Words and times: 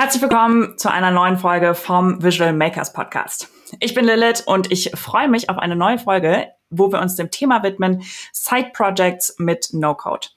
Herzlich 0.00 0.22
willkommen 0.22 0.78
zu 0.78 0.90
einer 0.90 1.10
neuen 1.10 1.36
Folge 1.36 1.74
vom 1.74 2.22
Visual 2.22 2.54
Makers 2.54 2.94
Podcast. 2.94 3.50
Ich 3.80 3.92
bin 3.92 4.06
Lilith 4.06 4.42
und 4.46 4.72
ich 4.72 4.92
freue 4.94 5.28
mich 5.28 5.50
auf 5.50 5.58
eine 5.58 5.76
neue 5.76 5.98
Folge, 5.98 6.46
wo 6.70 6.90
wir 6.90 7.02
uns 7.02 7.16
dem 7.16 7.30
Thema 7.30 7.62
widmen 7.62 8.02
Side 8.32 8.70
Projects 8.72 9.34
mit 9.36 9.68
No 9.74 9.94
Code. 9.94 10.28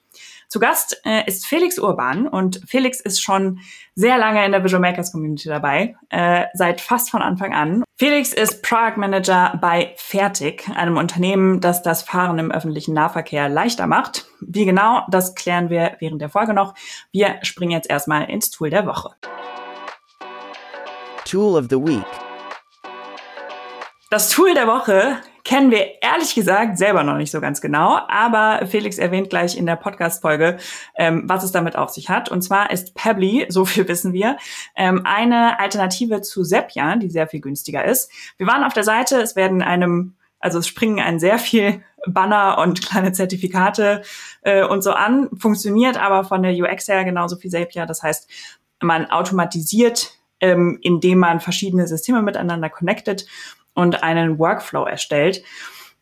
Zu 0.48 0.60
Gast 0.60 1.00
äh, 1.06 1.26
ist 1.26 1.46
Felix 1.46 1.78
Urban 1.78 2.28
und 2.28 2.60
Felix 2.66 3.00
ist 3.00 3.22
schon 3.22 3.58
sehr 3.94 4.18
lange 4.18 4.44
in 4.44 4.52
der 4.52 4.62
Visual 4.62 4.82
Makers 4.82 5.12
Community 5.12 5.48
dabei, 5.48 5.96
äh, 6.10 6.44
seit 6.52 6.82
fast 6.82 7.10
von 7.10 7.22
Anfang 7.22 7.54
an. 7.54 7.84
Felix 7.96 8.34
ist 8.34 8.62
Product 8.62 8.98
Manager 8.98 9.58
bei 9.62 9.94
Fertig, 9.96 10.68
einem 10.76 10.98
Unternehmen, 10.98 11.62
das 11.62 11.80
das 11.82 12.02
Fahren 12.02 12.38
im 12.38 12.52
öffentlichen 12.52 12.92
Nahverkehr 12.92 13.48
leichter 13.48 13.86
macht. 13.86 14.26
Wie 14.40 14.66
genau, 14.66 15.06
das 15.08 15.34
klären 15.34 15.70
wir 15.70 15.96
während 16.00 16.20
der 16.20 16.28
Folge 16.28 16.52
noch. 16.52 16.74
Wir 17.12 17.38
springen 17.40 17.72
jetzt 17.72 17.88
erstmal 17.88 18.28
ins 18.28 18.50
Tool 18.50 18.68
der 18.68 18.84
Woche. 18.84 19.14
Tool 21.34 21.56
of 21.56 21.66
the 21.68 21.76
Week. 21.76 22.06
Das 24.08 24.30
Tool 24.30 24.54
der 24.54 24.68
Woche 24.68 25.16
kennen 25.42 25.72
wir 25.72 26.00
ehrlich 26.00 26.36
gesagt 26.36 26.78
selber 26.78 27.02
noch 27.02 27.16
nicht 27.16 27.32
so 27.32 27.40
ganz 27.40 27.60
genau, 27.60 27.98
aber 28.06 28.64
Felix 28.68 28.98
erwähnt 28.98 29.30
gleich 29.30 29.58
in 29.58 29.66
der 29.66 29.74
Podcast-Folge, 29.74 30.58
ähm, 30.94 31.24
was 31.26 31.42
es 31.42 31.50
damit 31.50 31.74
auf 31.74 31.90
sich 31.90 32.08
hat. 32.08 32.30
Und 32.30 32.42
zwar 32.42 32.70
ist 32.70 32.94
Pebbly, 32.94 33.46
so 33.48 33.64
viel 33.64 33.88
wissen 33.88 34.12
wir, 34.12 34.36
ähm, 34.76 35.02
eine 35.04 35.58
Alternative 35.58 36.20
zu 36.20 36.44
Zapier, 36.44 36.94
die 37.02 37.10
sehr 37.10 37.26
viel 37.26 37.40
günstiger 37.40 37.84
ist. 37.84 38.12
Wir 38.36 38.46
waren 38.46 38.62
auf 38.62 38.72
der 38.72 38.84
Seite, 38.84 39.20
es 39.20 39.34
werden 39.34 39.60
einem, 39.60 40.14
also 40.38 40.60
es 40.60 40.68
springen 40.68 41.00
ein 41.00 41.18
sehr 41.18 41.40
viel 41.40 41.82
Banner 42.06 42.58
und 42.58 42.86
kleine 42.86 43.10
Zertifikate 43.10 44.02
äh, 44.42 44.62
und 44.62 44.84
so 44.84 44.92
an, 44.92 45.30
funktioniert 45.36 46.00
aber 46.00 46.22
von 46.22 46.44
der 46.44 46.52
UX 46.52 46.86
her 46.86 47.02
genauso 47.02 47.42
wie 47.42 47.48
Zapier. 47.48 47.86
Das 47.86 48.04
heißt, 48.04 48.30
man 48.80 49.10
automatisiert, 49.10 50.13
ähm, 50.44 50.78
indem 50.82 51.18
man 51.18 51.40
verschiedene 51.40 51.86
Systeme 51.86 52.20
miteinander 52.20 52.68
connectet 52.68 53.24
und 53.72 54.02
einen 54.02 54.38
Workflow 54.38 54.84
erstellt. 54.84 55.42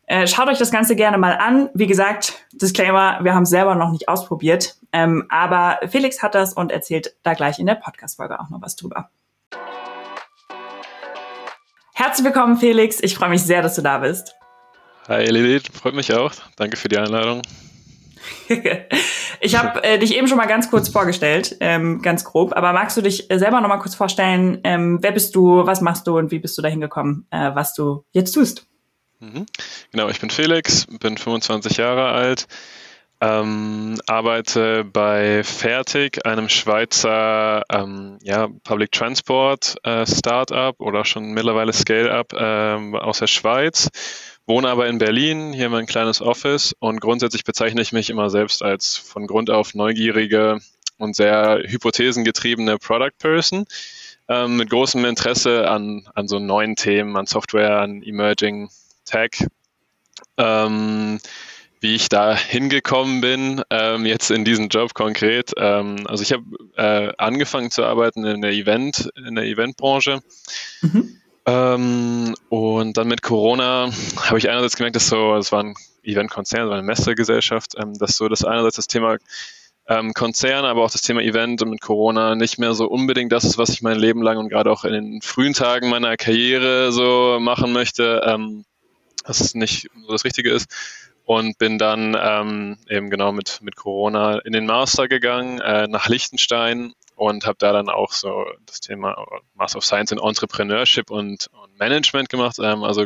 Äh, 0.05 0.27
schaut 0.27 0.49
euch 0.49 0.57
das 0.57 0.69
Ganze 0.69 0.97
gerne 0.97 1.17
mal 1.17 1.37
an. 1.37 1.69
Wie 1.73 1.87
gesagt, 1.87 2.45
Disclaimer, 2.51 3.19
wir 3.23 3.33
haben 3.33 3.43
es 3.43 3.49
selber 3.49 3.75
noch 3.75 3.91
nicht 3.91 4.09
ausprobiert, 4.09 4.75
ähm, 4.91 5.25
aber 5.29 5.79
Felix 5.87 6.21
hat 6.21 6.35
das 6.35 6.53
und 6.53 6.73
erzählt 6.73 7.15
da 7.23 7.35
gleich 7.35 7.57
in 7.57 7.67
der 7.67 7.75
Podcast-Folge 7.75 8.37
auch 8.37 8.49
noch 8.49 8.61
was 8.61 8.75
drüber. 8.75 9.09
Herzlich 11.93 12.25
willkommen, 12.25 12.57
Felix. 12.57 12.99
Ich 13.01 13.15
freue 13.15 13.29
mich 13.29 13.43
sehr, 13.43 13.61
dass 13.61 13.75
du 13.75 13.81
da 13.81 13.99
bist. 13.99 14.35
Hi, 15.07 15.23
Lilith. 15.23 15.69
Freut 15.71 15.95
mich 15.95 16.13
auch. 16.13 16.33
Danke 16.57 16.75
für 16.75 16.89
die 16.89 16.97
Einladung. 16.97 17.41
ich 19.39 19.57
habe 19.57 19.83
äh, 19.83 19.97
dich 19.99 20.15
eben 20.15 20.27
schon 20.27 20.37
mal 20.37 20.47
ganz 20.47 20.69
kurz 20.69 20.89
vorgestellt, 20.89 21.57
ähm, 21.59 22.01
ganz 22.01 22.23
grob. 22.23 22.53
Aber 22.55 22.73
magst 22.73 22.97
du 22.97 23.01
dich 23.01 23.29
äh, 23.31 23.39
selber 23.39 23.61
noch 23.61 23.69
mal 23.69 23.77
kurz 23.77 23.95
vorstellen? 23.95 24.59
Ähm, 24.63 24.99
wer 25.01 25.11
bist 25.11 25.35
du? 25.35 25.65
Was 25.65 25.81
machst 25.81 26.07
du? 26.07 26.17
Und 26.17 26.31
wie 26.31 26.39
bist 26.39 26.57
du 26.57 26.61
dahin 26.61 26.81
gekommen, 26.81 27.27
äh, 27.31 27.51
was 27.53 27.73
du 27.73 28.05
jetzt 28.11 28.33
tust? 28.33 28.67
Mhm. 29.19 29.45
Genau, 29.91 30.09
ich 30.09 30.19
bin 30.19 30.29
Felix, 30.29 30.85
bin 30.99 31.17
25 31.17 31.77
Jahre 31.77 32.09
alt, 32.09 32.47
ähm, 33.21 33.95
arbeite 34.05 34.83
bei 34.83 35.43
Fertig, 35.43 36.25
einem 36.25 36.49
Schweizer 36.49 37.63
ähm, 37.71 38.19
ja, 38.21 38.49
Public 38.65 38.91
Transport 38.91 39.77
äh, 39.83 40.05
Startup 40.05 40.75
oder 40.79 41.05
schon 41.05 41.31
mittlerweile 41.31 41.71
Scale-up 41.71 42.33
äh, 42.33 42.97
aus 42.97 43.19
der 43.19 43.27
Schweiz 43.27 43.89
wohne 44.45 44.69
aber 44.69 44.87
in 44.87 44.97
Berlin, 44.97 45.53
hier 45.53 45.69
mein 45.69 45.85
kleines 45.85 46.21
Office 46.21 46.75
und 46.79 46.99
grundsätzlich 46.99 47.43
bezeichne 47.43 47.81
ich 47.81 47.91
mich 47.91 48.09
immer 48.09 48.29
selbst 48.29 48.63
als 48.63 48.97
von 48.97 49.27
Grund 49.27 49.49
auf 49.49 49.73
neugierige 49.73 50.59
und 50.97 51.15
sehr 51.15 51.63
hypothesengetriebene 51.65 52.77
Product 52.77 53.17
Person 53.19 53.65
ähm, 54.27 54.57
mit 54.57 54.69
großem 54.69 55.03
Interesse 55.05 55.69
an, 55.69 56.07
an 56.13 56.27
so 56.27 56.39
neuen 56.39 56.75
Themen, 56.75 57.15
an 57.17 57.25
Software, 57.25 57.79
an 57.79 58.03
Emerging 58.03 58.69
Tech. 59.05 59.47
Ähm, 60.37 61.19
wie 61.83 61.95
ich 61.95 62.07
da 62.07 62.33
hingekommen 62.33 63.19
bin, 63.19 63.61
ähm, 63.69 64.05
jetzt 64.05 64.31
in 64.31 64.45
diesen 64.45 64.69
Job 64.69 64.93
konkret. 64.93 65.51
Ähm, 65.57 66.07
also 66.07 66.23
ich 66.23 66.31
habe 66.31 66.45
äh, 66.77 67.11
angefangen 67.17 67.71
zu 67.71 67.83
arbeiten 67.83 68.23
in 68.23 68.41
der 68.41 68.51
Event, 68.51 69.09
in 69.27 69.35
der 69.35 69.43
Eventbranche. 69.43 70.21
Mhm. 70.81 71.19
Ähm, 71.45 72.35
und 72.49 72.97
dann 72.97 73.07
mit 73.07 73.21
Corona 73.21 73.89
habe 74.17 74.37
ich 74.37 74.49
einerseits 74.49 74.77
gemerkt, 74.77 74.95
dass 74.95 75.07
so, 75.07 75.35
es 75.35 75.51
war 75.51 75.63
ein 75.63 75.75
Eventkonzern, 76.03 76.63
es 76.63 76.69
war 76.69 76.77
eine 76.77 76.87
Messegesellschaft, 76.87 77.73
ähm, 77.77 77.97
dass 77.97 78.15
so 78.15 78.29
das 78.29 78.45
einerseits 78.45 78.77
das 78.77 78.87
Thema 78.87 79.17
ähm, 79.87 80.13
Konzern, 80.13 80.63
aber 80.63 80.83
auch 80.83 80.91
das 80.91 81.01
Thema 81.01 81.21
Event 81.21 81.61
und 81.61 81.69
mit 81.69 81.81
Corona 81.81 82.35
nicht 82.35 82.57
mehr 82.57 82.73
so 82.73 82.87
unbedingt 82.87 83.31
das 83.33 83.43
ist, 83.43 83.57
was 83.57 83.69
ich 83.69 83.81
mein 83.81 83.99
Leben 83.99 84.21
lang 84.21 84.37
und 84.37 84.49
gerade 84.49 84.71
auch 84.71 84.85
in 84.85 84.93
den 84.93 85.21
frühen 85.21 85.53
Tagen 85.53 85.89
meiner 85.89 86.15
Karriere 86.15 86.91
so 86.93 87.37
machen 87.41 87.73
möchte, 87.73 88.21
ähm, 88.25 88.63
dass 89.25 89.41
es 89.41 89.55
nicht 89.55 89.89
so 90.05 90.11
das 90.11 90.23
Richtige 90.23 90.51
ist. 90.51 90.69
Und 91.25 91.57
bin 91.57 91.77
dann 91.77 92.17
ähm, 92.19 92.77
eben 92.89 93.09
genau 93.09 93.31
mit, 93.31 93.59
mit 93.61 93.77
Corona 93.77 94.39
in 94.39 94.51
den 94.51 94.65
Master 94.65 95.07
gegangen, 95.07 95.61
äh, 95.61 95.87
nach 95.87 96.09
Liechtenstein 96.09 96.93
und 97.23 97.45
habe 97.45 97.57
da 97.57 97.71
dann 97.71 97.89
auch 97.89 98.11
so 98.11 98.45
das 98.65 98.81
Thema 98.81 99.25
Master 99.55 99.77
of 99.77 99.85
Science 99.85 100.11
in 100.11 100.19
Entrepreneurship 100.19 101.09
und, 101.09 101.47
und 101.53 101.79
Management 101.79 102.29
gemacht. 102.29 102.57
Ähm, 102.61 102.83
also 102.83 103.05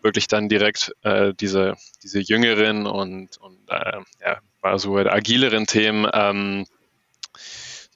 wirklich 0.00 0.26
dann 0.26 0.48
direkt 0.48 0.94
äh, 1.02 1.34
diese, 1.34 1.74
diese 2.02 2.20
jüngeren 2.20 2.86
und, 2.86 3.36
und 3.38 3.58
äh, 3.68 3.98
ja, 4.24 4.38
war 4.62 4.78
so 4.78 4.96
agileren 4.96 5.66
Themen 5.66 6.08
ähm, 6.12 6.66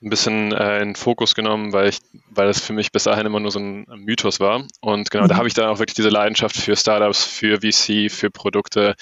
ein 0.02 0.10
bisschen 0.10 0.52
äh, 0.52 0.82
in 0.82 0.94
Fokus 0.94 1.34
genommen, 1.34 1.72
weil 1.72 1.88
ich, 1.88 1.98
weil 2.28 2.48
das 2.48 2.60
für 2.60 2.72
mich 2.74 2.92
bis 2.92 3.04
dahin 3.04 3.24
immer 3.24 3.40
nur 3.40 3.50
so 3.50 3.60
ein 3.60 3.86
Mythos 3.96 4.40
war. 4.40 4.66
Und 4.80 5.10
genau, 5.10 5.24
mhm. 5.24 5.28
da 5.28 5.36
habe 5.36 5.48
ich 5.48 5.54
dann 5.54 5.68
auch 5.68 5.78
wirklich 5.78 5.94
diese 5.94 6.10
Leidenschaft 6.10 6.56
für 6.56 6.76
Startups, 6.76 7.24
für 7.24 7.60
VC, 7.60 8.10
für 8.10 8.30
Produkte 8.30 8.94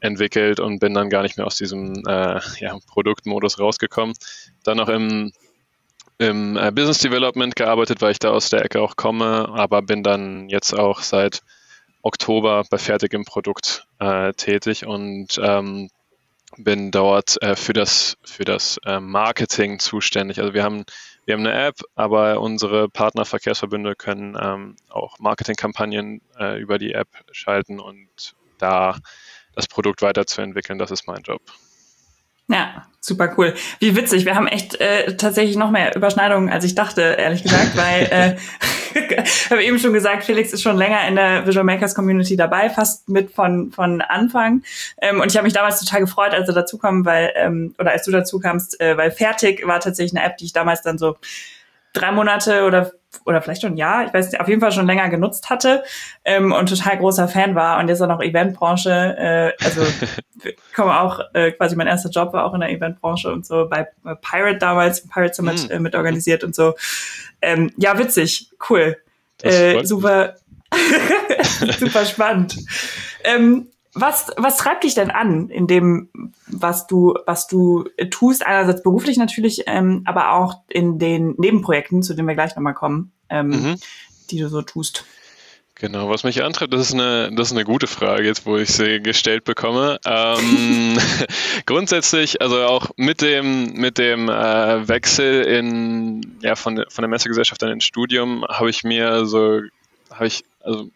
entwickelt 0.00 0.60
und 0.60 0.78
bin 0.78 0.94
dann 0.94 1.10
gar 1.10 1.22
nicht 1.22 1.36
mehr 1.36 1.46
aus 1.46 1.56
diesem 1.56 2.02
äh, 2.06 2.40
ja, 2.60 2.78
Produktmodus 2.86 3.58
rausgekommen. 3.58 4.14
Dann 4.62 4.76
noch 4.76 4.88
im 4.88 5.32
im 6.18 6.56
äh, 6.56 6.70
Business 6.70 7.00
Development 7.00 7.56
gearbeitet, 7.56 8.00
weil 8.00 8.12
ich 8.12 8.18
da 8.18 8.30
aus 8.30 8.50
der 8.50 8.64
Ecke 8.64 8.80
auch 8.80 8.96
komme, 8.96 9.48
aber 9.48 9.82
bin 9.82 10.02
dann 10.02 10.48
jetzt 10.48 10.72
auch 10.72 11.00
seit 11.00 11.42
Oktober 12.02 12.64
bei 12.70 12.78
fertigem 12.78 13.24
Produkt 13.24 13.86
äh, 13.98 14.32
tätig 14.34 14.86
und 14.86 15.40
ähm, 15.42 15.90
bin 16.56 16.90
dort 16.90 17.40
äh, 17.42 17.56
für 17.56 17.72
das, 17.72 18.16
für 18.22 18.44
das 18.44 18.78
äh, 18.84 19.00
Marketing 19.00 19.78
zuständig. 19.78 20.38
Also 20.38 20.54
wir 20.54 20.62
haben, 20.62 20.84
wir 21.24 21.34
haben 21.34 21.46
eine 21.46 21.66
App, 21.66 21.76
aber 21.94 22.40
unsere 22.40 22.88
Partnerverkehrsverbünde 22.88 23.96
können 23.96 24.36
ähm, 24.40 24.76
auch 24.90 25.18
Marketingkampagnen 25.18 26.20
äh, 26.38 26.60
über 26.60 26.78
die 26.78 26.92
App 26.92 27.08
schalten 27.32 27.80
und 27.80 28.34
da 28.58 28.98
das 29.54 29.66
Produkt 29.66 30.02
weiterzuentwickeln. 30.02 30.78
Das 30.78 30.90
ist 30.90 31.06
mein 31.06 31.22
Job. 31.22 31.40
Ja, 32.48 32.84
super 33.00 33.34
cool. 33.36 33.54
Wie 33.80 33.96
witzig. 33.96 34.24
Wir 34.24 34.34
haben 34.34 34.46
echt 34.46 34.80
äh, 34.80 35.16
tatsächlich 35.16 35.56
noch 35.56 35.70
mehr 35.70 35.94
Überschneidungen, 35.96 36.50
als 36.50 36.64
ich 36.64 36.74
dachte, 36.74 37.00
ehrlich 37.00 37.42
gesagt, 37.42 37.76
weil 37.76 38.08
äh, 38.10 38.36
ich 39.24 39.50
habe 39.50 39.64
eben 39.64 39.78
schon 39.78 39.92
gesagt, 39.92 40.24
Felix 40.24 40.52
ist 40.52 40.62
schon 40.62 40.76
länger 40.76 41.06
in 41.08 41.16
der 41.16 41.46
Visual 41.46 41.64
Makers 41.64 41.94
Community 41.94 42.36
dabei, 42.36 42.68
fast 42.70 43.08
mit 43.08 43.30
von 43.30 43.72
von 43.72 44.02
Anfang. 44.02 44.62
Ähm, 45.00 45.20
und 45.20 45.30
ich 45.30 45.36
habe 45.36 45.44
mich 45.44 45.54
damals 45.54 45.80
total 45.80 46.00
gefreut, 46.00 46.32
als 46.32 46.48
er 46.48 46.54
dazu 46.54 46.78
kam, 46.78 47.04
weil 47.04 47.32
ähm, 47.34 47.74
oder 47.78 47.92
als 47.92 48.04
du 48.04 48.10
dazu 48.10 48.38
kamst, 48.40 48.80
äh, 48.80 48.96
weil 48.96 49.10
fertig 49.10 49.66
war 49.66 49.80
tatsächlich 49.80 50.18
eine 50.18 50.26
App, 50.26 50.36
die 50.36 50.44
ich 50.44 50.52
damals 50.52 50.82
dann 50.82 50.98
so 50.98 51.16
drei 51.94 52.12
Monate 52.12 52.64
oder 52.64 52.92
oder 53.24 53.42
vielleicht 53.42 53.62
schon 53.62 53.72
ein 53.72 53.76
Jahr, 53.76 54.06
ich 54.06 54.14
weiß 54.14 54.30
nicht, 54.30 54.40
auf 54.40 54.48
jeden 54.48 54.60
Fall 54.60 54.72
schon 54.72 54.86
länger 54.86 55.08
genutzt 55.08 55.50
hatte 55.50 55.84
ähm, 56.24 56.52
und 56.52 56.68
total 56.68 56.98
großer 56.98 57.28
Fan 57.28 57.54
war 57.54 57.78
und 57.78 57.88
jetzt 57.88 58.00
auch 58.00 58.08
noch 58.08 58.20
Eventbranche, 58.20 59.16
äh, 59.18 59.64
also 59.64 59.82
komme 60.74 61.00
auch, 61.00 61.20
äh, 61.32 61.52
quasi 61.52 61.76
mein 61.76 61.86
erster 61.86 62.10
Job 62.10 62.32
war 62.32 62.44
auch 62.44 62.54
in 62.54 62.60
der 62.60 62.70
Eventbranche 62.70 63.32
und 63.32 63.46
so 63.46 63.68
bei, 63.68 63.88
bei 64.02 64.14
Pirate 64.14 64.58
damals, 64.58 65.06
Pirate 65.08 65.34
Summit 65.34 65.68
mm. 65.68 65.72
äh, 65.72 65.78
mit 65.78 65.94
organisiert 65.94 66.44
und 66.44 66.54
so. 66.54 66.74
Ähm, 67.40 67.72
ja, 67.76 67.98
witzig, 67.98 68.50
cool. 68.68 68.96
Äh, 69.42 69.84
super, 69.84 70.36
super 71.78 72.04
spannend. 72.04 72.56
Ähm, 73.22 73.68
was, 73.94 74.30
was 74.36 74.56
treibt 74.56 74.84
dich 74.84 74.94
denn 74.94 75.10
an 75.10 75.48
in 75.48 75.66
dem, 75.66 76.08
was 76.46 76.86
du, 76.86 77.14
was 77.26 77.46
du 77.46 77.84
tust? 78.10 78.44
Einerseits 78.44 78.82
beruflich 78.82 79.16
natürlich, 79.16 79.64
ähm, 79.66 80.02
aber 80.04 80.32
auch 80.32 80.62
in 80.68 80.98
den 80.98 81.34
Nebenprojekten, 81.38 82.02
zu 82.02 82.14
denen 82.14 82.28
wir 82.28 82.34
gleich 82.34 82.56
nochmal 82.56 82.74
kommen, 82.74 83.12
ähm, 83.30 83.48
mhm. 83.48 83.74
die 84.30 84.38
du 84.38 84.48
so 84.48 84.62
tust. 84.62 85.04
Genau, 85.76 86.08
was 86.08 86.22
mich 86.22 86.42
antreibt, 86.42 86.72
das 86.72 86.80
ist 86.82 86.94
eine, 86.94 87.30
das 87.34 87.48
ist 87.48 87.52
eine 87.52 87.64
gute 87.64 87.88
Frage, 87.88 88.24
jetzt 88.24 88.46
wo 88.46 88.56
ich 88.56 88.70
sie 88.70 89.00
gestellt 89.00 89.44
bekomme. 89.44 89.98
Ähm, 90.06 90.96
grundsätzlich, 91.66 92.40
also 92.40 92.62
auch 92.62 92.90
mit 92.96 93.20
dem, 93.20 93.72
mit 93.72 93.98
dem 93.98 94.28
äh, 94.28 94.88
Wechsel 94.88 95.42
in, 95.42 96.38
ja, 96.42 96.54
von, 96.54 96.84
von 96.88 97.02
der 97.02 97.08
Messegesellschaft 97.08 97.60
dann 97.60 97.70
ins 97.70 97.84
Studium, 97.84 98.44
habe 98.48 98.70
ich 98.70 98.84
mir 98.84 99.26
so, 99.26 99.62
habe 100.12 100.26
ich, 100.28 100.44
also 100.62 100.90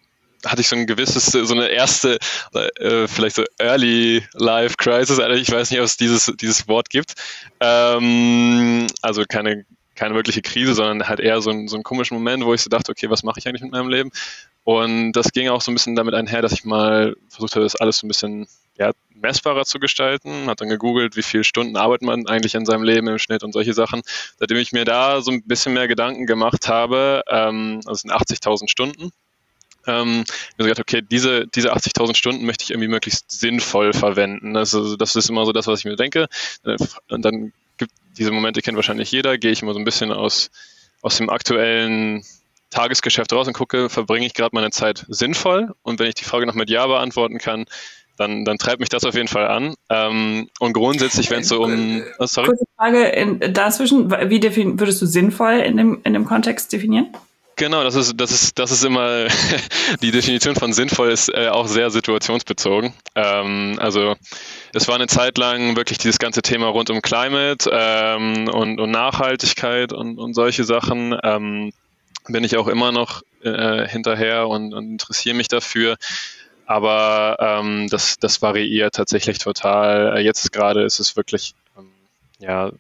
hatte 0.45 0.61
ich 0.61 0.69
so 0.69 0.77
ein 0.77 0.87
gewisses, 0.87 1.27
so 1.27 1.55
eine 1.55 1.69
erste, 1.69 2.19
äh, 2.53 3.07
vielleicht 3.09 3.37
so 3.37 3.45
Early 3.59 4.23
Life 4.35 4.77
Crisis. 4.77 5.19
Also 5.19 5.41
ich 5.41 5.51
weiß 5.51 5.71
nicht, 5.71 5.81
ob 5.81 5.87
es 5.87 5.97
dieses, 5.97 6.33
dieses 6.41 6.69
Wort 6.69 6.91
gibt. 6.91 7.15
Ähm, 7.61 8.87
also 9.03 9.25
keine 9.29 9.65
keine 9.99 10.15
wirkliche 10.15 10.43
Krise, 10.43 10.75
sondern 10.75 11.09
halt 11.09 11.19
eher 11.19 11.41
so 11.41 11.51
ein, 11.51 11.67
so 11.67 11.77
ein 11.77 11.83
komischen 11.83 12.17
Moment, 12.17 12.45
wo 12.45 12.55
ich 12.55 12.63
so 12.63 12.71
dachte, 12.71 12.93
okay, 12.93 13.11
was 13.11 13.25
mache 13.25 13.41
ich 13.41 13.49
eigentlich 13.49 13.63
mit 13.63 13.73
meinem 13.73 13.89
Leben? 13.89 14.11
Und 14.63 15.13
das 15.13 15.33
ging 15.33 15.49
auch 15.49 15.61
so 15.61 15.73
ein 15.73 15.75
bisschen 15.75 15.97
damit 15.97 16.15
einher, 16.15 16.41
dass 16.41 16.53
ich 16.53 16.65
mal 16.65 17.17
versucht 17.29 17.57
habe, 17.57 17.65
das 17.65 17.75
alles 17.75 17.99
so 17.99 18.07
ein 18.07 18.09
bisschen 18.09 18.47
ja, 18.79 18.93
messbarer 19.15 19.65
zu 19.65 19.81
gestalten. 19.81 20.47
Hat 20.47 20.61
dann 20.61 20.69
gegoogelt, 20.69 21.17
wie 21.17 21.23
viele 21.23 21.43
Stunden 21.43 21.77
arbeitet 21.77 22.07
man 22.07 22.27
eigentlich 22.29 22.55
in 22.55 22.65
seinem 22.65 22.85
Leben 22.85 23.09
im 23.09 23.19
Schnitt 23.19 23.43
und 23.43 23.53
solche 23.53 23.75
Sachen. 23.75 24.03
Seitdem 24.39 24.59
ich 24.59 24.73
mir 24.73 24.85
da 24.85 25.21
so 25.21 25.33
ein 25.33 25.43
bisschen 25.43 25.73
mehr 25.75 25.89
Gedanken 25.89 26.27
gemacht 26.27 26.69
habe, 26.69 27.23
ähm, 27.29 27.81
also 27.87 27.95
sind 27.95 28.13
80.000 28.13 28.69
Stunden, 28.69 29.11
ähm, 29.89 30.25
mir 30.57 30.65
gesagt, 30.65 30.81
okay, 30.81 31.03
diese, 31.03 31.47
diese 31.47 31.75
80.000 31.75 32.15
Stunden 32.15 32.47
möchte 32.47 32.65
ich 32.65 32.71
irgendwie 32.71 32.89
möglichst 32.89 33.31
sinnvoll 33.31 33.93
verwenden. 33.93 34.57
Also 34.57 34.97
das 34.97 35.17
ist 35.17 35.31
immer 35.31 35.45
so 35.47 35.53
das, 35.53 35.67
was 35.67 35.81
ich 35.81 35.85
mir 35.87 35.97
denke. 35.97 36.29
Äh, 36.65 36.77
und 37.09 37.25
dann 37.25 37.53
gibt 37.79 37.93
diese 38.19 38.31
Momente, 38.31 38.61
kennt 38.63 38.77
wahrscheinlich 38.77 39.11
jeder, 39.11 39.39
gehe 39.39 39.51
ich 39.51 39.63
immer 39.63 39.73
so 39.73 39.79
ein 39.79 39.85
bisschen 39.85 40.13
aus, 40.13 40.51
aus 41.03 41.17
dem 41.17 41.31
aktuellen 41.31 42.23
Tagesgeschäft 42.71 43.33
raus 43.33 43.47
und 43.47 43.55
gucke, 43.55 43.89
verbringe 43.89 44.27
ich 44.27 44.35
gerade 44.35 44.55
meine 44.55 44.71
Zeit 44.71 45.07
sinnvoll? 45.09 45.75
Und 45.83 45.99
wenn 45.99 46.09
ich 46.09 46.15
die 46.15 46.25
Frage 46.25 46.47
noch 46.47 46.55
mit 46.55 46.69
Ja 46.69 46.87
beantworten 46.87 47.39
kann, 47.39 47.65
dann, 48.19 48.45
dann 48.45 48.59
treibt 48.59 48.81
mich 48.81 48.89
das 48.89 49.05
auf 49.05 49.15
jeden 49.15 49.29
Fall 49.29 49.47
an. 49.47 49.75
Ähm, 49.89 50.49
und 50.59 50.73
grundsätzlich, 50.73 51.31
wenn 51.31 51.41
es 51.41 51.49
so 51.49 51.63
um. 51.63 52.03
Oh, 52.19 52.27
sorry. 52.27 52.49
Kurze 52.49 52.65
Frage 52.77 53.05
in, 53.05 53.55
dazwischen, 53.55 54.11
wie 54.11 54.43
würdest 54.79 55.01
du 55.01 55.07
sinnvoll 55.07 55.61
in 55.61 55.77
dem, 55.77 56.01
in 56.05 56.13
dem 56.13 56.25
Kontext 56.25 56.73
definieren? 56.73 57.09
Genau, 57.59 57.83
das 57.83 57.97
ist, 57.97 58.15
das 58.21 58.31
ist, 58.31 58.57
das 58.61 58.71
ist 58.71 58.85
immer 58.85 59.27
die 60.03 60.13
Definition 60.13 60.55
von 60.55 60.73
sinnvoll 60.73 61.11
ist 61.11 61.29
äh, 61.29 61.49
auch 61.49 61.67
sehr 61.67 61.91
situationsbezogen. 61.91 62.95
Ähm, 63.17 63.77
also 63.81 64.15
es 64.73 64.87
war 64.87 64.95
eine 64.95 65.09
Zeit 65.09 65.39
lang 65.39 65.77
wirklich 65.77 65.99
dieses 65.99 66.21
ganze 66.21 66.41
Thema 66.41 66.69
rund 66.69 66.89
um 66.89 67.03
Climate 67.03 67.69
ähm, 67.73 68.49
und, 68.49 68.79
und, 68.79 68.91
Nachhaltigkeit 68.93 69.93
und, 69.93 70.19
und 70.19 70.35
solche 70.35 70.63
Sachen. 70.63 71.19
Ähm, 71.25 71.73
bin 72.29 72.45
ich 72.45 72.57
auch 72.57 72.69
immer 72.69 72.93
noch 72.93 73.23
äh, 73.43 73.89
hinterher 73.89 74.47
und, 74.47 74.73
und 74.73 74.89
interessiere 74.93 75.35
mich 75.35 75.49
dafür. 75.49 75.97
Aber 76.65 77.39
ähm, 77.41 77.89
das, 77.91 78.19
das 78.21 78.41
variiert 78.41 78.95
tatsächlich 78.95 79.39
total. 79.39 80.17
Äh, 80.17 80.21
jetzt 80.21 80.53
gerade 80.53 80.85
ist 80.85 81.01
es 81.01 81.17
wirklich 81.17 81.55
ähm, 81.77 81.91
ja 82.39 82.71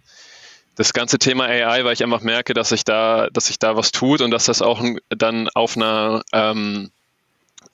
das 0.79 0.93
ganze 0.93 1.19
Thema 1.19 1.47
AI, 1.47 1.85
weil 1.85 1.93
ich 1.93 2.05
einfach 2.05 2.23
merke, 2.23 2.55
dass 2.55 2.69
sich 2.69 2.85
da, 2.85 3.29
dass 3.33 3.47
sich 3.47 3.59
da 3.59 3.77
was 3.77 3.91
tut 3.91 4.21
und 4.21 4.31
dass 4.31 4.45
das 4.45 4.63
auch 4.63 4.81
dann 5.11 5.49
auf 5.49 5.77
einer 5.77 6.23
ähm, 6.33 6.91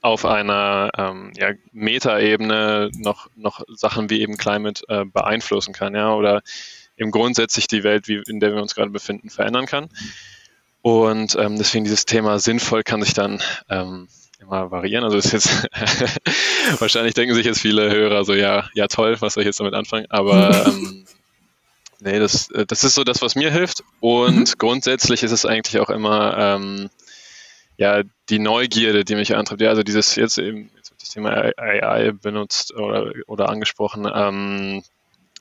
auf 0.01 0.25
einer 0.25 0.91
ähm, 0.99 1.33
ja, 1.37 1.53
Metaebene 1.73 2.91
noch, 2.97 3.29
noch 3.37 3.63
Sachen 3.69 4.11
wie 4.11 4.21
eben 4.21 4.37
Climate 4.37 4.83
äh, 4.89 5.05
beeinflussen 5.05 5.73
kann, 5.73 5.95
ja, 5.95 6.13
oder 6.15 6.43
eben 6.97 7.11
grundsätzlich 7.11 7.69
die 7.69 7.85
Welt, 7.85 8.09
wie, 8.09 8.23
in 8.27 8.41
der 8.41 8.55
wir 8.55 8.61
uns 8.61 8.75
gerade 8.75 8.91
befinden, 8.91 9.31
verändern 9.31 9.67
kann. 9.67 9.89
Und 10.83 11.37
ähm, 11.37 11.57
deswegen 11.57 11.85
dieses 11.85 12.05
Thema 12.05 12.39
sinnvoll 12.39 12.83
kann 12.83 13.03
sich 13.03 13.15
dann 13.15 13.43
ähm, 13.71 14.09
immer 14.41 14.71
variieren. 14.71 15.05
Also 15.05 15.17
ist 15.17 15.33
jetzt 15.33 15.49
wahrscheinlich 16.79 17.15
denken 17.15 17.35
sich 17.35 17.47
jetzt 17.47 17.61
viele 17.61 17.91
Hörer 17.91 18.25
so, 18.25 18.35
ja, 18.35 18.69
ja 18.75 18.89
toll, 18.89 19.17
was 19.21 19.35
soll 19.35 19.43
ich 19.43 19.47
jetzt 19.47 19.61
damit 19.61 19.75
anfangen? 19.75 20.07
Aber 20.11 20.67
ähm, 20.69 21.07
Nee, 22.05 22.19
das, 22.19 22.51
äh, 22.51 22.67
das 22.67 22.85
ist 22.85 22.95
so 22.95 23.03
das, 23.03 23.23
was 23.23 23.35
mir 23.35 23.51
hilft. 23.51 23.83
Und 24.01 24.51
mhm. 24.51 24.59
grundsätzlich 24.59 25.23
ist 25.23 25.33
es 25.33 25.47
eigentlich 25.47 25.81
auch 25.81 25.89
immer 25.89 26.37
ähm, 26.39 26.91
ja, 27.79 28.03
die 28.29 28.39
Neugierde, 28.39 29.05
die 29.05 29.15
mich 29.15 29.35
antreibt. 29.35 29.63
Ja, 29.63 29.71
also 29.71 29.83
dieses 29.83 30.15
jetzt 30.15 30.37
eben 30.37 30.71
jetzt 30.77 30.93
das 31.01 31.09
Thema 31.09 31.51
AI 31.57 32.13
benutzt 32.13 32.75
oder, 32.75 33.11
oder 33.27 33.49
angesprochen. 33.49 34.07
Ähm, 34.15 34.83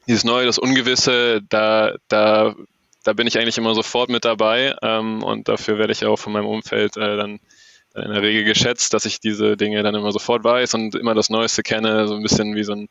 dieses 0.07 0.23
Neue, 0.23 0.45
das 0.45 0.57
Ungewisse, 0.57 1.41
da, 1.49 1.95
da, 2.07 2.55
da 3.03 3.13
bin 3.13 3.27
ich 3.27 3.37
eigentlich 3.37 3.57
immer 3.57 3.75
sofort 3.75 4.09
mit 4.09 4.23
dabei 4.23 4.73
ähm, 4.81 5.21
und 5.21 5.49
dafür 5.49 5.77
werde 5.77 5.91
ich 5.91 6.05
auch 6.05 6.17
von 6.17 6.31
meinem 6.31 6.47
Umfeld 6.47 6.95
äh, 6.95 7.17
dann, 7.17 7.39
dann 7.93 8.03
in 8.05 8.11
der 8.13 8.21
Regel 8.21 8.45
geschätzt, 8.45 8.93
dass 8.93 9.05
ich 9.05 9.19
diese 9.19 9.57
Dinge 9.57 9.83
dann 9.83 9.95
immer 9.95 10.13
sofort 10.13 10.45
weiß 10.45 10.75
und 10.75 10.95
immer 10.95 11.13
das 11.13 11.29
Neueste 11.29 11.61
kenne, 11.61 12.07
so 12.07 12.15
ein 12.15 12.23
bisschen 12.23 12.55
wie 12.55 12.63
so 12.63 12.71
ein 12.71 12.89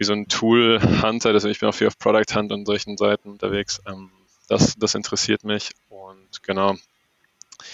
wie 0.00 0.04
so 0.04 0.14
ein 0.14 0.28
Tool-Hunter, 0.28 1.28
also 1.28 1.48
ich 1.48 1.60
bin 1.60 1.68
auch 1.68 1.74
viel 1.74 1.86
auf 1.86 1.98
Product 1.98 2.34
Hunt 2.34 2.52
und 2.52 2.64
solchen 2.64 2.96
Seiten 2.96 3.28
unterwegs. 3.28 3.82
Ähm, 3.86 4.10
das, 4.48 4.74
das 4.78 4.94
interessiert 4.94 5.44
mich 5.44 5.72
und 5.90 6.42
genau. 6.42 6.74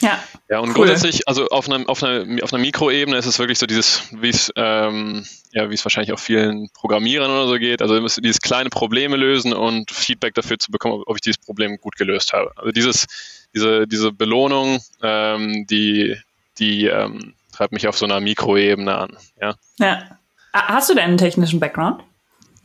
Ja, 0.01 0.21
ja 0.49 0.59
und 0.59 0.71
cool. 0.71 0.75
grundsätzlich, 0.75 1.29
also 1.29 1.47
auf 1.47 1.71
einer, 1.71 1.89
auf 1.89 2.03
einer, 2.03 2.43
auf 2.43 2.53
einer 2.53 2.61
Mikroebene 2.61 3.17
ist 3.17 3.27
es 3.27 3.39
wirklich 3.39 3.61
so 3.61 3.67
dieses, 3.67 4.03
wie 4.11 4.31
es, 4.31 4.53
ähm, 4.57 5.25
ja, 5.53 5.71
wie 5.71 5.75
es 5.75 5.85
wahrscheinlich 5.85 6.13
auch 6.13 6.19
vielen 6.19 6.69
Programmierern 6.75 7.31
oder 7.31 7.47
so 7.47 7.55
geht, 7.59 7.81
also 7.81 7.97
dieses 8.21 8.41
kleine 8.41 8.71
Probleme 8.71 9.17
lösen 9.17 9.53
und 9.53 9.93
Feedback 9.93 10.35
dafür 10.35 10.59
zu 10.59 10.73
bekommen, 10.73 11.05
ob 11.07 11.17
ich 11.17 11.21
dieses 11.21 11.39
Problem 11.39 11.79
gut 11.79 11.95
gelöst 11.95 12.33
habe. 12.33 12.51
Also 12.57 12.73
dieses, 12.73 13.07
diese, 13.55 13.87
diese 13.87 14.11
Belohnung, 14.11 14.81
ähm, 15.01 15.65
die, 15.69 16.17
die 16.59 16.87
ähm, 16.87 17.35
treibt 17.53 17.73
mich 17.73 17.87
auf 17.87 17.97
so 17.97 18.05
einer 18.05 18.19
Mikroebene 18.19 18.99
an. 18.99 19.17
Ja. 19.41 19.55
ja. 19.79 20.19
Hast 20.53 20.91
du 20.91 20.95
denn 20.95 21.05
einen 21.05 21.19
technischen 21.19 21.61
Background? 21.61 22.03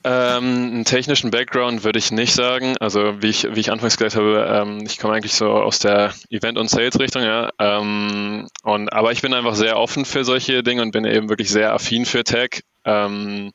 Ähm, 0.03 0.71
einen 0.71 0.85
technischen 0.85 1.29
Background 1.29 1.83
würde 1.83 1.99
ich 1.99 2.11
nicht 2.11 2.33
sagen. 2.33 2.75
Also 2.79 3.21
wie 3.21 3.27
ich, 3.27 3.43
wie 3.55 3.59
ich 3.59 3.71
anfangs 3.71 3.97
gesagt 3.97 4.15
habe, 4.15 4.47
ähm, 4.49 4.83
ich 4.85 4.97
komme 4.97 5.13
eigentlich 5.13 5.35
so 5.35 5.51
aus 5.51 5.79
der 5.79 6.13
Event- 6.29 6.57
und 6.57 6.69
Sales-Richtung, 6.69 7.23
ja. 7.23 7.49
Ähm, 7.59 8.47
und, 8.63 8.91
aber 8.91 9.11
ich 9.11 9.21
bin 9.21 9.33
einfach 9.33 9.55
sehr 9.55 9.77
offen 9.77 10.05
für 10.05 10.23
solche 10.23 10.63
Dinge 10.63 10.81
und 10.81 10.91
bin 10.91 11.05
eben 11.05 11.29
wirklich 11.29 11.49
sehr 11.51 11.73
affin 11.73 12.05
für 12.05 12.23
Tech. 12.23 12.61
Ähm, 12.83 13.51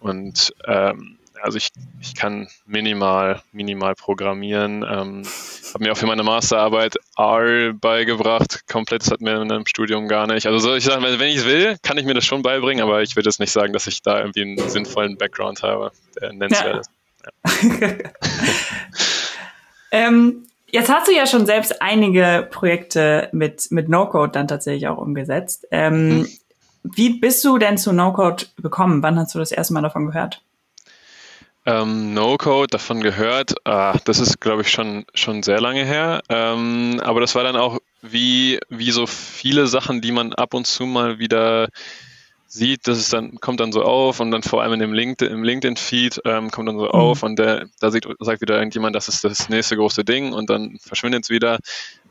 und 0.00 0.52
ähm, 0.66 1.17
also 1.42 1.58
ich, 1.58 1.70
ich 2.00 2.14
kann 2.14 2.48
minimal, 2.66 3.42
minimal 3.52 3.94
programmieren. 3.94 4.84
Ähm, 4.88 5.22
habe 5.74 5.84
mir 5.84 5.92
auch 5.92 5.96
für 5.96 6.06
meine 6.06 6.22
Masterarbeit 6.22 6.96
R 7.16 7.72
beigebracht. 7.74 8.66
Komplett, 8.68 9.02
das 9.02 9.10
hat 9.10 9.20
mir 9.20 9.40
in 9.40 9.50
einem 9.50 9.66
Studium 9.66 10.08
gar 10.08 10.26
nicht. 10.26 10.46
Also 10.46 10.58
soll 10.58 10.78
ich 10.78 10.84
sagen, 10.84 11.02
wenn 11.02 11.20
ich 11.28 11.38
es 11.38 11.44
will, 11.46 11.76
kann 11.82 11.98
ich 11.98 12.04
mir 12.04 12.14
das 12.14 12.24
schon 12.24 12.42
beibringen, 12.42 12.82
aber 12.82 13.02
ich 13.02 13.16
würde 13.16 13.28
jetzt 13.28 13.40
nicht 13.40 13.52
sagen, 13.52 13.72
dass 13.72 13.86
ich 13.86 14.02
da 14.02 14.20
irgendwie 14.20 14.42
einen 14.42 14.68
sinnvollen 14.68 15.16
Background 15.16 15.62
habe, 15.62 15.92
der 16.20 16.32
nennenswert 16.32 16.80
ist. 16.80 16.90
Ja. 17.80 17.88
ähm, 19.90 20.46
jetzt 20.70 20.88
hast 20.88 21.08
du 21.08 21.12
ja 21.12 21.26
schon 21.26 21.46
selbst 21.46 21.82
einige 21.82 22.48
Projekte 22.50 23.28
mit, 23.32 23.70
mit 23.70 23.88
No-Code 23.88 24.32
dann 24.32 24.48
tatsächlich 24.48 24.88
auch 24.88 24.98
umgesetzt. 24.98 25.66
Ähm, 25.70 26.20
mhm. 26.20 26.28
Wie 26.82 27.18
bist 27.18 27.44
du 27.44 27.58
denn 27.58 27.76
zu 27.76 27.92
No-Code 27.92 28.46
gekommen? 28.62 29.02
Wann 29.02 29.18
hast 29.18 29.34
du 29.34 29.38
das 29.38 29.52
erste 29.52 29.74
Mal 29.74 29.82
davon 29.82 30.06
gehört? 30.06 30.42
Ähm, 31.68 32.14
No-Code, 32.14 32.68
davon 32.68 33.02
gehört, 33.02 33.54
ah, 33.64 33.94
das 34.06 34.20
ist, 34.20 34.40
glaube 34.40 34.62
ich, 34.62 34.70
schon, 34.70 35.04
schon 35.12 35.42
sehr 35.42 35.60
lange 35.60 35.84
her. 35.84 36.22
Ähm, 36.30 36.98
aber 37.04 37.20
das 37.20 37.34
war 37.34 37.44
dann 37.44 37.56
auch 37.56 37.78
wie, 38.00 38.58
wie 38.70 38.90
so 38.90 39.06
viele 39.06 39.66
Sachen, 39.66 40.00
die 40.00 40.12
man 40.12 40.32
ab 40.32 40.54
und 40.54 40.66
zu 40.66 40.86
mal 40.86 41.18
wieder 41.18 41.68
sieht, 42.46 42.88
das 42.88 42.98
ist 42.98 43.12
dann, 43.12 43.38
kommt 43.40 43.60
dann 43.60 43.72
so 43.72 43.82
auf 43.82 44.18
und 44.20 44.30
dann 44.30 44.42
vor 44.42 44.62
allem 44.62 44.72
in 44.72 44.80
dem 44.80 44.94
LinkedIn, 44.94 45.30
im 45.30 45.44
LinkedIn-Feed 45.44 46.22
ähm, 46.24 46.50
kommt 46.50 46.68
dann 46.68 46.78
so 46.78 46.86
mhm. 46.86 46.90
auf 46.90 47.22
und 47.22 47.38
der, 47.38 47.66
da 47.80 47.90
sieht, 47.90 48.06
sagt 48.18 48.40
wieder 48.40 48.56
irgendjemand, 48.56 48.96
das 48.96 49.08
ist 49.08 49.22
das 49.22 49.50
nächste 49.50 49.76
große 49.76 50.06
Ding 50.06 50.32
und 50.32 50.48
dann 50.48 50.78
verschwindet 50.80 51.24
es 51.24 51.30
wieder. 51.30 51.58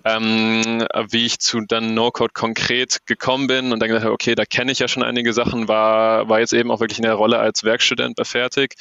Ähm, 0.04 0.86
wie 1.10 1.26
ich 1.26 1.40
zu 1.40 1.62
dann 1.62 1.96
No-Code 1.96 2.34
konkret 2.34 3.00
gekommen 3.08 3.48
bin 3.48 3.74
und 3.74 3.80
dann 3.80 3.90
gesagt 3.90 4.06
habe, 4.06 4.14
okay, 4.14 4.36
da 4.36 4.46
kenne 4.46 4.72
ich 4.72 4.78
ja 4.78 4.88
schon 4.88 5.02
einige 5.02 5.34
Sachen, 5.34 5.68
war, 5.68 6.30
war 6.30 6.40
jetzt 6.40 6.54
eben 6.54 6.70
auch 6.70 6.80
wirklich 6.80 7.00
in 7.00 7.04
der 7.04 7.16
Rolle 7.16 7.40
als 7.40 7.64
Werkstudent 7.64 8.16
bei 8.16 8.24
Fertig 8.24 8.76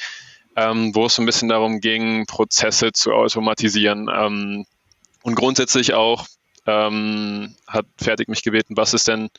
ähm, 0.57 0.93
wo 0.95 1.05
es 1.05 1.15
so 1.15 1.21
ein 1.21 1.25
bisschen 1.27 1.49
darum 1.49 1.79
ging, 1.79 2.25
Prozesse 2.25 2.91
zu 2.91 3.13
automatisieren. 3.13 4.09
Ähm, 4.13 4.65
und 5.21 5.35
grundsätzlich 5.35 5.93
auch 5.93 6.25
ähm, 6.65 7.55
hat 7.67 7.85
Fertig 7.97 8.27
mich 8.27 8.41
gebeten, 8.41 8.75
was 8.75 8.93
ist 8.93 9.07
denn, 9.07 9.29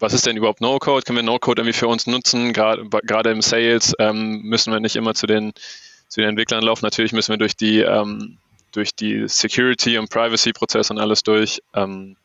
was 0.00 0.12
ist 0.12 0.26
denn 0.26 0.36
überhaupt 0.36 0.60
No-Code? 0.60 1.04
Können 1.04 1.18
wir 1.18 1.22
No-Code 1.22 1.62
irgendwie 1.62 1.78
für 1.78 1.86
uns 1.86 2.06
nutzen? 2.06 2.52
Gerade 2.52 3.30
im 3.30 3.42
Sales 3.42 3.94
ähm, 4.00 4.42
müssen 4.42 4.72
wir 4.72 4.80
nicht 4.80 4.96
immer 4.96 5.14
zu 5.14 5.26
den, 5.28 5.52
zu 6.08 6.20
den 6.20 6.30
Entwicklern 6.30 6.64
laufen. 6.64 6.84
Natürlich 6.84 7.12
müssen 7.12 7.30
wir 7.30 7.38
durch 7.38 7.56
die, 7.56 7.80
ähm, 7.80 8.38
durch 8.72 8.94
die 8.94 9.28
Security- 9.28 9.98
und 9.98 10.10
Privacy-Prozesse 10.10 10.92
und 10.92 10.98
alles 10.98 11.22
durch. 11.22 11.62
Ähm, 11.74 12.16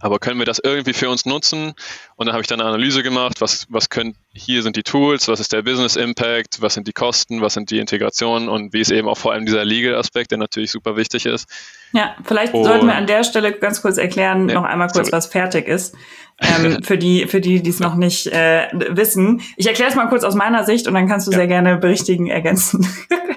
aber 0.00 0.18
können 0.18 0.38
wir 0.38 0.46
das 0.46 0.58
irgendwie 0.58 0.92
für 0.92 1.08
uns 1.08 1.26
nutzen? 1.26 1.74
Und 2.16 2.26
dann 2.26 2.32
habe 2.32 2.42
ich 2.42 2.48
dann 2.48 2.60
eine 2.60 2.68
Analyse 2.68 3.02
gemacht, 3.02 3.40
was, 3.40 3.66
was 3.70 3.88
können, 3.88 4.16
hier 4.36 4.62
sind 4.62 4.76
die 4.76 4.82
Tools, 4.82 5.28
was 5.28 5.40
ist 5.40 5.52
der 5.52 5.62
Business 5.62 5.96
Impact, 5.96 6.60
was 6.60 6.74
sind 6.74 6.86
die 6.86 6.92
Kosten, 6.92 7.40
was 7.40 7.54
sind 7.54 7.70
die 7.70 7.78
Integrationen 7.78 8.48
und 8.48 8.72
wie 8.72 8.80
ist 8.80 8.90
eben 8.90 9.08
auch 9.08 9.18
vor 9.18 9.32
allem 9.32 9.46
dieser 9.46 9.64
Legal-Aspekt, 9.64 10.30
der 10.30 10.38
natürlich 10.38 10.70
super 10.70 10.96
wichtig 10.96 11.26
ist. 11.26 11.48
Ja, 11.92 12.14
vielleicht 12.24 12.52
und, 12.52 12.64
sollten 12.64 12.86
wir 12.86 12.94
an 12.94 13.06
der 13.06 13.24
Stelle 13.24 13.52
ganz 13.52 13.80
kurz 13.80 13.96
erklären, 13.96 14.48
ja, 14.48 14.56
noch 14.56 14.64
einmal 14.64 14.88
kurz, 14.88 15.08
sorry. 15.08 15.12
was 15.12 15.26
fertig 15.26 15.66
ist 15.66 15.96
ähm, 16.40 16.82
für 16.82 16.98
die, 16.98 17.26
für 17.26 17.40
die, 17.40 17.62
die 17.62 17.70
es 17.70 17.80
noch 17.80 17.94
nicht 17.94 18.26
äh, 18.26 18.68
wissen. 18.90 19.40
Ich 19.56 19.66
erkläre 19.66 19.90
es 19.90 19.96
mal 19.96 20.08
kurz 20.08 20.22
aus 20.22 20.34
meiner 20.34 20.64
Sicht 20.64 20.86
und 20.86 20.92
dann 20.92 21.08
kannst 21.08 21.26
du 21.26 21.30
ja. 21.30 21.38
sehr 21.38 21.46
gerne 21.46 21.78
berichtigen, 21.78 22.26
ergänzen. 22.26 22.86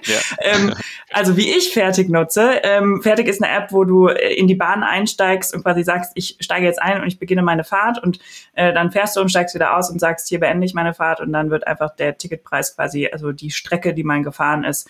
Ja. 0.04 0.18
ähm, 0.40 0.74
also 1.12 1.38
wie 1.38 1.50
ich 1.50 1.74
Fertig 1.74 2.10
nutze. 2.10 2.60
Ähm, 2.64 3.02
Fertig 3.02 3.28
ist 3.28 3.42
eine 3.42 3.54
App, 3.54 3.72
wo 3.72 3.86
du 3.86 4.08
äh, 4.08 4.34
in 4.34 4.48
die 4.48 4.56
Bahn 4.56 4.84
einsteigst 4.84 5.54
und 5.56 5.64
quasi 5.64 5.84
sagst, 5.84 6.12
ich 6.16 6.36
steige 6.42 6.66
jetzt 6.66 6.82
ein 6.82 7.02
und 7.02 7.08
ich 7.08 7.20
beginne 7.20 7.42
meine 7.42 7.64
Fahrt 7.64 8.04
und 8.04 8.20
äh, 8.54 8.74
dann 8.74 8.92
fährst 8.92 9.16
du 9.16 9.22
und 9.22 9.30
steigst 9.30 9.56
wieder 9.56 9.78
aus 9.78 9.90
und 9.90 10.00
sagst, 10.00 10.28
hier 10.28 10.42
beende 10.42 10.66
ich 10.66 10.74
meine 10.74 10.89
Fahrt 10.94 11.22
und 11.22 11.32
dann 11.32 11.50
wird 11.50 11.68
einfach 11.68 11.96
der 11.96 12.18
Ticketpreis 12.18 12.76
quasi, 12.76 13.08
also 13.12 13.32
die 13.32 13.52
Strecke, 13.52 13.94
die 13.94 14.04
man 14.04 14.24
gefahren 14.24 14.64
ist, 14.64 14.90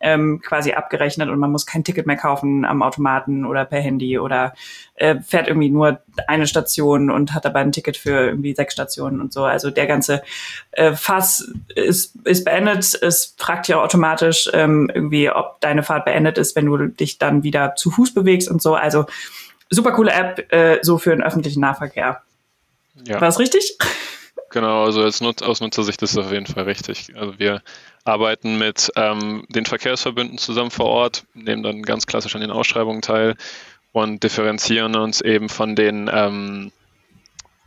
ähm, 0.00 0.40
quasi 0.44 0.72
abgerechnet 0.72 1.28
und 1.28 1.38
man 1.38 1.50
muss 1.50 1.66
kein 1.66 1.84
Ticket 1.84 2.06
mehr 2.06 2.16
kaufen 2.16 2.64
am 2.64 2.82
Automaten 2.82 3.44
oder 3.44 3.64
per 3.64 3.80
Handy 3.80 4.18
oder 4.18 4.54
äh, 4.94 5.20
fährt 5.20 5.48
irgendwie 5.48 5.70
nur 5.70 6.00
eine 6.26 6.46
Station 6.46 7.10
und 7.10 7.34
hat 7.34 7.44
dabei 7.44 7.60
ein 7.60 7.72
Ticket 7.72 7.96
für 7.96 8.26
irgendwie 8.26 8.54
sechs 8.54 8.74
Stationen 8.74 9.20
und 9.20 9.32
so. 9.32 9.44
Also 9.44 9.70
der 9.70 9.86
ganze 9.86 10.22
äh, 10.72 10.92
Fass 10.94 11.52
ist, 11.74 12.14
ist 12.24 12.44
beendet. 12.44 12.98
Es 13.02 13.34
fragt 13.36 13.68
ja 13.68 13.82
automatisch 13.82 14.48
ähm, 14.52 14.90
irgendwie, 14.92 15.30
ob 15.30 15.60
deine 15.60 15.82
Fahrt 15.82 16.04
beendet 16.04 16.38
ist, 16.38 16.54
wenn 16.56 16.66
du 16.66 16.76
dich 16.86 17.18
dann 17.18 17.42
wieder 17.42 17.74
zu 17.74 17.90
Fuß 17.90 18.14
bewegst 18.14 18.48
und 18.50 18.62
so. 18.62 18.74
Also 18.74 19.06
super 19.70 19.92
coole 19.92 20.12
App, 20.12 20.52
äh, 20.52 20.78
so 20.82 20.98
für 20.98 21.10
den 21.10 21.22
öffentlichen 21.22 21.60
Nahverkehr. 21.60 22.22
Ja. 23.04 23.20
War 23.20 23.28
es 23.28 23.38
richtig? 23.38 23.78
Genau, 24.50 24.84
also 24.84 25.02
als 25.02 25.20
Nut 25.20 25.42
aus 25.42 25.60
Nutzersicht 25.60 26.00
ist 26.02 26.12
es 26.12 26.18
auf 26.18 26.32
jeden 26.32 26.46
Fall 26.46 26.64
richtig. 26.64 27.14
Also 27.16 27.38
wir 27.38 27.62
arbeiten 28.04 28.56
mit 28.56 28.90
ähm, 28.96 29.44
den 29.48 29.66
Verkehrsverbünden 29.66 30.38
zusammen 30.38 30.70
vor 30.70 30.86
Ort, 30.86 31.24
nehmen 31.34 31.62
dann 31.62 31.82
ganz 31.82 32.06
klassisch 32.06 32.34
an 32.34 32.40
den 32.40 32.50
Ausschreibungen 32.50 33.02
teil 33.02 33.36
und 33.92 34.22
differenzieren 34.22 34.96
uns 34.96 35.20
eben 35.20 35.50
von 35.50 35.76
den 35.76 36.10
ähm, 36.12 36.72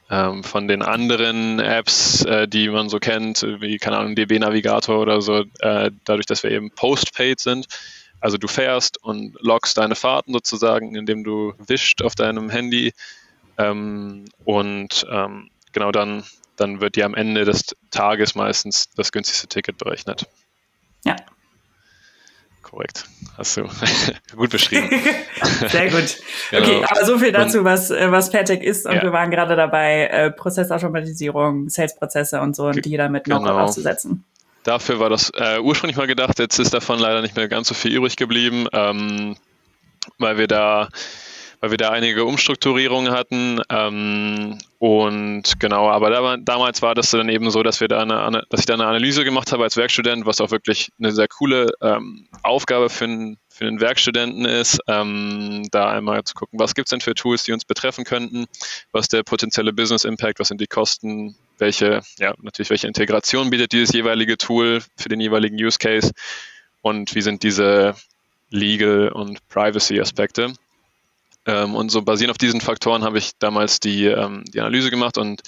ähm, 0.09 0.43
von 0.43 0.67
den 0.67 0.81
anderen 0.81 1.59
Apps, 1.59 2.25
äh, 2.25 2.47
die 2.47 2.67
man 2.69 2.89
so 2.89 2.99
kennt, 2.99 3.43
wie 3.61 3.77
keine 3.77 3.97
Ahnung 3.97 4.15
DB 4.15 4.39
Navigator 4.39 4.99
oder 4.99 5.21
so, 5.21 5.45
äh, 5.59 5.91
dadurch, 6.03 6.25
dass 6.25 6.43
wir 6.43 6.51
eben 6.51 6.71
postpaid 6.71 7.39
sind. 7.39 7.67
Also 8.19 8.37
du 8.37 8.47
fährst 8.47 9.01
und 9.03 9.35
loggst 9.39 9.77
deine 9.77 9.95
Fahrten 9.95 10.33
sozusagen, 10.33 10.95
indem 10.95 11.23
du 11.23 11.53
wischt 11.65 12.01
auf 12.01 12.13
deinem 12.15 12.49
Handy 12.49 12.93
ähm, 13.57 14.25
und 14.43 15.05
ähm, 15.09 15.49
genau 15.71 15.91
dann 15.91 16.23
dann 16.61 16.79
wird 16.79 16.95
dir 16.95 17.05
am 17.05 17.15
Ende 17.15 17.43
des 17.45 17.75
Tages 17.89 18.35
meistens 18.35 18.89
das 18.95 19.11
günstigste 19.11 19.47
Ticket 19.47 19.77
berechnet. 19.77 20.27
Ja. 21.03 21.15
Korrekt. 22.61 23.05
Hast 23.37 23.57
du 23.57 23.67
gut 24.35 24.51
beschrieben. 24.51 24.89
Sehr 25.67 25.89
gut. 25.89 26.17
genau. 26.51 26.63
Okay, 26.63 26.85
aber 26.87 27.05
so 27.05 27.17
viel 27.17 27.31
dazu, 27.31 27.63
was, 27.63 27.89
äh, 27.89 28.11
was 28.11 28.29
Pertec 28.29 28.63
ist. 28.63 28.85
Und 28.85 28.95
ja. 28.95 29.01
wir 29.01 29.11
waren 29.11 29.31
gerade 29.31 29.55
dabei, 29.55 30.07
äh, 30.07 30.31
Prozessautomatisierung, 30.31 31.69
Sales-Prozesse 31.69 32.39
und 32.39 32.55
so 32.55 32.67
und 32.67 32.85
die 32.85 32.95
damit 32.95 33.27
noch 33.27 33.41
genau. 33.43 33.59
aufzusetzen. 33.59 34.23
Dafür 34.63 34.99
war 34.99 35.09
das 35.09 35.31
äh, 35.35 35.59
ursprünglich 35.59 35.97
mal 35.97 36.07
gedacht, 36.07 36.37
jetzt 36.37 36.59
ist 36.59 36.73
davon 36.73 36.99
leider 36.99 37.21
nicht 37.21 37.35
mehr 37.35 37.47
ganz 37.47 37.67
so 37.67 37.73
viel 37.73 37.93
übrig 37.93 38.15
geblieben, 38.15 38.67
ähm, 38.73 39.35
weil 40.19 40.37
wir 40.37 40.47
da 40.47 40.89
weil 41.61 41.69
wir 41.69 41.77
da 41.77 41.91
einige 41.91 42.25
Umstrukturierungen 42.25 43.13
hatten. 43.13 43.61
Ähm, 43.69 44.57
und 44.79 45.59
genau, 45.59 45.89
aber 45.89 46.09
da, 46.09 46.37
damals 46.37 46.81
war 46.81 46.95
das 46.95 47.11
dann 47.11 47.29
eben 47.29 47.51
so, 47.51 47.61
dass 47.61 47.79
wir 47.79 47.87
da 47.87 48.01
eine, 48.01 48.43
dass 48.49 48.61
ich 48.61 48.65
da 48.65 48.73
eine 48.73 48.87
Analyse 48.87 49.23
gemacht 49.23 49.51
habe 49.51 49.63
als 49.63 49.77
Werkstudent, 49.77 50.25
was 50.25 50.41
auch 50.41 50.49
wirklich 50.49 50.91
eine 50.99 51.11
sehr 51.11 51.27
coole 51.27 51.71
ähm, 51.81 52.27
Aufgabe 52.41 52.89
für 52.89 53.05
einen, 53.05 53.37
für 53.47 53.67
einen 53.67 53.79
Werkstudenten 53.79 54.45
ist, 54.45 54.79
ähm, 54.87 55.67
da 55.71 55.91
einmal 55.91 56.23
zu 56.23 56.33
gucken, 56.33 56.59
was 56.59 56.73
gibt 56.73 56.87
es 56.87 56.89
denn 56.89 57.01
für 57.01 57.13
Tools, 57.13 57.43
die 57.43 57.51
uns 57.51 57.63
betreffen 57.63 58.05
könnten, 58.05 58.47
was 58.91 59.07
der 59.07 59.21
potenzielle 59.21 59.71
Business 59.71 60.03
Impact, 60.03 60.39
was 60.39 60.47
sind 60.47 60.61
die 60.61 60.67
Kosten, 60.67 61.35
welche, 61.59 62.01
ja, 62.17 62.33
natürlich 62.41 62.71
welche 62.71 62.87
Integration 62.87 63.51
bietet 63.51 63.71
dieses 63.71 63.93
jeweilige 63.93 64.35
Tool 64.39 64.81
für 64.97 65.09
den 65.09 65.21
jeweiligen 65.21 65.63
Use 65.63 65.77
Case 65.77 66.11
und 66.81 67.13
wie 67.13 67.21
sind 67.21 67.43
diese 67.43 67.93
Legal 68.49 69.09
und 69.09 69.47
Privacy 69.47 70.01
Aspekte. 70.01 70.53
Ähm, 71.45 71.75
und 71.75 71.89
so 71.89 72.01
basierend 72.01 72.31
auf 72.31 72.37
diesen 72.37 72.61
Faktoren 72.61 73.03
habe 73.03 73.17
ich 73.17 73.31
damals 73.39 73.79
die, 73.79 74.05
ähm, 74.05 74.43
die 74.53 74.59
Analyse 74.59 74.91
gemacht 74.91 75.17
und 75.17 75.41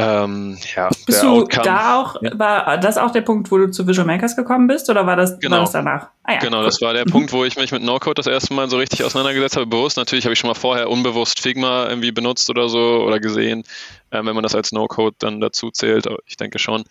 ähm, 0.00 0.56
ja, 0.76 0.90
bist 1.06 1.24
du 1.24 1.28
Outcome, 1.28 1.64
da 1.64 2.00
auch, 2.00 2.22
ja. 2.22 2.38
war 2.38 2.78
das 2.78 2.96
auch 2.98 3.10
der 3.10 3.22
Punkt, 3.22 3.50
wo 3.50 3.58
du 3.58 3.68
zu 3.68 3.84
Visual 3.84 4.06
Makers 4.06 4.36
gekommen 4.36 4.68
bist 4.68 4.88
oder 4.88 5.04
war 5.06 5.16
das, 5.16 5.40
genau. 5.40 5.56
war 5.56 5.60
das 5.62 5.72
danach? 5.72 6.10
Ah, 6.22 6.34
ja, 6.34 6.38
genau, 6.38 6.58
cool. 6.58 6.64
das 6.66 6.80
war 6.80 6.92
der 6.92 7.04
mhm. 7.04 7.10
Punkt, 7.10 7.32
wo 7.32 7.44
ich 7.44 7.56
mich 7.56 7.72
mit 7.72 7.82
No-Code 7.82 8.14
das 8.14 8.28
erste 8.28 8.54
Mal 8.54 8.70
so 8.70 8.76
richtig 8.76 9.02
auseinandergesetzt 9.02 9.56
habe. 9.56 9.66
Bewusst 9.66 9.96
natürlich 9.96 10.24
habe 10.24 10.34
ich 10.34 10.38
schon 10.38 10.46
mal 10.46 10.54
vorher 10.54 10.88
unbewusst 10.88 11.40
Figma 11.40 11.88
irgendwie 11.88 12.12
benutzt 12.12 12.48
oder 12.48 12.68
so 12.68 13.02
oder 13.04 13.18
gesehen, 13.18 13.64
äh, 14.10 14.24
wenn 14.24 14.36
man 14.36 14.44
das 14.44 14.54
als 14.54 14.70
No-Code 14.70 15.16
dann 15.18 15.40
dazu 15.40 15.72
zählt, 15.72 16.06
ich 16.26 16.36
denke 16.36 16.60
schon. 16.60 16.84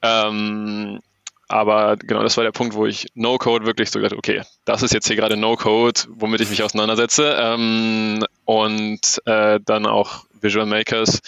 Ähm, 0.00 1.00
aber 1.48 1.96
genau, 1.96 2.22
das 2.22 2.36
war 2.36 2.44
der 2.44 2.52
Punkt, 2.52 2.74
wo 2.74 2.86
ich 2.86 3.08
No-Code 3.14 3.66
wirklich 3.66 3.90
so 3.90 3.98
gesagt 3.98 4.16
okay, 4.16 4.42
das 4.66 4.82
ist 4.82 4.92
jetzt 4.92 5.06
hier 5.06 5.16
gerade 5.16 5.36
No-Code, 5.36 6.02
womit 6.10 6.42
ich 6.42 6.50
mich 6.50 6.62
auseinandersetze. 6.62 7.36
Ähm, 7.40 8.24
und 8.44 9.22
äh, 9.24 9.58
dann 9.64 9.86
auch 9.86 10.26
Visual 10.40 10.66
Makers, 10.66 11.20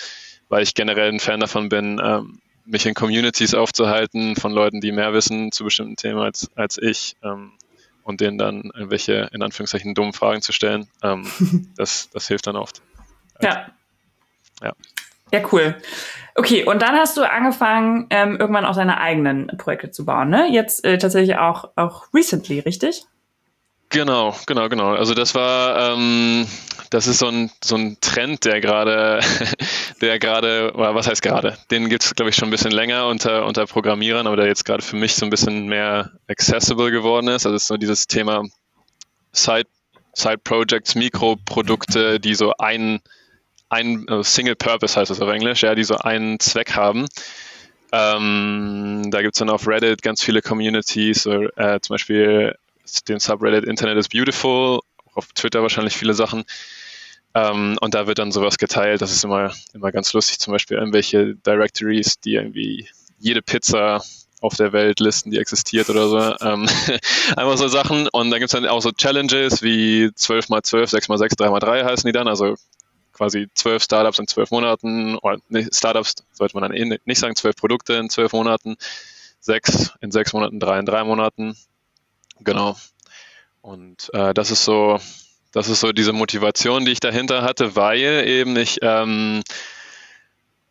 weil 0.50 0.62
ich 0.62 0.74
generell 0.74 1.08
ein 1.08 1.20
Fan 1.20 1.40
davon 1.40 1.70
bin, 1.70 2.00
ähm, 2.04 2.40
mich 2.66 2.86
in 2.86 2.94
Communities 2.94 3.54
aufzuhalten 3.54 4.36
von 4.36 4.52
Leuten, 4.52 4.80
die 4.80 4.92
mehr 4.92 5.12
wissen 5.12 5.52
zu 5.52 5.64
bestimmten 5.64 5.96
Themen 5.96 6.20
als, 6.20 6.50
als 6.54 6.78
ich 6.78 7.16
ähm, 7.22 7.52
und 8.04 8.20
denen 8.20 8.38
dann 8.38 8.70
irgendwelche, 8.74 9.30
in 9.32 9.42
Anführungszeichen, 9.42 9.94
dummen 9.94 10.12
Fragen 10.12 10.42
zu 10.42 10.52
stellen. 10.52 10.86
Ähm, 11.02 11.26
das, 11.76 12.10
das 12.10 12.28
hilft 12.28 12.46
dann 12.46 12.56
oft. 12.56 12.82
Ja. 13.40 13.70
Ja. 14.62 14.74
Ja, 15.32 15.40
cool. 15.52 15.76
Okay, 16.34 16.64
und 16.64 16.80
dann 16.82 16.96
hast 16.96 17.16
du 17.16 17.28
angefangen, 17.28 18.06
ähm, 18.10 18.38
irgendwann 18.38 18.64
auch 18.64 18.74
deine 18.74 18.98
eigenen 18.98 19.48
Projekte 19.58 19.90
zu 19.90 20.04
bauen, 20.04 20.30
ne? 20.30 20.48
Jetzt 20.50 20.84
äh, 20.84 20.98
tatsächlich 20.98 21.36
auch, 21.36 21.70
auch 21.76 22.06
recently, 22.14 22.60
richtig? 22.60 23.04
Genau, 23.90 24.36
genau, 24.46 24.68
genau. 24.68 24.94
Also 24.94 25.14
das 25.14 25.34
war, 25.34 25.92
ähm, 25.92 26.46
das 26.90 27.08
ist 27.08 27.18
so 27.18 27.26
ein, 27.26 27.50
so 27.62 27.74
ein 27.74 27.98
Trend, 28.00 28.44
der 28.44 28.60
gerade, 28.60 29.20
der 30.00 30.20
gerade, 30.20 30.72
oder 30.74 30.94
was 30.94 31.08
heißt 31.08 31.22
gerade, 31.22 31.58
den 31.72 31.88
gibt 31.88 32.04
es, 32.04 32.14
glaube 32.14 32.30
ich, 32.30 32.36
schon 32.36 32.48
ein 32.48 32.52
bisschen 32.52 32.70
länger 32.70 33.08
unter, 33.08 33.44
unter 33.46 33.66
Programmierern, 33.66 34.28
aber 34.28 34.36
der 34.36 34.46
jetzt 34.46 34.64
gerade 34.64 34.82
für 34.82 34.94
mich 34.94 35.16
so 35.16 35.26
ein 35.26 35.30
bisschen 35.30 35.66
mehr 35.66 36.12
accessible 36.28 36.92
geworden 36.92 37.26
ist. 37.26 37.46
Also 37.46 37.56
es 37.56 37.62
ist 37.62 37.68
so 37.68 37.76
dieses 37.76 38.06
Thema 38.06 38.44
Side, 39.32 39.66
Side 40.14 40.38
Projects, 40.38 40.94
Mikroprodukte, 40.94 42.20
die 42.20 42.34
so 42.36 42.54
ein 42.58 43.00
ein 43.70 44.06
äh, 44.08 44.22
Single 44.22 44.56
Purpose 44.56 44.98
heißt 44.98 45.10
es 45.10 45.20
auf 45.20 45.28
Englisch, 45.30 45.62
ja, 45.62 45.74
die 45.74 45.84
so 45.84 45.96
einen 45.96 46.38
Zweck 46.40 46.74
haben. 46.74 47.06
Ähm, 47.92 49.10
da 49.10 49.22
gibt 49.22 49.34
es 49.34 49.38
dann 49.38 49.50
auf 49.50 49.66
Reddit 49.66 50.02
ganz 50.02 50.22
viele 50.22 50.42
Communities, 50.42 51.26
äh, 51.26 51.80
zum 51.80 51.94
Beispiel 51.94 52.54
den 53.08 53.20
Subreddit 53.20 53.64
Internet 53.64 53.98
is 53.98 54.08
Beautiful, 54.08 54.80
auf 55.14 55.32
Twitter 55.32 55.62
wahrscheinlich 55.62 55.96
viele 55.96 56.14
Sachen. 56.14 56.44
Ähm, 57.34 57.78
und 57.80 57.94
da 57.94 58.06
wird 58.06 58.18
dann 58.18 58.32
sowas 58.32 58.58
geteilt. 58.58 59.02
Das 59.02 59.12
ist 59.12 59.24
immer, 59.24 59.52
immer 59.72 59.92
ganz 59.92 60.12
lustig. 60.12 60.38
Zum 60.40 60.52
Beispiel 60.52 60.78
irgendwelche 60.78 61.36
Directories, 61.36 62.18
die 62.20 62.34
irgendwie 62.34 62.88
jede 63.18 63.42
Pizza 63.42 64.02
auf 64.40 64.56
der 64.56 64.72
Welt 64.72 65.00
listen, 65.00 65.30
die 65.30 65.38
existiert 65.38 65.90
oder 65.90 66.08
so. 66.08 66.18
Ähm, 66.44 66.68
einfach 67.36 67.56
so 67.56 67.68
Sachen. 67.68 68.08
Und 68.08 68.30
da 68.30 68.38
gibt 68.38 68.52
es 68.52 68.60
dann 68.60 68.66
auch 68.66 68.82
so 68.82 68.90
Challenges 68.90 69.62
wie 69.62 70.06
12x12, 70.06 70.90
6x6, 70.90 71.38
3x3 71.38 71.84
heißen 71.84 72.06
die 72.06 72.12
dann. 72.12 72.26
Also 72.26 72.56
quasi 73.20 73.50
zwölf 73.54 73.82
Startups 73.82 74.18
in 74.18 74.26
zwölf 74.26 74.50
Monaten, 74.50 75.18
oder 75.18 75.36
Startups 75.70 76.14
sollte 76.32 76.56
man 76.58 76.62
dann 76.62 76.72
eh 76.72 76.98
nicht 77.04 77.18
sagen, 77.18 77.36
zwölf 77.36 77.54
Produkte 77.54 77.92
in 77.92 78.08
zwölf 78.08 78.32
Monaten, 78.32 78.76
sechs 79.40 79.92
in 80.00 80.10
sechs 80.10 80.32
Monaten, 80.32 80.58
drei 80.58 80.78
in 80.78 80.86
drei 80.86 81.04
Monaten. 81.04 81.54
Genau. 82.38 82.78
Und 83.60 84.08
äh, 84.14 84.32
das 84.32 84.50
ist 84.50 84.64
so, 84.64 84.98
das 85.52 85.68
ist 85.68 85.80
so 85.80 85.92
diese 85.92 86.14
Motivation, 86.14 86.86
die 86.86 86.92
ich 86.92 87.00
dahinter 87.00 87.42
hatte, 87.42 87.76
weil 87.76 88.26
eben 88.26 88.56
ich 88.56 88.78
ähm, 88.80 89.42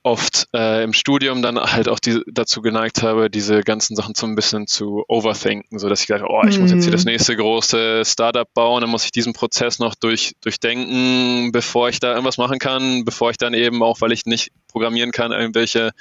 oft 0.09 0.47
äh, 0.55 0.83
im 0.83 0.93
Studium 0.93 1.43
dann 1.43 1.59
halt 1.59 1.87
auch 1.87 1.99
die, 1.99 2.21
dazu 2.25 2.61
geneigt 2.61 3.03
habe, 3.03 3.29
diese 3.29 3.61
ganzen 3.61 3.95
Sachen 3.95 4.15
so 4.15 4.25
ein 4.25 4.35
bisschen 4.35 4.65
zu 4.65 5.03
overthinken, 5.07 5.77
so 5.77 5.87
dass 5.87 6.01
ich 6.01 6.07
gedacht, 6.07 6.25
oh, 6.27 6.41
ich 6.47 6.55
mhm. 6.55 6.63
muss 6.63 6.71
jetzt 6.71 6.83
hier 6.83 6.91
das 6.91 7.05
mhm. 7.05 7.11
nächste 7.11 7.35
große 7.35 8.03
Startup 8.05 8.51
bauen, 8.55 8.81
dann 8.81 8.89
muss 8.89 9.05
ich 9.05 9.11
diesen 9.11 9.33
Prozess 9.33 9.77
noch 9.77 9.93
durch, 9.93 10.33
durchdenken, 10.41 11.51
bevor 11.51 11.89
ich 11.89 11.99
da 11.99 12.09
irgendwas 12.09 12.37
machen 12.37 12.57
kann, 12.57 13.05
bevor 13.05 13.29
ich 13.29 13.37
dann 13.37 13.53
eben 13.53 13.83
auch, 13.83 14.01
weil 14.01 14.11
ich 14.11 14.25
nicht 14.25 14.49
programmieren 14.67 15.11
kann, 15.11 15.31
irgendwelche 15.31 15.91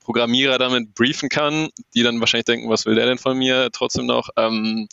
Programmierer 0.00 0.58
damit 0.58 0.94
briefen 0.94 1.30
kann, 1.30 1.70
die 1.94 2.02
dann 2.02 2.20
wahrscheinlich 2.20 2.44
denken, 2.44 2.68
was 2.68 2.84
will 2.84 2.96
der 2.96 3.06
denn 3.06 3.18
von 3.18 3.38
mir 3.38 3.70
trotzdem 3.72 4.04
noch? 4.04 4.28
Ähm, 4.36 4.88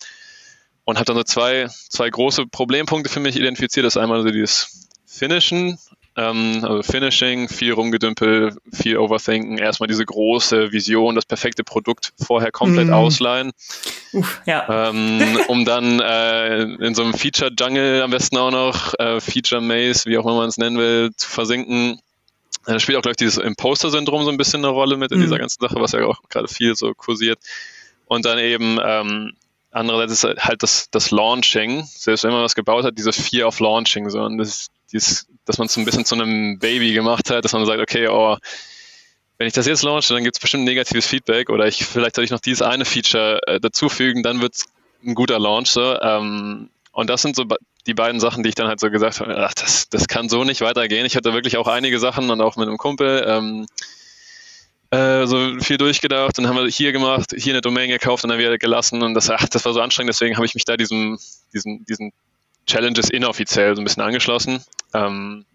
und 0.86 0.96
habe 0.96 1.06
dann 1.06 1.18
so 1.18 1.24
zwei, 1.24 1.68
zwei 1.90 2.10
große 2.10 2.48
Problempunkte 2.48 3.10
für 3.10 3.20
mich 3.20 3.36
identifiziert. 3.36 3.86
Das 3.86 3.96
ist 3.96 4.01
einmal 4.01 4.24
so 4.24 4.30
dieses 4.30 4.88
Finishen, 5.06 5.78
ähm, 6.18 6.60
also 6.63 6.84
Finishing, 6.84 7.48
viel 7.48 7.74
rumgedümpel, 7.74 8.58
viel 8.74 8.98
Overthinken, 8.98 9.58
erstmal 9.58 9.88
diese 9.88 10.06
große 10.06 10.72
Vision, 10.72 11.15
das 11.15 11.25
perfekte 11.25 11.63
Produkt 11.63 12.13
vorher 12.18 12.51
komplett 12.51 12.88
mm. 12.88 12.94
ausleihen. 12.94 13.51
Uff, 14.13 14.41
ja. 14.46 14.89
ähm, 14.89 15.39
um 15.48 15.63
dann 15.63 16.00
äh, 16.01 16.63
in 16.63 16.96
so 16.96 17.03
einem 17.03 17.13
Feature-Jungle 17.13 18.01
am 18.01 18.12
besten 18.12 18.38
auch 18.38 18.51
noch, 18.51 18.94
äh, 19.00 19.22
Feature-Maze, 19.22 20.10
wie 20.10 20.18
auch 20.18 20.25
immer 20.25 20.38
man 20.38 20.50
es 20.50 20.58
nennen 20.58 20.77
will, 20.77 21.12
zu 21.15 21.30
versinken. 21.30 22.01
Da 22.65 22.80
spielt 22.80 22.98
auch, 22.98 23.01
glaube 23.01 23.13
ich, 23.13 23.18
dieses 23.18 23.38
Imposter-Syndrom 23.38 24.24
so 24.24 24.32
ein 24.32 24.38
bisschen 24.38 24.65
eine 24.65 24.74
Rolle 24.74 24.98
mit 24.98 25.12
in 25.12 25.20
mm. 25.20 25.22
dieser 25.22 25.39
ganzen 25.39 25.62
Sache, 25.62 25.75
was 25.80 25.94
ja 25.94 26.06
auch 26.06 26.22
gerade 26.30 26.48
viel 26.48 26.75
so 26.75 26.94
kursiert. 26.94 27.39
Und 28.06 28.25
dann 28.25 28.38
eben 28.38 28.77
ähm, 28.84 29.34
andererseits 29.72 30.12
ist 30.12 30.24
halt 30.24 30.63
das, 30.63 30.89
das 30.91 31.12
Launching, 31.12 31.84
selbst 31.86 32.24
wenn 32.24 32.32
man 32.32 32.44
was 32.44 32.56
gebaut 32.56 32.84
hat, 32.84 32.98
diese 32.98 33.13
Fear 33.13 33.48
of 33.48 33.60
Launching, 33.60 34.10
so, 34.10 34.22
und 34.22 34.38
das, 34.38 34.68
dieses, 34.91 35.27
dass 35.45 35.57
man 35.57 35.67
es 35.67 35.77
ein 35.77 35.86
bisschen 35.86 36.05
zu 36.05 36.15
einem 36.15 36.60
Baby 36.60 36.93
gemacht 36.93 37.29
hat, 37.29 37.45
dass 37.45 37.53
man 37.53 37.65
sagt, 37.65 37.81
okay, 37.81 38.07
oh, 38.07 38.38
wenn 39.38 39.48
ich 39.48 39.53
das 39.53 39.65
jetzt 39.65 39.81
launche, 39.81 40.13
dann 40.13 40.24
gibt 40.24 40.36
es 40.36 40.39
bestimmt 40.39 40.65
negatives 40.65 41.07
Feedback 41.07 41.50
oder 41.50 41.65
ich 41.67 41.83
vielleicht 41.86 42.15
soll 42.15 42.24
ich 42.24 42.31
noch 42.31 42.39
dieses 42.39 42.62
eine 42.62 42.86
Feature 42.86 43.39
äh, 43.48 43.60
dazufügen, 43.60 44.21
dann 44.21 44.41
wird 44.41 44.55
es 44.55 44.65
ein 45.03 45.15
guter 45.15 45.39
Launch. 45.39 45.69
So. 45.69 46.00
Ähm, 46.00 46.69
und 46.91 47.10
das 47.10 47.24
sind 47.24 47.36
so 47.36 47.45
die 47.88 47.93
beiden 47.93 48.19
Sachen, 48.19 48.43
die 48.43 48.50
ich 48.50 48.55
dann 48.55 48.67
halt 48.67 48.79
so 48.79 48.91
gesagt 48.91 49.19
habe, 49.19 49.36
ach, 49.38 49.53
das, 49.55 49.89
das 49.89 50.07
kann 50.07 50.29
so 50.29 50.43
nicht 50.43 50.62
weitergehen. 50.62 51.05
Ich 51.05 51.15
hatte 51.15 51.33
wirklich 51.33 51.57
auch 51.57 51.67
einige 51.67 52.00
Sachen 52.00 52.29
und 52.29 52.39
auch 52.41 52.55
mit 52.55 52.67
einem 52.67 52.77
Kumpel 52.77 53.24
ähm, 53.27 53.65
äh, 54.91 55.25
so 55.25 55.60
viel 55.60 55.77
durchgedacht 55.77 56.38
und 56.38 56.48
haben 56.48 56.57
wir 56.57 56.67
hier 56.67 56.91
gemacht, 56.91 57.33
hier 57.36 57.53
eine 57.53 57.62
Domain 57.62 57.89
gekauft 57.89 58.24
und 58.24 58.29
dann 58.29 58.39
wieder 58.39 58.57
gelassen 58.57 59.01
und 59.01 59.13
das, 59.15 59.29
ach, 59.29 59.48
das 59.48 59.65
war 59.65 59.74
so 59.74 59.81
anstrengend, 59.81 60.10
deswegen 60.10 60.36
habe 60.36 60.45
ich 60.45 60.53
mich 60.53 60.65
da 60.65 60.77
diesem, 60.77 61.17
diesen, 61.53 61.86
diesen 61.86 62.12
Challenges 62.72 63.10
inoffiziell 63.10 63.75
so 63.75 63.82
ein 63.82 63.84
bisschen 63.84 64.04
angeschlossen. 64.04 64.63
Ähm, 64.94 65.46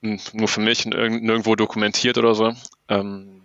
nur 0.00 0.48
für 0.48 0.60
mich 0.60 0.86
nirgendwo 0.86 1.56
dokumentiert 1.56 2.18
oder 2.18 2.34
so. 2.34 2.52
Ähm, 2.88 3.42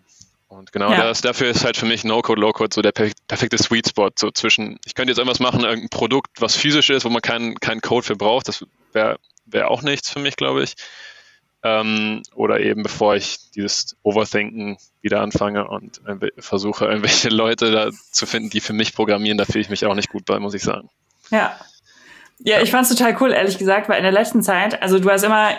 und 0.47 0.71
genau 0.71 0.91
ja. 0.91 1.03
das, 1.03 1.21
dafür 1.21 1.49
ist 1.49 1.65
halt 1.65 1.75
für 1.75 1.85
mich 1.85 2.03
No-Code, 2.03 2.39
Low-Code 2.39 2.73
so 2.73 2.81
der 2.81 2.91
perfekte 2.91 3.57
Sweet 3.57 3.89
Spot. 3.89 4.09
So 4.15 4.31
zwischen, 4.31 4.79
ich 4.85 4.95
könnte 4.95 5.11
jetzt 5.11 5.17
irgendwas 5.17 5.39
machen, 5.39 5.61
irgendein 5.61 5.89
Produkt, 5.89 6.39
was 6.39 6.55
physisch 6.55 6.89
ist, 6.89 7.03
wo 7.03 7.09
man 7.09 7.21
keinen 7.21 7.55
keinen 7.55 7.81
Code 7.81 8.05
für 8.05 8.15
braucht. 8.15 8.47
Das 8.47 8.65
wäre 8.93 9.17
wär 9.45 9.69
auch 9.69 9.81
nichts 9.81 10.09
für 10.09 10.19
mich, 10.19 10.37
glaube 10.37 10.63
ich. 10.63 10.75
Ähm, 11.63 12.21
oder 12.35 12.59
eben 12.59 12.83
bevor 12.83 13.15
ich 13.15 13.51
dieses 13.51 13.97
Overthinken 14.03 14.77
wieder 15.01 15.21
anfange 15.21 15.67
und 15.67 15.99
versuche, 16.37 16.85
irgendwelche 16.89 17.29
Leute 17.29 17.71
da 17.71 17.89
zu 18.11 18.25
finden, 18.25 18.49
die 18.49 18.61
für 18.61 18.73
mich 18.73 18.93
programmieren, 18.93 19.37
da 19.37 19.45
fühle 19.45 19.61
ich 19.61 19.69
mich 19.69 19.85
auch 19.85 19.95
nicht 19.95 20.09
gut 20.09 20.25
bei, 20.25 20.39
muss 20.39 20.53
ich 20.53 20.63
sagen. 20.63 20.89
Ja, 21.31 21.59
ja, 22.39 22.61
ich 22.61 22.69
fand's 22.69 22.89
total 22.89 23.15
cool, 23.21 23.31
ehrlich 23.31 23.57
gesagt, 23.57 23.87
weil 23.87 23.97
in 23.97 24.03
der 24.03 24.11
letzten 24.11 24.43
Zeit, 24.43 24.81
also 24.81 24.99
du 24.99 25.09
hast 25.09 25.23
immer 25.23 25.51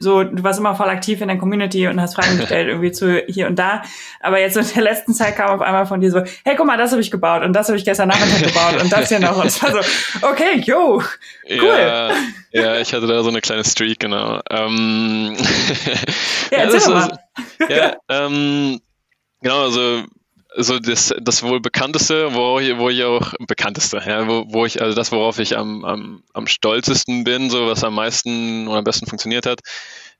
so, 0.00 0.24
du 0.24 0.42
warst 0.42 0.58
immer 0.58 0.74
voll 0.74 0.88
aktiv 0.88 1.20
in 1.20 1.28
der 1.28 1.38
Community 1.38 1.86
und 1.86 2.00
hast 2.00 2.16
Fragen 2.16 2.38
gestellt 2.38 2.66
irgendwie 2.68 2.90
zu 2.90 3.22
hier 3.28 3.46
und 3.46 3.56
da. 3.56 3.82
Aber 4.18 4.40
jetzt 4.40 4.56
in 4.56 4.66
der 4.74 4.82
letzten 4.82 5.14
Zeit 5.14 5.36
kam 5.36 5.50
auf 5.50 5.60
einmal 5.60 5.86
von 5.86 6.00
dir 6.00 6.10
so, 6.10 6.22
hey, 6.44 6.56
guck 6.56 6.66
mal, 6.66 6.76
das 6.76 6.90
habe 6.90 7.00
ich 7.00 7.12
gebaut 7.12 7.44
und 7.44 7.52
das 7.52 7.68
habe 7.68 7.78
ich 7.78 7.84
gestern 7.84 8.08
Nachmittag 8.08 8.42
gebaut 8.42 8.82
und 8.82 8.92
das 8.92 9.08
hier 9.08 9.20
noch. 9.20 9.36
Und 9.40 9.46
es 9.46 9.62
war 9.62 9.70
so, 9.70 9.78
okay, 10.26 10.60
yo, 10.64 10.96
cool. 10.96 11.56
Ja, 11.56 12.10
ja, 12.50 12.80
ich 12.80 12.92
hatte 12.92 13.06
da 13.06 13.22
so 13.22 13.28
eine 13.28 13.40
kleine 13.40 13.64
Streak, 13.64 14.00
genau. 14.00 14.40
Ähm, 14.50 15.36
ja, 16.50 16.58
erzähl 16.58 16.80
ja, 16.80 16.88
mal. 16.88 17.18
ja, 17.68 17.96
ähm, 18.08 18.80
genau, 19.40 19.62
also 19.62 20.02
so 20.58 20.78
das, 20.78 21.14
das 21.20 21.42
wohl 21.42 21.60
bekannteste, 21.60 22.34
wo 22.34 22.60
wo 22.78 22.88
ich 22.90 23.04
auch 23.04 23.32
bekannteste, 23.46 24.02
ja, 24.04 24.26
wo, 24.26 24.44
wo 24.48 24.66
ich, 24.66 24.82
also 24.82 24.94
das, 24.94 25.12
worauf 25.12 25.38
ich 25.38 25.56
am, 25.56 25.84
am, 25.84 26.22
am 26.34 26.46
stolzesten 26.46 27.24
bin, 27.24 27.50
so 27.50 27.66
was 27.66 27.84
am 27.84 27.94
meisten 27.94 28.66
oder 28.68 28.78
am 28.78 28.84
besten 28.84 29.06
funktioniert 29.06 29.46
hat, 29.46 29.60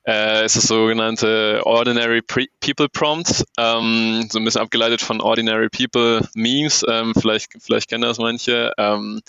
äh, 0.06 0.44
ist 0.44 0.56
das 0.56 0.64
sogenannte 0.64 1.60
Ordinary 1.64 2.22
People 2.22 2.88
Prompt, 2.88 3.44
ähm, 3.58 4.28
so 4.30 4.38
ein 4.38 4.44
bisschen 4.44 4.62
abgeleitet 4.62 5.02
von 5.02 5.20
Ordinary 5.20 5.68
People 5.68 6.26
Memes, 6.34 6.84
ähm, 6.88 7.12
vielleicht, 7.18 7.52
vielleicht 7.60 7.88
kennen 7.88 8.02
das 8.02 8.18
manche. 8.18 8.72
Ähm, 8.78 9.20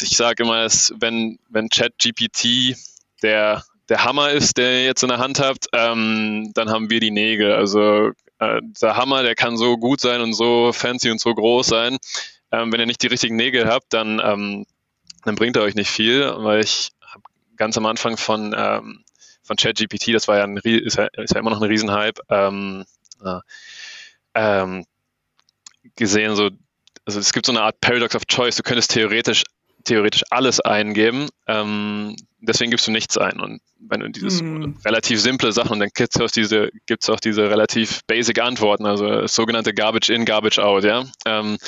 ich 0.00 0.16
sage 0.16 0.42
immer, 0.42 0.62
dass 0.62 0.92
wenn, 0.98 1.38
wenn 1.48 1.68
ChatGPT 1.68 2.76
der 3.22 3.62
der 3.88 4.04
Hammer 4.04 4.30
ist, 4.30 4.56
der 4.56 4.72
ihr 4.72 4.84
jetzt 4.84 5.02
in 5.02 5.10
der 5.10 5.18
Hand 5.18 5.38
habt, 5.38 5.66
ähm, 5.72 6.50
dann 6.54 6.70
haben 6.70 6.90
wir 6.90 7.00
die 7.00 7.10
Nägel. 7.10 7.52
Also 7.52 8.10
äh, 8.38 8.60
der 8.82 8.96
Hammer, 8.96 9.22
der 9.22 9.34
kann 9.34 9.56
so 9.56 9.76
gut 9.76 10.00
sein 10.00 10.20
und 10.20 10.34
so 10.34 10.72
fancy 10.72 11.10
und 11.10 11.20
so 11.20 11.34
groß 11.34 11.66
sein. 11.66 11.98
Ähm, 12.52 12.72
wenn 12.72 12.80
ihr 12.80 12.86
nicht 12.86 13.02
die 13.02 13.08
richtigen 13.08 13.36
Nägel 13.36 13.66
habt, 13.66 13.92
dann, 13.92 14.20
ähm, 14.24 14.66
dann 15.24 15.34
bringt 15.34 15.56
er 15.56 15.62
euch 15.62 15.74
nicht 15.74 15.90
viel, 15.90 16.32
weil 16.38 16.60
ich 16.60 16.90
habe 17.02 17.22
ganz 17.56 17.76
am 17.76 17.86
Anfang 17.86 18.16
von, 18.16 18.54
ähm, 18.56 19.04
von 19.42 19.56
ChatGPT, 19.56 20.14
das 20.14 20.28
war 20.28 20.38
ja, 20.38 20.44
ein, 20.44 20.56
ist 20.56 20.96
ja, 20.96 21.06
ist 21.16 21.34
ja 21.34 21.40
immer 21.40 21.50
noch 21.50 21.60
ein 21.60 21.68
Riesenhype, 21.68 22.20
ähm, 22.30 22.84
äh, 24.34 24.82
gesehen, 25.96 26.36
so, 26.36 26.50
also 27.06 27.20
es 27.20 27.32
gibt 27.32 27.46
so 27.46 27.52
eine 27.52 27.62
Art 27.62 27.80
Paradox 27.80 28.14
of 28.16 28.26
Choice. 28.26 28.56
Du 28.56 28.62
könntest 28.62 28.92
theoretisch 28.92 29.44
theoretisch 29.86 30.22
alles 30.30 30.60
eingeben. 30.60 31.28
Ähm, 31.46 32.16
deswegen 32.40 32.70
gibst 32.70 32.86
du 32.86 32.90
nichts 32.90 33.16
ein. 33.16 33.40
Und 33.40 33.60
wenn 33.78 34.00
du 34.00 34.10
dieses 34.10 34.40
hm. 34.40 34.76
relativ 34.84 35.20
simple 35.20 35.52
Sachen, 35.52 35.72
und 35.72 35.80
dann 35.80 35.90
gibt 35.94 36.14
es 36.14 36.20
auch 36.20 36.30
diese, 36.30 36.70
gibt's 36.86 37.08
auch 37.08 37.20
diese 37.20 37.48
relativ 37.48 38.00
basic 38.06 38.40
Antworten, 38.40 38.86
also 38.86 39.26
sogenannte 39.26 39.74
Garbage 39.74 40.10
in, 40.10 40.24
Garbage 40.24 40.58
out, 40.58 40.84
ja. 40.84 41.04
Ähm, 41.24 41.58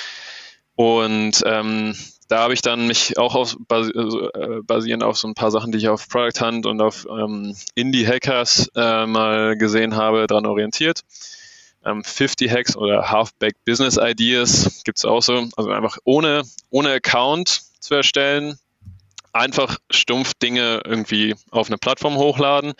und 0.74 1.42
ähm, 1.44 1.94
da 2.28 2.40
habe 2.40 2.54
ich 2.54 2.60
dann 2.60 2.86
mich 2.86 3.18
auch 3.18 3.34
auf, 3.34 3.56
also, 3.68 4.30
äh, 4.30 4.60
basierend 4.62 5.02
auf 5.02 5.16
so 5.16 5.26
ein 5.26 5.34
paar 5.34 5.50
Sachen, 5.50 5.72
die 5.72 5.78
ich 5.78 5.88
auf 5.88 6.08
Product 6.08 6.40
Hunt 6.40 6.66
und 6.66 6.80
auf 6.80 7.06
ähm, 7.10 7.56
Indie-Hackers 7.74 8.70
äh, 8.76 9.06
mal 9.06 9.56
gesehen 9.56 9.96
habe, 9.96 10.26
daran 10.26 10.46
orientiert. 10.46 11.02
50 11.82 12.50
ähm, 12.50 12.54
Hacks 12.54 12.76
oder 12.76 13.10
Half-Baked 13.10 13.64
Business 13.64 13.98
Ideas 14.00 14.82
gibt 14.84 14.98
es 14.98 15.04
auch 15.04 15.22
so. 15.22 15.48
Also 15.56 15.70
einfach 15.70 15.98
ohne, 16.04 16.42
ohne 16.70 16.90
Account 16.90 17.62
zu 17.80 17.94
erstellen, 17.94 18.58
einfach 19.32 19.78
stumpf 19.90 20.34
Dinge 20.34 20.82
irgendwie 20.84 21.34
auf 21.50 21.68
eine 21.68 21.78
Plattform 21.78 22.16
hochladen 22.16 22.74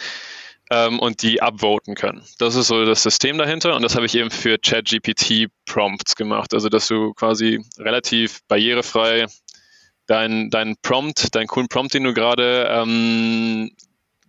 ähm, 0.71 0.99
und 0.99 1.23
die 1.23 1.41
upvoten 1.41 1.95
können. 1.95 2.25
Das 2.39 2.55
ist 2.55 2.69
so 2.69 2.85
das 2.85 3.03
System 3.03 3.39
dahinter 3.39 3.77
und 3.77 3.83
das 3.83 3.95
habe 3.95 4.07
ich 4.07 4.15
eben 4.15 4.31
für 4.31 4.59
ChatGPT 4.59 5.49
Prompts 5.67 6.17
gemacht. 6.17 6.55
Also 6.55 6.69
dass 6.69 6.89
du 6.89 7.13
quasi 7.15 7.65
relativ 7.79 8.41
barrierefrei 8.49 9.27
deinen 10.07 10.51
dein 10.51 10.77
Prompt, 10.83 11.35
deinen 11.35 11.47
coolen 11.47 11.69
Prompt, 11.69 11.95
den 11.95 12.05
du 12.05 12.15
gerade 12.15 12.67
ähm, 12.71 13.71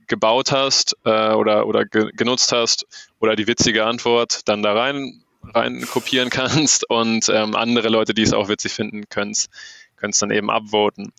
gebaut 0.07 0.51
hast 0.51 0.97
äh, 1.05 1.31
oder, 1.33 1.67
oder 1.67 1.85
ge 1.85 2.11
genutzt 2.13 2.51
hast 2.51 2.85
oder 3.19 3.35
die 3.35 3.47
witzige 3.47 3.85
Antwort 3.85 4.41
dann 4.47 4.61
da 4.61 4.73
rein, 4.73 5.23
rein 5.53 5.85
kopieren 5.85 6.29
kannst 6.31 6.89
und 6.89 7.29
ähm, 7.29 7.55
andere 7.55 7.89
Leute, 7.89 8.13
die 8.13 8.23
es 8.23 8.33
auch 8.33 8.49
witzig 8.49 8.73
finden, 8.73 9.07
können 9.09 9.31
es 9.31 9.47
dann 10.01 10.31
eben 10.31 10.49
upvoten. 10.49 11.11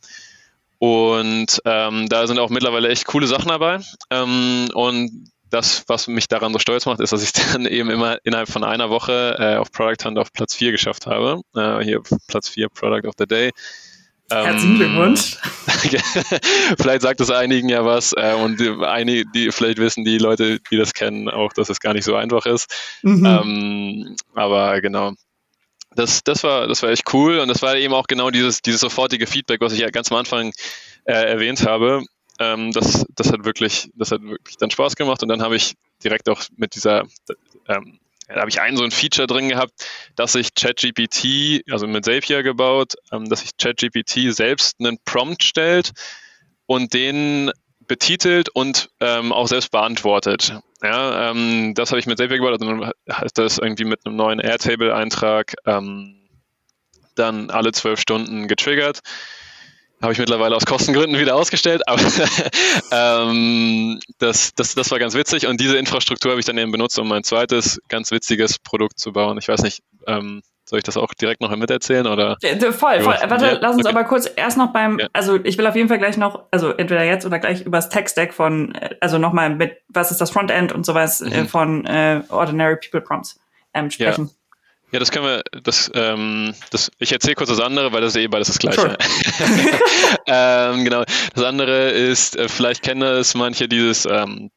Und 0.79 1.61
ähm, 1.67 2.09
da 2.09 2.27
sind 2.27 2.39
auch 2.39 2.49
mittlerweile 2.49 2.89
echt 2.89 3.05
coole 3.05 3.27
Sachen 3.27 3.49
dabei. 3.49 3.81
Ähm, 4.11 4.69
und 4.73 5.31
das, 5.51 5.85
was 5.89 6.07
mich 6.07 6.29
daran 6.29 6.53
so 6.53 6.59
stolz 6.59 6.87
macht, 6.87 7.01
ist, 7.01 7.13
dass 7.13 7.23
ich 7.23 7.33
dann 7.53 7.67
eben 7.67 7.91
immer 7.91 8.19
innerhalb 8.25 8.49
von 8.49 8.65
einer 8.65 8.89
Woche 8.89 9.37
äh, 9.39 9.57
auf 9.57 9.71
Product 9.73 10.05
Hunt 10.05 10.19
auf 10.19 10.33
Platz 10.33 10.55
4 10.55 10.73
geschafft 10.73 11.07
habe. 11.07 11.43
Äh, 11.55 11.85
hier 11.85 12.01
Platz 12.29 12.49
4 12.49 12.69
Product 12.69 13.07
of 13.07 13.15
the 13.19 13.27
Day. 13.27 13.51
Ähm, 14.33 14.45
Herzlichen 14.45 14.77
Glückwunsch. 14.77 15.39
vielleicht 16.81 17.03
sagt 17.03 17.21
es 17.21 17.31
einigen 17.33 17.69
ja 17.69 17.85
was 17.85 18.13
äh, 18.17 18.35
und 18.35 18.61
die, 18.61 18.71
einige, 18.85 19.25
die, 19.35 19.51
vielleicht 19.51 19.79
wissen 19.79 20.05
die 20.05 20.19
Leute, 20.19 20.61
die 20.71 20.77
das 20.77 20.95
kennen, 20.95 21.29
auch, 21.29 21.53
dass 21.53 21.69
es 21.69 21.81
gar 21.81 21.95
nicht 21.95 22.05
so 22.05 22.15
einfach 22.15 22.47
ist. 22.47 22.73
Mhm. 23.03 23.27
Ähm, 23.27 24.17
aber 24.35 24.81
genau, 24.81 25.15
das, 25.95 26.23
das, 26.23 26.43
war, 26.45 26.67
das 26.69 26.83
war 26.83 26.91
echt 26.91 27.13
cool 27.13 27.39
und 27.39 27.49
das 27.49 27.63
war 27.63 27.77
eben 27.77 27.95
auch 27.95 28.07
genau 28.07 28.31
dieses, 28.31 28.63
dieses 28.63 28.81
sofortige 28.81 29.27
Feedback, 29.27 29.61
was 29.61 29.73
ich 29.73 29.81
ja 29.81 29.91
ganz 29.91 30.11
am 30.11 30.19
Anfang 30.19 30.53
äh, 31.05 31.13
erwähnt 31.13 31.67
habe. 31.67 32.05
Ähm, 32.39 32.73
das, 32.73 33.05
das, 33.15 33.33
hat 33.33 33.45
wirklich, 33.45 33.91
das 33.95 34.13
hat 34.13 34.23
wirklich 34.23 34.57
dann 34.57 34.71
Spaß 34.71 34.97
gemacht 34.97 35.23
und 35.23 35.29
dann 35.29 35.43
habe 35.43 35.57
ich 35.57 35.75
direkt 36.03 36.29
auch 36.29 36.43
mit 36.57 36.75
dieser, 36.75 37.05
ähm, 37.69 37.99
da 38.29 38.41
habe 38.41 38.51
ich 38.51 38.61
einen 38.61 38.77
so 38.77 38.85
ein 38.85 38.93
Feature 38.93 39.27
drin 39.27 39.49
gehabt, 39.49 39.73
dass 40.15 40.35
ich 40.37 40.55
ChatGPT, 40.55 41.65
also 41.71 41.87
mit 41.87 42.05
Zapier 42.05 42.43
gebaut, 42.43 42.95
ähm, 43.13 43.29
dass 43.29 43.43
ich 43.43 43.57
ChatGPT 43.57 44.33
selbst 44.33 44.77
einen 44.79 44.99
Prompt 45.05 45.43
stellt 45.43 45.91
und 46.67 46.95
den 46.95 47.51
betitelt 47.87 48.49
und 48.51 48.91
ähm, 49.01 49.33
auch 49.33 49.49
selbst 49.49 49.73
beantwortet. 49.73 50.55
Ja, 50.83 51.31
ähm, 51.31 51.75
das 51.75 51.91
habe 51.91 52.01
ich 52.01 52.07
mit 52.07 52.19
Zapier 52.19 52.39
gebaut. 52.39 52.61
Also 52.61 52.91
heißt 53.11 53.39
das 53.39 53.59
irgendwie 53.59 53.85
mit 53.85 54.07
einem 54.07 54.17
neuen 54.17 54.41
Airtable-Eintrag 54.41 55.55
ähm, 55.67 56.17
dann 57.15 57.51
alle 57.51 57.73
zwölf 57.73 58.01
Stunden 58.01 58.49
getriggert. 58.49 59.01
Habe 60.01 60.15
ich 60.15 60.19
mittlerweile 60.19 60.57
aus 60.57 60.65
Kostengründen 60.65 61.21
wieder 61.21 61.37
ausgestellt, 61.37 61.87
aber 61.87 62.01
ähm, 62.91 64.01
das, 64.19 64.55
das, 64.55 64.75
das 64.75 64.91
war 64.91 64.99
ganz 64.99 65.15
witzig 65.15 65.47
und 65.47 65.61
diese 65.61 65.77
Infrastruktur 65.77 66.31
habe 66.31 66.41
ich 66.41 66.47
dann 66.47 66.57
eben 66.57 66.73
benutzt, 66.73 66.99
um 66.99 67.07
mein 67.07 67.23
zweites 67.23 67.83
ganz 67.89 68.11
witziges 68.11 68.59
Produkt 68.59 68.99
zu 68.99 69.13
bauen. 69.13 69.37
Ich 69.37 69.49
weiß 69.49 69.63
nicht, 69.63 69.83
ähm, 70.07 70.41
soll 70.71 70.79
ich 70.79 70.85
das 70.85 70.97
auch 70.97 71.13
direkt 71.15 71.41
noch 71.41 71.55
miterzählen 71.57 72.07
oder? 72.07 72.39
Ja, 72.43 72.57
voll, 72.71 73.01
voll. 73.01 73.17
Warte, 73.27 73.45
ja, 73.45 73.59
lass 73.61 73.75
uns 73.75 73.87
okay. 73.87 73.95
aber 73.95 74.05
kurz 74.05 74.31
erst 74.37 74.57
noch 74.57 74.73
beim, 74.73 75.01
ja. 75.01 75.09
also 75.13 75.39
ich 75.43 75.59
will 75.59 75.67
auf 75.67 75.75
jeden 75.75 75.89
Fall 75.89 75.99
gleich 75.99 76.17
noch, 76.17 76.45
also 76.53 76.71
entweder 76.71 77.03
jetzt 77.03 77.27
oder 77.27 77.41
gleich 77.41 77.63
übers 77.63 77.89
Tech-Stack 77.89 78.33
von, 78.33 78.73
äh, 78.77 78.95
also 79.01 79.19
nochmal 79.19 79.51
mit, 79.51 79.79
was 79.89 80.13
ist 80.13 80.21
das 80.21 80.31
Frontend 80.31 80.73
und 80.73 80.87
sowas 80.87 81.21
äh, 81.21 81.41
mhm. 81.41 81.49
von 81.49 81.87
äh, 81.87 82.23
Ordinary 82.29 82.77
People 82.77 83.01
Prompts 83.01 83.41
ähm, 83.75 83.91
sprechen. 83.91 84.31
Ja. 84.93 84.99
Das 85.01 85.11
können 85.11 85.25
wir, 85.25 85.43
das, 85.63 85.91
ähm, 85.95 86.55
das, 86.71 86.91
ich 86.99 87.13
erzähle 87.13 87.35
kurz 87.35 87.51
das 87.51 87.61
andere, 87.61 87.93
weil 87.93 88.01
das 88.01 88.15
ist 88.15 88.23
eh 88.23 88.27
beides 88.29 88.49
das 88.49 88.59
Gleiche. 88.59 88.97
Ähm, 90.27 90.85
genau. 90.85 91.05
Das 91.35 91.45
andere 91.45 91.91
ist, 91.91 92.37
äh, 92.37 92.49
vielleicht 92.49 92.83
kennen 92.83 93.01
das 93.01 93.35
manche 93.35 93.69
dieses 93.69 94.07
ähm, 94.07 94.51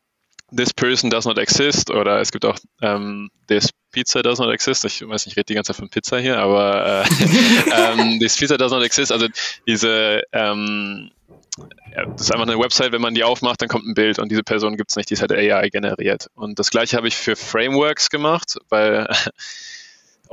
This 0.55 0.73
person 0.73 1.09
does 1.09 1.25
not 1.25 1.37
exist 1.37 1.89
oder 1.89 2.19
es 2.19 2.31
gibt 2.31 2.45
auch 2.45 2.57
ähm, 2.81 3.29
This 3.47 3.69
Pizza 3.91 4.21
does 4.21 4.39
not 4.39 4.51
exist. 4.53 4.85
Ich 4.85 5.01
weiß 5.01 5.25
nicht, 5.25 5.33
ich 5.33 5.37
rede 5.37 5.45
die 5.45 5.53
ganze 5.55 5.71
Zeit 5.71 5.77
von 5.77 5.89
Pizza 5.89 6.19
hier, 6.19 6.37
aber 6.39 7.05
äh, 7.05 7.93
ähm, 8.01 8.19
This 8.19 8.37
Pizza 8.37 8.57
does 8.57 8.71
not 8.71 8.83
exist. 8.83 9.11
Also 9.11 9.27
diese, 9.67 10.23
ähm, 10.31 11.11
ja, 11.95 12.05
das 12.05 12.21
ist 12.21 12.31
einfach 12.31 12.47
eine 12.47 12.59
Website, 12.59 12.91
wenn 12.91 13.01
man 13.01 13.13
die 13.13 13.23
aufmacht, 13.23 13.61
dann 13.61 13.69
kommt 13.69 13.85
ein 13.85 13.93
Bild 13.93 14.19
und 14.19 14.29
diese 14.29 14.43
Person 14.43 14.77
gibt 14.77 14.91
es 14.91 14.95
nicht, 14.95 15.09
die 15.09 15.13
ist 15.13 15.21
halt 15.21 15.31
AI 15.31 15.69
generiert. 15.69 16.27
Und 16.35 16.59
das 16.59 16.69
gleiche 16.69 16.97
habe 16.97 17.07
ich 17.07 17.15
für 17.15 17.35
Frameworks 17.35 18.09
gemacht, 18.09 18.57
weil 18.69 19.07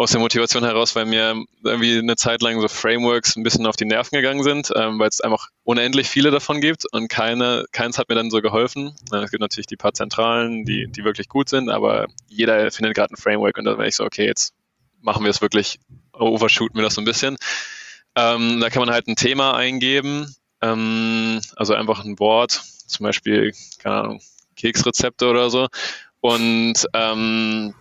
aus 0.00 0.12
der 0.12 0.20
Motivation 0.20 0.64
heraus, 0.64 0.96
weil 0.96 1.04
mir 1.04 1.44
irgendwie 1.62 1.98
eine 1.98 2.16
Zeit 2.16 2.40
lang 2.40 2.58
so 2.58 2.68
Frameworks 2.68 3.36
ein 3.36 3.42
bisschen 3.42 3.66
auf 3.66 3.76
die 3.76 3.84
Nerven 3.84 4.16
gegangen 4.16 4.42
sind, 4.42 4.72
ähm, 4.74 4.98
weil 4.98 5.10
es 5.10 5.20
einfach 5.20 5.48
unendlich 5.62 6.08
viele 6.08 6.30
davon 6.30 6.62
gibt 6.62 6.90
und 6.90 7.08
keine, 7.08 7.66
keins 7.70 7.98
hat 7.98 8.08
mir 8.08 8.14
dann 8.14 8.30
so 8.30 8.40
geholfen. 8.40 8.94
Es 9.12 9.30
gibt 9.30 9.42
natürlich 9.42 9.66
die 9.66 9.76
paar 9.76 9.92
Zentralen, 9.92 10.64
die, 10.64 10.86
die 10.90 11.04
wirklich 11.04 11.28
gut 11.28 11.50
sind, 11.50 11.68
aber 11.68 12.06
jeder 12.28 12.70
findet 12.70 12.94
gerade 12.94 13.12
ein 13.12 13.18
Framework 13.18 13.58
und 13.58 13.66
dann 13.66 13.76
wäre 13.76 13.88
ich 13.88 13.96
so, 13.96 14.04
okay, 14.04 14.24
jetzt 14.24 14.54
machen 15.02 15.22
wir 15.22 15.30
es 15.30 15.42
wirklich, 15.42 15.78
overshooten 16.14 16.78
wir 16.78 16.84
das 16.84 16.94
so 16.94 17.02
ein 17.02 17.04
bisschen. 17.04 17.36
Ähm, 18.16 18.58
da 18.58 18.70
kann 18.70 18.80
man 18.80 18.94
halt 18.94 19.06
ein 19.06 19.16
Thema 19.16 19.54
eingeben, 19.54 20.34
ähm, 20.62 21.42
also 21.56 21.74
einfach 21.74 22.02
ein 22.06 22.18
Wort, 22.18 22.52
zum 22.86 23.04
Beispiel, 23.04 23.52
keine 23.78 23.96
Ahnung, 23.96 24.22
Keksrezepte 24.56 25.28
oder 25.28 25.50
so. 25.50 25.68
Und 26.22 26.86
ähm, 26.94 27.74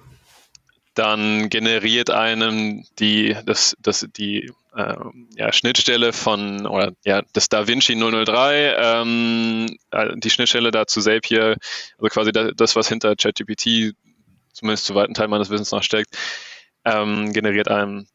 dann 1.00 1.48
generiert 1.48 2.10
einem 2.10 2.84
die, 3.00 3.34
das, 3.46 3.78
das, 3.80 4.06
die 4.18 4.52
äh, 4.76 4.96
ja, 5.36 5.54
Schnittstelle 5.54 6.12
von, 6.12 6.68
oder 6.68 6.92
ja, 7.06 7.22
das 7.32 7.48
DaVinci 7.48 7.96
003, 7.96 8.76
ähm, 8.78 9.78
äh, 9.92 10.10
die 10.18 10.30
Schnittstelle 10.30 10.72
dazu 10.72 11.00
Zapier, 11.00 11.56
also 11.98 12.10
quasi 12.10 12.32
das, 12.34 12.76
was 12.76 12.90
hinter 12.90 13.16
ChatGPT, 13.16 13.96
zumindest 14.52 14.86
zu 14.86 14.94
weiten 14.94 15.14
Teil 15.14 15.30
meines 15.30 15.50
Wissens 15.50 15.72
noch 15.72 15.84
steckt, 15.84 16.18
ähm, 16.84 17.32
generiert 17.32 17.70
einem 17.70 18.06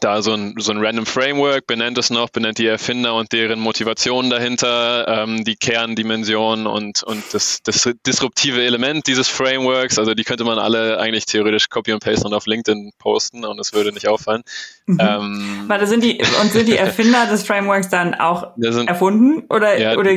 da 0.00 0.22
so 0.22 0.32
ein, 0.32 0.54
so 0.58 0.72
ein 0.72 0.78
random 0.78 1.06
Framework, 1.06 1.66
benennt 1.66 1.98
es 1.98 2.10
noch, 2.10 2.30
benennt 2.30 2.58
die 2.58 2.66
Erfinder 2.66 3.14
und 3.14 3.32
deren 3.32 3.60
Motivation 3.60 4.30
dahinter, 4.30 5.06
ähm, 5.08 5.44
die 5.44 5.56
Kerndimension 5.56 6.66
und, 6.66 7.02
und 7.02 7.22
das, 7.32 7.60
das 7.62 7.88
disruptive 8.06 8.62
Element 8.62 9.06
dieses 9.06 9.28
Frameworks. 9.28 9.98
Also 9.98 10.14
die 10.14 10.24
könnte 10.24 10.44
man 10.44 10.58
alle 10.58 10.98
eigentlich 10.98 11.26
theoretisch 11.26 11.68
copy 11.68 11.92
und 11.92 12.02
paste 12.02 12.26
und 12.26 12.34
auf 12.34 12.46
LinkedIn 12.46 12.92
posten 12.98 13.44
und 13.44 13.58
es 13.58 13.72
würde 13.72 13.92
nicht 13.92 14.08
auffallen. 14.08 14.42
Mhm. 14.86 14.98
Ähm, 15.00 15.64
Warte, 15.66 15.86
sind 15.86 16.04
die, 16.04 16.20
und 16.40 16.52
sind 16.52 16.68
die 16.68 16.76
Erfinder 16.76 17.26
des 17.26 17.44
Frameworks 17.44 17.88
dann 17.88 18.14
auch 18.14 18.52
sind, 18.56 18.88
erfunden 18.88 19.44
oder, 19.48 19.78
ja, 19.78 19.96
oder 19.96 20.12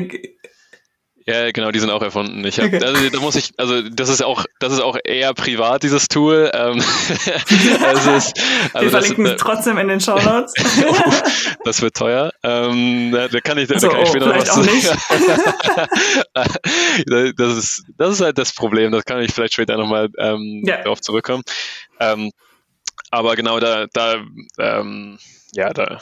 ja, 1.28 1.52
genau, 1.52 1.72
die 1.72 1.80
sind 1.80 1.90
auch 1.90 2.02
erfunden. 2.02 2.46
Ich 2.46 2.58
hab, 2.58 2.72
also, 2.72 3.10
da 3.10 3.20
muss 3.20 3.36
ich, 3.36 3.52
also 3.58 3.82
das 3.82 4.08
ist 4.08 4.24
auch, 4.24 4.46
das 4.60 4.72
ist 4.72 4.80
auch 4.80 4.98
eher 5.04 5.34
privat 5.34 5.84
dieses 5.84 6.08
Tool. 6.08 6.50
Ähm, 6.54 6.82
also 7.84 8.12
ist, 8.12 8.42
also 8.72 8.86
Wir 8.86 8.92
verlinken 8.92 9.26
es 9.26 9.36
trotzdem 9.36 9.78
in 9.78 9.90
den 9.90 10.00
Show 10.00 10.18
Notes. 10.18 10.54
oh, 10.88 10.96
das 11.66 11.82
wird 11.82 11.98
teuer. 11.98 12.32
Ähm, 12.44 13.12
da, 13.12 13.28
da, 13.28 13.42
kann 13.42 13.58
ich, 13.58 13.68
da 13.68 13.78
so, 13.78 13.90
kann 13.90 14.00
ich 14.00 14.08
oh, 14.08 14.12
später 14.12 14.28
noch 14.28 14.38
was 14.38 14.50
auch 14.52 14.64
nicht. 14.64 14.88
das 17.38 17.58
ist, 17.58 17.84
das 17.98 18.12
ist 18.14 18.22
halt 18.22 18.38
das 18.38 18.54
Problem. 18.54 18.94
Das 18.94 19.04
kann 19.04 19.22
ich 19.22 19.34
vielleicht 19.34 19.56
später 19.56 19.76
nochmal 19.76 20.08
ähm, 20.18 20.64
ja. 20.66 20.82
darauf 20.82 21.02
zurückkommen. 21.02 21.44
Ähm, 22.00 22.32
aber 23.12 23.36
genau 23.36 23.60
da, 23.60 23.88
da, 23.92 24.16
ähm, 24.60 25.20
ja, 25.52 25.74
da, 25.74 26.00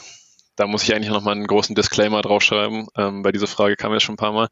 da 0.54 0.68
muss 0.68 0.84
ich 0.84 0.94
eigentlich 0.94 1.10
nochmal 1.10 1.34
einen 1.34 1.48
großen 1.48 1.74
Disclaimer 1.74 2.22
draufschreiben, 2.22 2.86
ähm, 2.96 3.24
weil 3.24 3.32
diese 3.32 3.48
Frage 3.48 3.74
kam 3.74 3.92
ja 3.92 3.98
schon 3.98 4.14
ein 4.14 4.18
paar 4.18 4.32
Mal. 4.32 4.46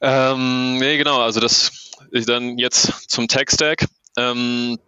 Ähm, 0.00 0.78
nee, 0.78 0.96
genau, 0.96 1.20
also 1.20 1.40
das 1.40 1.92
dann 2.28 2.58
jetzt 2.58 3.10
zum 3.10 3.28
Tech-Stack. 3.28 3.86
Ähm, 4.16 4.78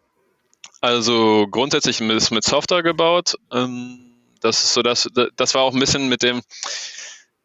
also 0.81 1.47
grundsätzlich 1.51 2.01
ist 2.01 2.31
mit 2.31 2.45
Software 2.45 2.83
gebaut. 2.83 3.35
Ähm, 3.53 4.15
das 4.41 4.65
ist 4.65 4.75
so, 4.75 4.83
das, 4.83 5.09
das 5.37 5.55
war 5.55 5.63
auch 5.63 5.75
ein 5.75 5.81
bisschen 5.81 6.09
mit 6.09 6.23
dem, 6.23 6.41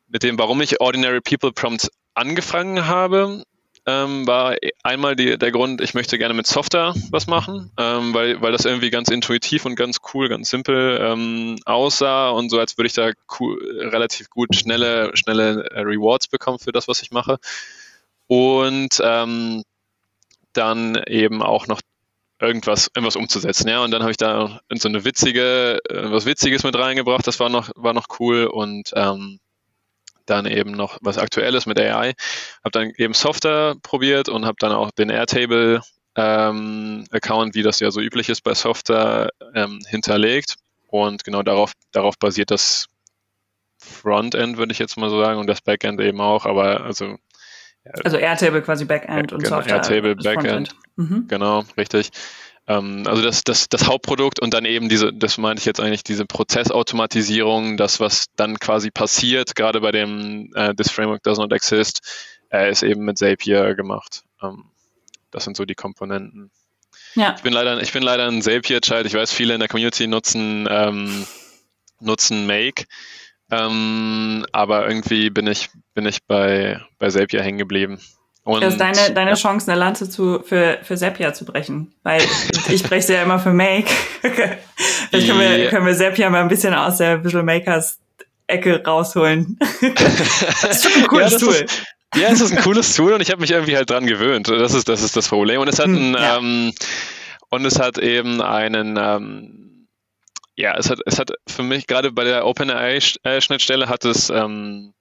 mit 0.08 0.23
dem, 0.23 0.38
warum 0.38 0.62
ich 0.62 0.80
Ordinary 0.80 1.21
People 1.21 1.51
Prompt 1.51 1.89
angefangen 2.13 2.88
habe 2.88 3.43
ähm, 3.86 4.26
war 4.26 4.56
einmal 4.84 5.15
die, 5.15 5.38
der 5.38 5.52
Grund, 5.52 5.80
ich 5.82 5.93
möchte 5.93 6.17
gerne 6.17 6.34
mit 6.34 6.48
Software 6.48 6.93
was 7.12 7.28
machen, 7.28 7.71
ähm, 7.78 8.13
weil, 8.13 8.41
weil 8.41 8.52
das 8.52 8.65
irgendwie 8.65 8.89
ganz 8.89 9.10
intuitiv 9.10 9.65
und 9.65 9.76
ganz 9.76 10.00
cool, 10.13 10.28
ganz 10.28 10.50
simpel 10.50 11.00
ähm, 11.02 11.58
aussah 11.65 12.30
und 12.30 12.50
so, 12.50 12.60
als 12.60 12.78
würde 12.78 12.88
ich 12.88 12.93
da 12.93 13.12
cool, 13.39 13.60
relativ 13.91 14.30
gut 14.30 14.56
schnelle, 14.56 15.12
schnelle 15.15 15.69
äh, 15.71 15.82
Rewards 15.82 16.28
bekommen 16.28 16.60
für 16.60 16.71
das, 16.71 16.88
was 16.88 17.02
ich 17.02 17.12
mache. 17.12 17.38
Und 18.28 19.00
ähm, 19.04 19.63
dann 20.54 20.95
eben 21.08 21.43
auch 21.43 21.67
noch 21.67 21.82
irgendwas, 22.39 22.89
irgendwas 22.95 23.15
umzusetzen, 23.15 23.67
ja. 23.67 23.84
Und 23.84 23.91
dann 23.91 24.02
habe 24.02 24.12
ich 24.12 24.17
da 24.17 24.60
so 24.71 24.89
eine 24.89 25.06
witzige, 25.06 25.80
äh, 25.89 26.12
was 26.12 26.26
Witziges 26.26 26.63
mit 26.63 26.76
reingebracht, 26.76 27.28
das 27.28 27.39
war 27.39 27.50
noch, 27.50 27.69
war 27.76 27.93
noch 27.93 28.08
cool 28.19 28.45
und 28.45 28.91
ähm, 28.95 29.39
dann 30.26 30.46
eben 30.46 30.72
noch 30.72 30.98
was 31.02 31.18
Aktuelles 31.18 31.66
mit 31.66 31.80
AI. 31.80 32.14
Habe 32.64 32.72
dann 32.72 32.92
eben 32.98 33.14
Software 33.14 33.76
probiert 33.82 34.30
und 34.30 34.46
habe 34.46 34.58
dann 34.60 34.72
auch 34.72 34.92
den 34.92 35.10
Airtable 35.10 35.82
ähm, 36.16 37.06
Account, 37.12 37.56
wie 37.56 37.64
das 37.64 37.80
ja 37.80 37.92
so 37.92 38.00
üblich 38.02 38.30
ist 38.30 38.42
bei 38.42 38.54
Software, 38.54 39.30
ähm, 39.54 39.80
hinterlegt. 39.88 40.56
Und 40.88 41.24
genau 41.24 41.44
darauf, 41.44 41.74
darauf 41.92 42.18
basiert 42.18 42.52
das 42.52 42.88
Frontend, 43.78 44.58
würde 44.58 44.72
ich 44.72 44.80
jetzt 44.80 44.98
mal 44.98 45.10
so 45.10 45.22
sagen, 45.22 45.40
und 45.40 45.48
das 45.48 45.62
Backend 45.62 46.00
eben 46.00 46.22
auch. 46.22 46.46
Aber 46.46 46.82
also 46.82 47.18
also 48.04 48.18
Airtable 48.18 48.62
quasi 48.62 48.86
Backend 48.86 49.32
ja, 49.32 49.36
und 49.36 49.44
genau, 49.44 49.58
Software. 49.58 49.76
Airtable 49.76 50.16
Backend. 50.16 50.76
Mhm. 50.96 51.26
Genau, 51.28 51.64
richtig. 51.78 52.12
Ähm, 52.67 53.04
also 53.06 53.21
das, 53.21 53.43
das, 53.43 53.69
das 53.69 53.88
Hauptprodukt 53.88 54.39
und 54.39 54.54
dann 54.54 54.65
eben 54.65 54.89
diese, 54.89 55.13
das 55.13 55.38
meinte 55.38 55.60
ich 55.60 55.65
jetzt 55.65 55.80
eigentlich, 55.80 56.04
diese 56.04 56.25
Prozessautomatisierung, 56.25 57.78
das, 57.78 57.99
was 57.99 58.25
dann 58.36 58.60
quasi 58.60 58.91
passiert, 58.91 59.56
gerade 59.56 59.82
bei 59.82 59.91
dem 59.91 60.51
äh, 60.56 60.73
This 60.73 60.91
Framework 60.91 61.23
Does 61.23 61.38
Not 61.38 61.54
Exist, 61.54 62.01
äh, 62.51 62.71
ist 62.71 62.84
eben 62.84 63.06
mit 63.06 63.17
Zapier 63.17 63.75
gemacht. 63.75 64.23
Ähm, 64.41 64.65
das 65.32 65.43
sind 65.43 65.58
so 65.58 65.65
die 65.65 65.75
Komponenten. 65.75 66.51
Ja. 67.15 67.36
Ich 67.38 67.43
bin 67.43 67.54
leider, 67.54 67.82
ich 67.82 67.93
bin 67.93 68.04
leider 68.04 68.28
ein 68.28 68.41
Zapier-Child. 68.41 69.06
Ich 69.06 69.13
weiß, 69.13 69.32
viele 69.32 69.54
in 69.54 69.60
der 69.60 69.69
Community 69.69 70.08
nutzen, 70.08 70.67
ähm, 70.69 71.25
nutzen 71.99 72.45
Make. 72.45 72.86
Ähm, 73.51 74.45
aber 74.51 74.88
irgendwie 74.88 75.30
bin 75.30 75.47
ich, 75.47 75.69
bin 75.93 76.06
ich 76.06 76.23
bei, 76.23 76.82
bei 76.97 77.10
Zapier 77.10 77.43
hängen 77.43 77.58
geblieben. 77.58 77.99
Und, 78.46 78.62
das 78.62 78.74
ist 78.74 78.80
deine, 78.80 79.12
deine. 79.14 79.34
Chance, 79.34 79.72
eine 79.72 79.80
Lanze 79.80 80.08
zu, 80.08 80.40
für, 80.44 80.78
für 80.84 80.96
Zapier 80.96 81.34
zu 81.34 81.46
brechen. 81.46 81.94
Weil 82.04 82.22
ich 82.70 82.84
breche 82.84 83.08
sie 83.08 83.14
ja 83.14 83.24
immer 83.24 83.40
für 83.40 83.52
Make. 83.52 83.90
Vielleicht 85.10 85.28
können 85.28 85.40
wir, 85.40 85.70
können 85.70 85.86
wir 85.88 85.96
Zapier 85.96 86.30
mal 86.30 86.42
ein 86.42 86.48
bisschen 86.48 86.76
aus 86.76 86.98
der 86.98 87.24
Visual 87.24 87.44
Makers 87.44 87.98
Ecke 88.46 88.84
rausholen. 88.86 89.58
das 90.62 90.64
ist 90.64 90.84
schon 90.84 91.02
ein 91.02 91.08
cooles 91.08 91.32
ja, 91.32 91.40
Tool. 91.40 91.54
Ist, 91.56 91.84
ja, 92.16 92.28
es 92.30 92.40
ist 92.40 92.56
ein 92.56 92.62
cooles 92.62 92.96
Tool 92.96 93.14
und 93.14 93.22
ich 93.22 93.32
habe 93.32 93.42
mich 93.42 93.50
irgendwie 93.50 93.76
halt 93.76 93.90
dran 93.90 94.06
gewöhnt. 94.06 94.48
Das 94.48 94.76
ist, 94.76 94.88
das 94.88 95.02
ist 95.02 95.18
das 95.18 95.28
Problem. 95.28 95.60
Und 95.62 95.68
es 95.68 95.80
hat 95.80 95.88
hm, 95.88 95.96
ein, 95.96 96.14
ja. 96.14 96.38
ähm, 96.38 96.72
und 97.50 97.66
es 97.66 97.80
hat 97.80 97.98
eben 97.98 98.44
einen, 98.44 98.96
ähm, 99.02 99.88
ja, 100.56 100.78
es 100.78 100.92
hat, 100.92 101.00
es 101.08 101.18
hat 101.18 101.32
für 101.48 101.64
mich 101.64 101.88
gerade 101.88 102.12
bei 102.12 102.24
der 102.24 102.46
OpenAI-Schnittstelle 102.46 103.90
hat 103.90 104.06
es 104.06 104.30
ähm, 104.30 104.94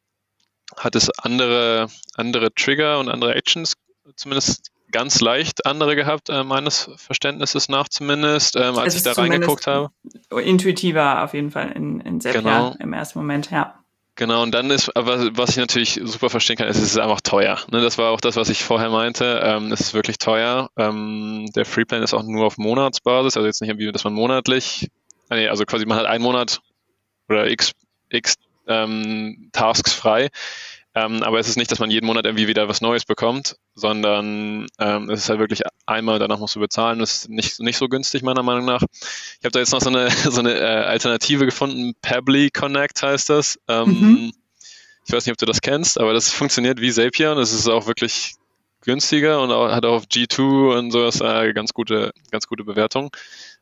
hat 0.78 0.94
es 0.96 1.10
andere, 1.18 1.88
andere 2.16 2.52
Trigger 2.54 2.98
und 2.98 3.08
andere 3.08 3.34
Actions, 3.34 3.74
zumindest 4.16 4.70
ganz 4.94 5.20
leicht 5.20 5.66
andere 5.66 5.96
gehabt, 5.96 6.28
äh, 6.28 6.44
meines 6.44 6.88
Verständnisses 6.96 7.68
nach 7.68 7.88
zumindest, 7.88 8.54
ähm, 8.54 8.78
als 8.78 8.94
ich 8.94 9.02
da 9.02 9.12
reingeguckt 9.12 9.66
habe. 9.66 9.90
Intuitiver 10.30 11.24
auf 11.24 11.34
jeden 11.34 11.50
Fall 11.50 11.72
in, 11.72 12.00
in 12.00 12.20
Sepia 12.20 12.40
genau. 12.40 12.76
im 12.78 12.92
ersten 12.92 13.18
Moment, 13.18 13.50
ja. 13.50 13.74
Genau, 14.16 14.44
und 14.44 14.52
dann 14.54 14.70
ist, 14.70 14.96
aber 14.96 15.36
was 15.36 15.50
ich 15.50 15.56
natürlich 15.56 16.00
super 16.04 16.30
verstehen 16.30 16.56
kann, 16.56 16.68
ist, 16.68 16.76
es 16.78 16.84
ist 16.84 16.98
einfach 16.98 17.20
teuer. 17.20 17.58
Ne, 17.72 17.80
das 17.80 17.98
war 17.98 18.12
auch 18.12 18.20
das, 18.20 18.36
was 18.36 18.48
ich 18.48 18.62
vorher 18.62 18.88
meinte. 18.88 19.40
Ähm, 19.42 19.72
es 19.72 19.80
ist 19.80 19.94
wirklich 19.94 20.18
teuer. 20.18 20.70
Ähm, 20.76 21.46
der 21.56 21.64
Freeplan 21.64 22.04
ist 22.04 22.14
auch 22.14 22.22
nur 22.22 22.46
auf 22.46 22.56
Monatsbasis, 22.56 23.36
also 23.36 23.46
jetzt 23.46 23.60
nicht 23.60 23.70
irgendwie, 23.70 23.90
dass 23.90 24.04
man 24.04 24.12
monatlich, 24.12 24.88
äh, 25.30 25.48
also 25.48 25.64
quasi 25.64 25.86
man 25.86 25.98
hat 25.98 26.06
einen 26.06 26.22
Monat 26.22 26.60
oder 27.28 27.50
x, 27.50 27.72
x 28.10 28.36
ähm, 28.66 29.50
Tasks 29.52 29.92
frei. 29.92 30.30
Ähm, 30.96 31.24
aber 31.24 31.40
es 31.40 31.48
ist 31.48 31.56
nicht, 31.56 31.72
dass 31.72 31.80
man 31.80 31.90
jeden 31.90 32.06
Monat 32.06 32.24
irgendwie 32.24 32.46
wieder 32.46 32.68
was 32.68 32.80
Neues 32.80 33.04
bekommt, 33.04 33.56
sondern 33.74 34.68
ähm, 34.78 35.10
es 35.10 35.20
ist 35.20 35.28
halt 35.28 35.40
wirklich 35.40 35.62
einmal, 35.86 36.20
danach 36.20 36.38
musst 36.38 36.54
du 36.54 36.60
bezahlen. 36.60 37.00
Das 37.00 37.14
ist 37.14 37.28
nicht, 37.28 37.58
nicht 37.58 37.76
so 37.76 37.88
günstig, 37.88 38.22
meiner 38.22 38.44
Meinung 38.44 38.64
nach. 38.64 38.82
Ich 38.82 39.44
habe 39.44 39.50
da 39.50 39.58
jetzt 39.58 39.72
noch 39.72 39.80
so 39.80 39.90
eine, 39.90 40.08
so 40.30 40.38
eine 40.38 40.54
äh, 40.54 40.84
Alternative 40.84 41.46
gefunden. 41.46 41.94
Pebly 42.00 42.50
Connect 42.50 43.02
heißt 43.02 43.28
das. 43.28 43.58
Ähm, 43.66 43.88
mhm. 43.88 44.32
Ich 45.04 45.12
weiß 45.12 45.26
nicht, 45.26 45.32
ob 45.32 45.38
du 45.38 45.46
das 45.46 45.60
kennst, 45.60 45.98
aber 45.98 46.12
das 46.12 46.30
funktioniert 46.30 46.80
wie 46.80 46.92
Zapier 46.92 47.32
und 47.32 47.38
es 47.38 47.52
ist 47.52 47.68
auch 47.68 47.86
wirklich 47.86 48.34
günstiger 48.82 49.40
und 49.42 49.50
auch, 49.50 49.70
hat 49.70 49.84
auch 49.84 49.96
auf 49.96 50.04
G2 50.04 50.78
und 50.78 50.90
sowas 50.92 51.20
äh, 51.20 51.52
ganz 51.52 51.74
gute, 51.74 52.12
ganz 52.30 52.46
gute 52.46 52.64
Bewertung. 52.64 53.10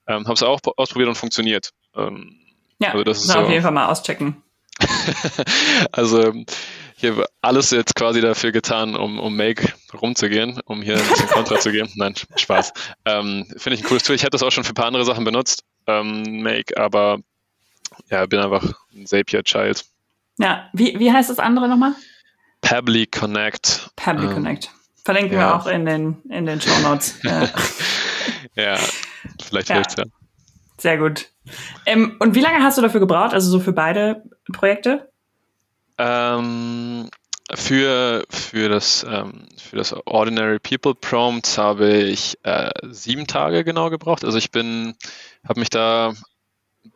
Ähm, 0.06 0.24
habe 0.24 0.34
es 0.34 0.42
auch 0.42 0.60
ausprobiert 0.76 1.08
und 1.08 1.14
funktioniert. 1.14 1.70
Ähm, 1.96 2.36
ja, 2.78 2.90
also 2.90 3.04
das 3.04 3.18
ist 3.18 3.28
so, 3.28 3.38
auf 3.38 3.48
jeden 3.48 3.62
Fall 3.62 3.72
mal 3.72 3.86
auschecken. 3.86 4.42
also 5.92 6.32
ich 6.96 7.10
habe 7.10 7.26
alles 7.40 7.70
jetzt 7.70 7.94
quasi 7.94 8.20
dafür 8.20 8.52
getan, 8.52 8.94
um, 8.94 9.18
um 9.18 9.36
Make 9.36 9.72
rumzugehen, 9.92 10.60
um 10.66 10.82
hier 10.82 10.96
ein 10.96 11.08
bisschen 11.08 11.28
Kontra 11.28 11.58
zu 11.58 11.72
geben. 11.72 11.90
Nein, 11.96 12.14
Spaß. 12.36 12.72
Ähm, 13.04 13.46
Finde 13.56 13.74
ich 13.74 13.82
ein 13.82 13.88
cooles 13.88 14.04
Tool. 14.04 14.14
Ich 14.14 14.22
hätte 14.22 14.30
das 14.30 14.42
auch 14.42 14.52
schon 14.52 14.64
für 14.64 14.72
ein 14.72 14.76
paar 14.76 14.86
andere 14.86 15.04
Sachen 15.04 15.24
benutzt, 15.24 15.64
ähm, 15.86 16.42
Make, 16.42 16.76
aber 16.78 17.18
ja, 18.10 18.24
bin 18.26 18.38
einfach 18.38 18.72
ein 18.94 19.06
Zapier-Child. 19.06 19.84
Ja, 20.38 20.68
wie, 20.72 20.98
wie 20.98 21.12
heißt 21.12 21.28
das 21.30 21.38
andere 21.38 21.68
nochmal? 21.68 21.94
Pably 22.60 23.06
Connect. 23.06 23.90
Pably 23.96 24.26
ähm, 24.26 24.34
Connect. 24.34 24.70
Verlinken 25.04 25.34
ja. 25.34 25.48
wir 25.48 25.56
auch 25.56 25.66
in 25.66 25.84
den, 25.84 26.22
in 26.30 26.46
den 26.46 26.60
Show 26.60 26.78
Notes. 26.80 27.16
ja. 28.54 28.78
vielleicht 29.42 29.68
ja. 29.68 29.74
hilft's 29.74 29.96
ja. 29.96 30.04
Sehr 30.82 30.98
gut. 30.98 31.28
Ähm, 31.86 32.16
und 32.18 32.34
wie 32.34 32.40
lange 32.40 32.60
hast 32.60 32.76
du 32.76 32.82
dafür 32.82 32.98
gebraucht, 32.98 33.34
also 33.34 33.48
so 33.48 33.60
für 33.60 33.72
beide 33.72 34.24
Projekte? 34.52 35.12
Ähm, 35.96 37.08
für, 37.54 38.24
für, 38.28 38.68
das, 38.68 39.06
ähm, 39.08 39.46
für 39.56 39.76
das 39.76 39.94
Ordinary 40.06 40.58
People 40.58 40.96
Prompt 40.96 41.56
habe 41.56 41.88
ich 41.98 42.36
äh, 42.42 42.70
sieben 42.90 43.28
Tage 43.28 43.62
genau 43.62 43.90
gebraucht. 43.90 44.24
Also 44.24 44.38
ich 44.38 44.50
bin, 44.50 44.96
habe 45.48 45.60
mich 45.60 45.70
da, 45.70 46.14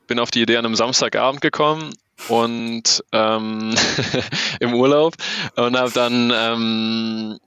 bin 0.09 0.19
auf 0.19 0.33
die 0.33 0.43
Idee 0.43 0.57
an 0.57 0.67
einem 0.67 0.75
Samstagabend 0.75 1.41
gekommen 1.41 1.95
und 2.27 3.05
ähm, 3.13 3.73
im 4.59 4.75
Urlaub 4.75 5.15
und 5.55 5.79
habe 5.79 5.93
dann 5.93 6.33
ähm, 6.35 7.39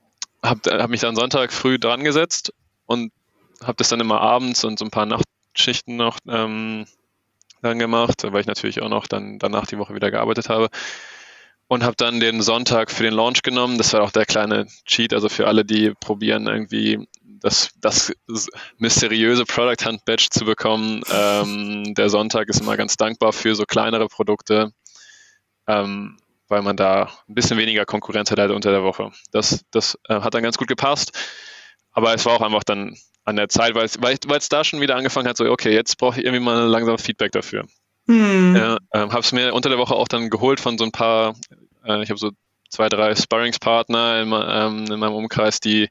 habe 0.42 0.82
hab 0.82 0.88
mich 0.88 1.00
dann 1.00 1.16
Sonntag 1.16 1.52
früh 1.52 1.78
dran 1.78 2.02
gesetzt 2.02 2.54
und 2.86 3.12
habe 3.62 3.76
das 3.76 3.90
dann 3.90 4.00
immer 4.00 4.22
abends 4.22 4.64
und 4.64 4.78
so 4.78 4.86
ein 4.86 4.90
paar 4.90 5.04
Nachtschichten 5.50 5.96
noch 5.96 6.18
ähm, 6.28 6.86
dann 7.62 7.78
gemacht, 7.78 8.22
weil 8.24 8.40
ich 8.40 8.46
natürlich 8.46 8.82
auch 8.82 8.88
noch 8.88 9.06
dann 9.06 9.38
danach 9.38 9.66
die 9.66 9.78
Woche 9.78 9.94
wieder 9.94 10.10
gearbeitet 10.10 10.48
habe 10.48 10.70
und 11.68 11.84
habe 11.84 11.96
dann 11.96 12.20
den 12.20 12.42
Sonntag 12.42 12.90
für 12.90 13.02
den 13.02 13.14
Launch 13.14 13.42
genommen. 13.42 13.78
Das 13.78 13.92
war 13.92 14.02
auch 14.02 14.10
der 14.10 14.26
kleine 14.26 14.66
Cheat, 14.86 15.12
also 15.12 15.28
für 15.28 15.46
alle, 15.46 15.64
die 15.64 15.92
probieren 16.00 16.46
irgendwie 16.46 17.06
das, 17.22 17.70
das 17.80 18.12
mysteriöse 18.78 19.44
Product 19.44 19.86
Hunt 19.86 20.04
Badge 20.04 20.28
zu 20.30 20.44
bekommen. 20.44 21.02
Ähm, 21.12 21.94
der 21.94 22.10
Sonntag 22.10 22.48
ist 22.48 22.60
immer 22.60 22.76
ganz 22.76 22.96
dankbar 22.96 23.32
für 23.32 23.54
so 23.54 23.64
kleinere 23.64 24.08
Produkte, 24.08 24.72
ähm, 25.66 26.16
weil 26.48 26.62
man 26.62 26.76
da 26.76 27.10
ein 27.28 27.34
bisschen 27.34 27.58
weniger 27.58 27.84
Konkurrenz 27.84 28.30
hat 28.30 28.38
halt 28.38 28.50
unter 28.50 28.70
der 28.70 28.82
Woche. 28.82 29.12
Das, 29.30 29.64
das 29.70 29.98
äh, 30.08 30.20
hat 30.20 30.34
dann 30.34 30.42
ganz 30.42 30.58
gut 30.58 30.68
gepasst. 30.68 31.12
Aber 31.92 32.14
es 32.14 32.24
war 32.24 32.34
auch 32.34 32.42
einfach 32.42 32.64
dann 32.64 32.96
an 33.24 33.36
der 33.36 33.48
Zeit, 33.48 33.74
weil 33.74 33.84
es, 33.84 34.00
weil 34.00 34.38
es 34.38 34.48
da 34.48 34.64
schon 34.64 34.80
wieder 34.80 34.96
angefangen 34.96 35.28
hat, 35.28 35.36
so, 35.36 35.44
okay, 35.44 35.72
jetzt 35.72 35.98
brauche 35.98 36.18
ich 36.18 36.24
irgendwie 36.24 36.44
mal 36.44 36.66
langsam 36.66 36.98
Feedback 36.98 37.32
dafür. 37.32 37.64
Hm. 38.06 38.56
Ja, 38.56 38.78
ähm, 38.94 39.12
habe 39.12 39.20
es 39.20 39.32
mir 39.32 39.54
unter 39.54 39.68
der 39.68 39.78
Woche 39.78 39.94
auch 39.94 40.08
dann 40.08 40.30
geholt 40.30 40.60
von 40.60 40.78
so 40.78 40.84
ein 40.84 40.92
paar, 40.92 41.34
äh, 41.84 42.02
ich 42.02 42.10
habe 42.10 42.18
so 42.18 42.30
zwei, 42.70 42.88
drei 42.88 43.14
Sparringspartner 43.14 44.22
in, 44.22 44.32
ähm, 44.32 44.92
in, 44.92 44.98
meinem 44.98 45.14
Umkreis, 45.14 45.60
die, 45.60 45.88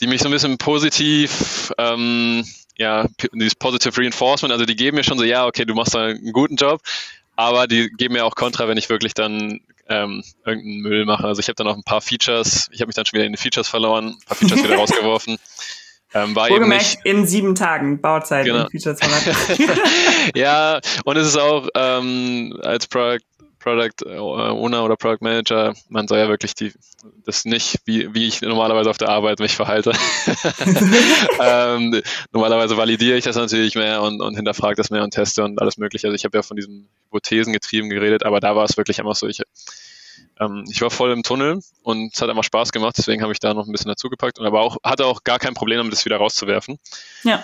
die 0.00 0.06
mich 0.06 0.20
so 0.20 0.28
ein 0.28 0.32
bisschen 0.32 0.58
positiv, 0.58 1.72
ähm, 1.78 2.44
ja, 2.76 3.06
dieses 3.32 3.54
Positive 3.54 4.00
Reinforcement, 4.00 4.52
also 4.52 4.64
die 4.64 4.76
geben 4.76 4.96
mir 4.96 5.04
schon 5.04 5.18
so, 5.18 5.24
ja, 5.24 5.46
okay, 5.46 5.64
du 5.64 5.74
machst 5.74 5.94
da 5.94 6.06
einen 6.06 6.32
guten 6.32 6.56
Job, 6.56 6.80
aber 7.36 7.66
die 7.66 7.90
geben 7.90 8.14
mir 8.14 8.24
auch 8.24 8.34
Kontra, 8.34 8.68
wenn 8.68 8.78
ich 8.78 8.88
wirklich 8.88 9.14
dann 9.14 9.60
ähm, 9.88 10.24
irgendeinen 10.46 10.80
Müll 10.80 11.04
mache. 11.04 11.24
Also 11.24 11.40
ich 11.40 11.48
habe 11.48 11.56
dann 11.56 11.68
auch 11.68 11.76
ein 11.76 11.82
paar 11.82 12.00
Features, 12.00 12.68
ich 12.72 12.80
habe 12.80 12.88
mich 12.88 12.96
dann 12.96 13.06
schon 13.06 13.18
wieder 13.18 13.26
in 13.26 13.32
die 13.32 13.38
Features 13.38 13.68
verloren, 13.68 14.08
ein 14.08 14.18
paar 14.26 14.36
Features 14.36 14.64
wieder 14.64 14.76
rausgeworfen. 14.76 15.38
Ähm, 16.14 16.36
war 16.36 16.48
Wohlgemerkt 16.48 16.98
in 17.04 17.26
sieben 17.26 17.54
Tagen 17.54 18.00
Bauzeit 18.00 18.46
genau. 18.46 18.68
Features 18.68 18.98
Ja, 20.34 20.80
und 21.04 21.16
es 21.16 21.26
ist 21.26 21.36
auch 21.36 21.68
ähm, 21.74 22.56
als 22.62 22.86
Product, 22.86 23.24
Product 23.58 24.06
Owner 24.06 24.84
oder 24.84 24.96
Product 24.96 25.22
Manager, 25.22 25.74
man 25.88 26.06
soll 26.06 26.18
ja 26.18 26.28
wirklich 26.28 26.54
die, 26.54 26.72
das 27.24 27.44
nicht, 27.44 27.80
wie, 27.86 28.14
wie 28.14 28.28
ich 28.28 28.42
normalerweise 28.42 28.90
auf 28.90 28.98
der 28.98 29.08
Arbeit 29.08 29.40
mich 29.40 29.56
verhalte. 29.56 29.92
ähm, 31.40 32.00
normalerweise 32.30 32.76
validiere 32.76 33.16
ich 33.16 33.24
das 33.24 33.36
natürlich 33.36 33.74
mehr 33.74 34.02
und, 34.02 34.20
und 34.20 34.36
hinterfrage 34.36 34.76
das 34.76 34.90
mehr 34.90 35.02
und 35.02 35.12
teste 35.12 35.42
und 35.42 35.60
alles 35.60 35.78
mögliche. 35.78 36.06
Also 36.06 36.14
ich 36.14 36.24
habe 36.24 36.36
ja 36.38 36.42
von 36.42 36.56
diesen 36.56 36.88
Hypothesen 37.06 37.52
getrieben 37.52 37.88
geredet, 37.88 38.24
aber 38.24 38.38
da 38.38 38.54
war 38.54 38.64
es 38.64 38.76
wirklich 38.76 39.00
einfach 39.00 39.16
so, 39.16 39.26
ich 39.26 39.40
ähm, 40.40 40.64
ich 40.70 40.80
war 40.80 40.90
voll 40.90 41.12
im 41.12 41.22
Tunnel 41.22 41.60
und 41.82 42.14
es 42.14 42.20
hat 42.20 42.28
einfach 42.28 42.44
Spaß 42.44 42.72
gemacht, 42.72 42.96
deswegen 42.98 43.22
habe 43.22 43.32
ich 43.32 43.40
da 43.40 43.54
noch 43.54 43.66
ein 43.66 43.72
bisschen 43.72 43.88
dazugepackt 43.88 44.38
und 44.38 44.46
aber 44.46 44.60
auch, 44.60 44.76
hatte 44.82 45.06
auch 45.06 45.24
gar 45.24 45.38
kein 45.38 45.54
Problem 45.54 45.78
damit, 45.78 45.92
das 45.92 46.04
wieder 46.04 46.16
rauszuwerfen. 46.16 46.78
Ja. 47.22 47.42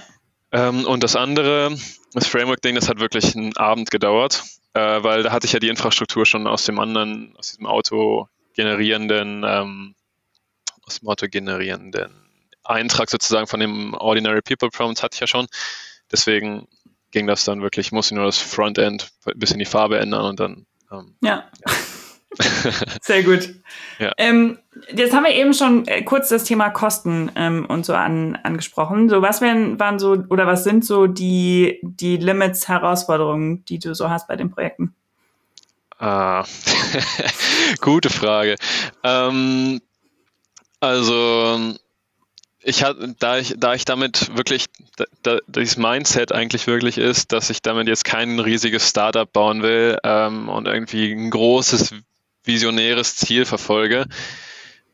Ähm, 0.52 0.85
und 0.85 1.02
das 1.02 1.16
andere, 1.16 1.76
das 2.12 2.26
Framework-Ding, 2.26 2.74
das 2.74 2.88
hat 2.88 2.98
wirklich 2.98 3.37
einen 3.37 3.56
Abend 3.56 3.90
gedauert, 3.90 4.42
äh, 4.74 5.02
weil 5.02 5.22
da 5.22 5.33
hatte 5.33 5.46
ich 5.46 5.52
ja 5.52 5.61
die 5.61 5.68
Infrastruktur 5.68 6.26
schon 6.26 6.46
aus 6.46 6.64
dem 6.64 6.78
anderen, 6.78 7.35
aus 7.37 7.50
diesem 7.50 7.66
Auto 7.66 8.28
generierenden, 8.54 9.44
ähm, 9.46 9.94
aus 10.83 10.98
dem 10.98 11.09
Auto 11.09 11.26
generierenden 11.28 12.11
Eintrag 12.64 13.11
sozusagen 13.11 13.46
von 13.46 13.61
dem 13.61 13.94
Ordinary 13.94 14.42
People 14.42 14.70
Prompts 14.70 15.02
hatte 15.02 15.14
ich 15.14 15.20
ja 15.20 15.26
schon. 15.26 15.46
Deswegen 16.11 16.66
ging 17.11 17.26
das 17.26 17.44
dann 17.44 17.62
wirklich, 17.62 17.92
musste 17.92 18.14
nur 18.14 18.26
das 18.26 18.38
Frontend 18.38 19.11
ein 19.26 19.38
bisschen 19.38 19.59
die 19.59 19.64
Farbe 19.64 19.98
ändern 19.98 20.24
und 20.24 20.40
dann. 20.40 20.66
Ähm, 20.90 21.16
ja. 21.22 21.48
ja. 21.66 21.74
Sehr 23.03 23.23
gut. 23.23 23.55
Ja. 23.99 24.12
Ähm, 24.16 24.59
jetzt 24.95 25.12
haben 25.14 25.25
wir 25.25 25.35
eben 25.35 25.53
schon 25.53 25.87
äh, 25.87 26.03
kurz 26.03 26.29
das 26.29 26.45
Thema 26.45 26.71
Kosten 26.71 27.31
ähm, 27.35 27.66
und 27.66 27.85
so 27.85 27.95
an, 27.95 28.38
angesprochen. 28.43 29.09
So, 29.09 29.21
was 29.21 29.40
wären, 29.40 29.81
waren 29.81 29.99
so 29.99 30.25
oder 30.29 30.47
was 30.47 30.64
sind 30.64 30.85
so 30.85 31.07
die, 31.07 31.81
die 31.83 32.16
Limits, 32.16 32.69
Herausforderungen, 32.69 33.64
die 33.64 33.79
du 33.79 33.95
so 33.95 34.11
hast 34.11 34.29
bei 34.29 34.37
den 34.37 34.51
Projekten? 34.51 34.95
Ah, 35.99 36.45
gute 37.81 38.09
Frage. 38.09 38.57
Ähm, 39.03 39.81
also 40.79 41.75
ich 42.62 42.85
hatte, 42.85 43.14
da 43.19 43.38
ich, 43.38 43.55
da 43.59 43.75
ich 43.75 43.85
damit 43.85 44.37
wirklich, 44.37 44.66
da, 44.97 45.05
da, 45.23 45.38
dieses 45.47 45.77
Mindset 45.77 46.33
eigentlich 46.33 46.66
wirklich 46.66 46.99
ist, 46.99 47.33
dass 47.33 47.51
ich 47.51 47.62
damit 47.62 47.88
jetzt 47.88 48.05
kein 48.05 48.38
riesiges 48.38 48.88
Startup 48.88 49.31
bauen 49.31 49.62
will 49.62 49.99
ähm, 50.05 50.49
und 50.49 50.66
irgendwie 50.66 51.12
ein 51.12 51.31
großes 51.31 51.95
visionäres 52.44 53.16
Ziel 53.16 53.44
verfolge, 53.44 54.07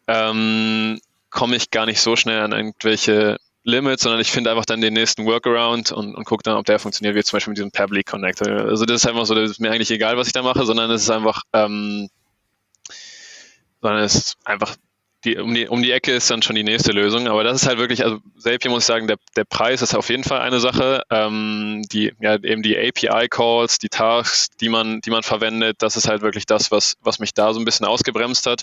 ähm, 0.07 1.01
komme 1.31 1.57
ich 1.57 1.71
gar 1.71 1.87
nicht 1.87 2.01
so 2.01 2.17
schnell 2.17 2.41
an 2.41 2.53
irgendwelche 2.53 3.39
Limits, 3.65 4.05
sondern 4.05 4.21
ich 4.21 4.31
finde 4.31 4.51
einfach 4.51 4.65
dann 4.65 4.81
den 4.81 4.95
nächsten 4.95 5.27
Workaround 5.27 5.91
und, 5.91 6.15
und 6.15 6.25
gucke 6.25 6.45
dann, 6.45 6.57
ob 6.57 6.65
der 6.67 6.79
funktioniert, 6.79 7.17
wie 7.17 7.25
zum 7.25 7.37
Beispiel 7.37 7.51
mit 7.51 7.59
diesem 7.59 7.73
Pebble 7.73 8.05
Connector. 8.05 8.49
Also 8.49 8.85
das 8.85 9.03
ist 9.03 9.07
einfach 9.07 9.27
so, 9.27 9.35
das 9.35 9.51
ist 9.51 9.61
mir 9.61 9.73
eigentlich 9.73 9.91
egal, 9.91 10.17
was 10.17 10.29
ich 10.29 10.33
da 10.33 10.43
mache, 10.43 10.65
sondern 10.65 10.91
es 10.93 11.03
ist 11.03 11.11
einfach, 11.11 11.43
ähm, 11.53 12.09
sondern 13.83 14.05
es 14.05 14.15
ist 14.15 14.37
einfach 14.45 14.77
die, 15.25 15.39
um, 15.39 15.55
die, 15.55 15.67
um 15.67 15.83
die 15.83 15.91
Ecke 15.91 16.13
ist 16.13 16.31
dann 16.31 16.43
schon 16.43 16.57
die 16.57 16.63
nächste 16.63 16.93
Lösung. 16.93 17.27
Aber 17.29 17.43
das 17.43 17.63
ist 17.63 17.69
halt 17.69 17.79
wirklich, 17.79 18.05
also 18.05 18.19
selbst 18.37 18.63
hier 18.63 18.71
muss 18.71 18.85
ich 18.85 18.87
sagen, 18.87 19.07
der, 19.07 19.17
der 19.35 19.45
Preis 19.45 19.83
ist 19.83 19.95
auf 19.95 20.09
jeden 20.09 20.25
Fall 20.25 20.41
eine 20.41 20.61
Sache. 20.61 21.03
Ähm, 21.11 21.83
die, 21.91 22.13
ja, 22.21 22.35
eben 22.37 22.63
die 22.63 22.77
API-Calls, 22.77 23.79
die 23.79 23.89
Tasks, 23.89 24.51
die 24.61 24.69
man, 24.69 25.01
die 25.01 25.11
man 25.11 25.23
verwendet, 25.23 25.77
das 25.81 25.97
ist 25.97 26.09
halt 26.09 26.23
wirklich 26.23 26.47
das, 26.47 26.71
was, 26.71 26.97
was 27.03 27.19
mich 27.19 27.35
da 27.35 27.53
so 27.53 27.61
ein 27.61 27.65
bisschen 27.65 27.87
ausgebremst 27.87 28.47
hat. 28.47 28.63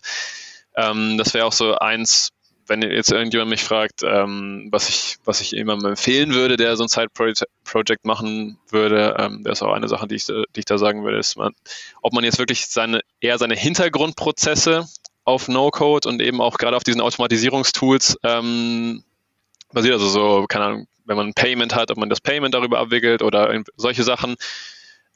Ähm, 0.76 1.18
das 1.18 1.34
wäre 1.34 1.46
auch 1.46 1.54
so 1.54 1.76
eins, 1.76 2.30
wenn 2.68 2.82
jetzt 2.82 3.12
irgendjemand 3.12 3.50
mich 3.50 3.64
fragt, 3.64 4.04
ähm, 4.04 4.70
was 4.72 4.88
ich, 4.88 5.18
was 5.26 5.42
ich 5.42 5.52
jemandem 5.52 5.90
empfehlen 5.90 6.34
würde, 6.34 6.56
der 6.56 6.78
so 6.78 6.84
ein 6.84 6.88
Side-Project 6.88 8.06
machen 8.06 8.58
würde, 8.70 9.16
ähm, 9.20 9.44
das 9.44 9.60
ist 9.60 9.64
auch 9.64 9.74
eine 9.74 9.90
Sache, 9.90 10.08
die 10.08 10.16
ich, 10.16 10.26
die 10.28 10.46
ich 10.56 10.66
da 10.66 10.78
sagen 10.78 11.04
würde, 11.04 11.18
ist, 11.18 11.36
man, 11.36 11.54
ob 12.02 12.14
man 12.14 12.24
jetzt 12.24 12.40
wirklich 12.40 12.68
seine, 12.68 13.02
eher 13.20 13.38
seine 13.38 13.56
Hintergrundprozesse 13.56 14.88
auf 15.26 15.48
No-Code 15.48 16.08
und 16.08 16.22
eben 16.22 16.42
auch 16.42 16.58
gerade 16.58 16.76
auf 16.76 16.84
diesen 16.84 17.02
Automatisierungstools 17.02 18.18
ähm, 18.24 19.04
basiert. 19.72 19.94
Also 19.94 20.08
so, 20.08 20.46
keine 20.48 20.66
Ahnung, 20.66 20.88
wenn 21.06 21.18
man 21.18 21.28
ein 21.28 21.34
Payment 21.34 21.76
hat, 21.76 21.92
ob 21.92 21.98
man 21.98 22.10
das 22.10 22.22
Payment 22.22 22.54
darüber 22.54 22.80
abwickelt 22.80 23.22
oder 23.22 23.54
solche 23.76 24.04
Sachen. 24.04 24.36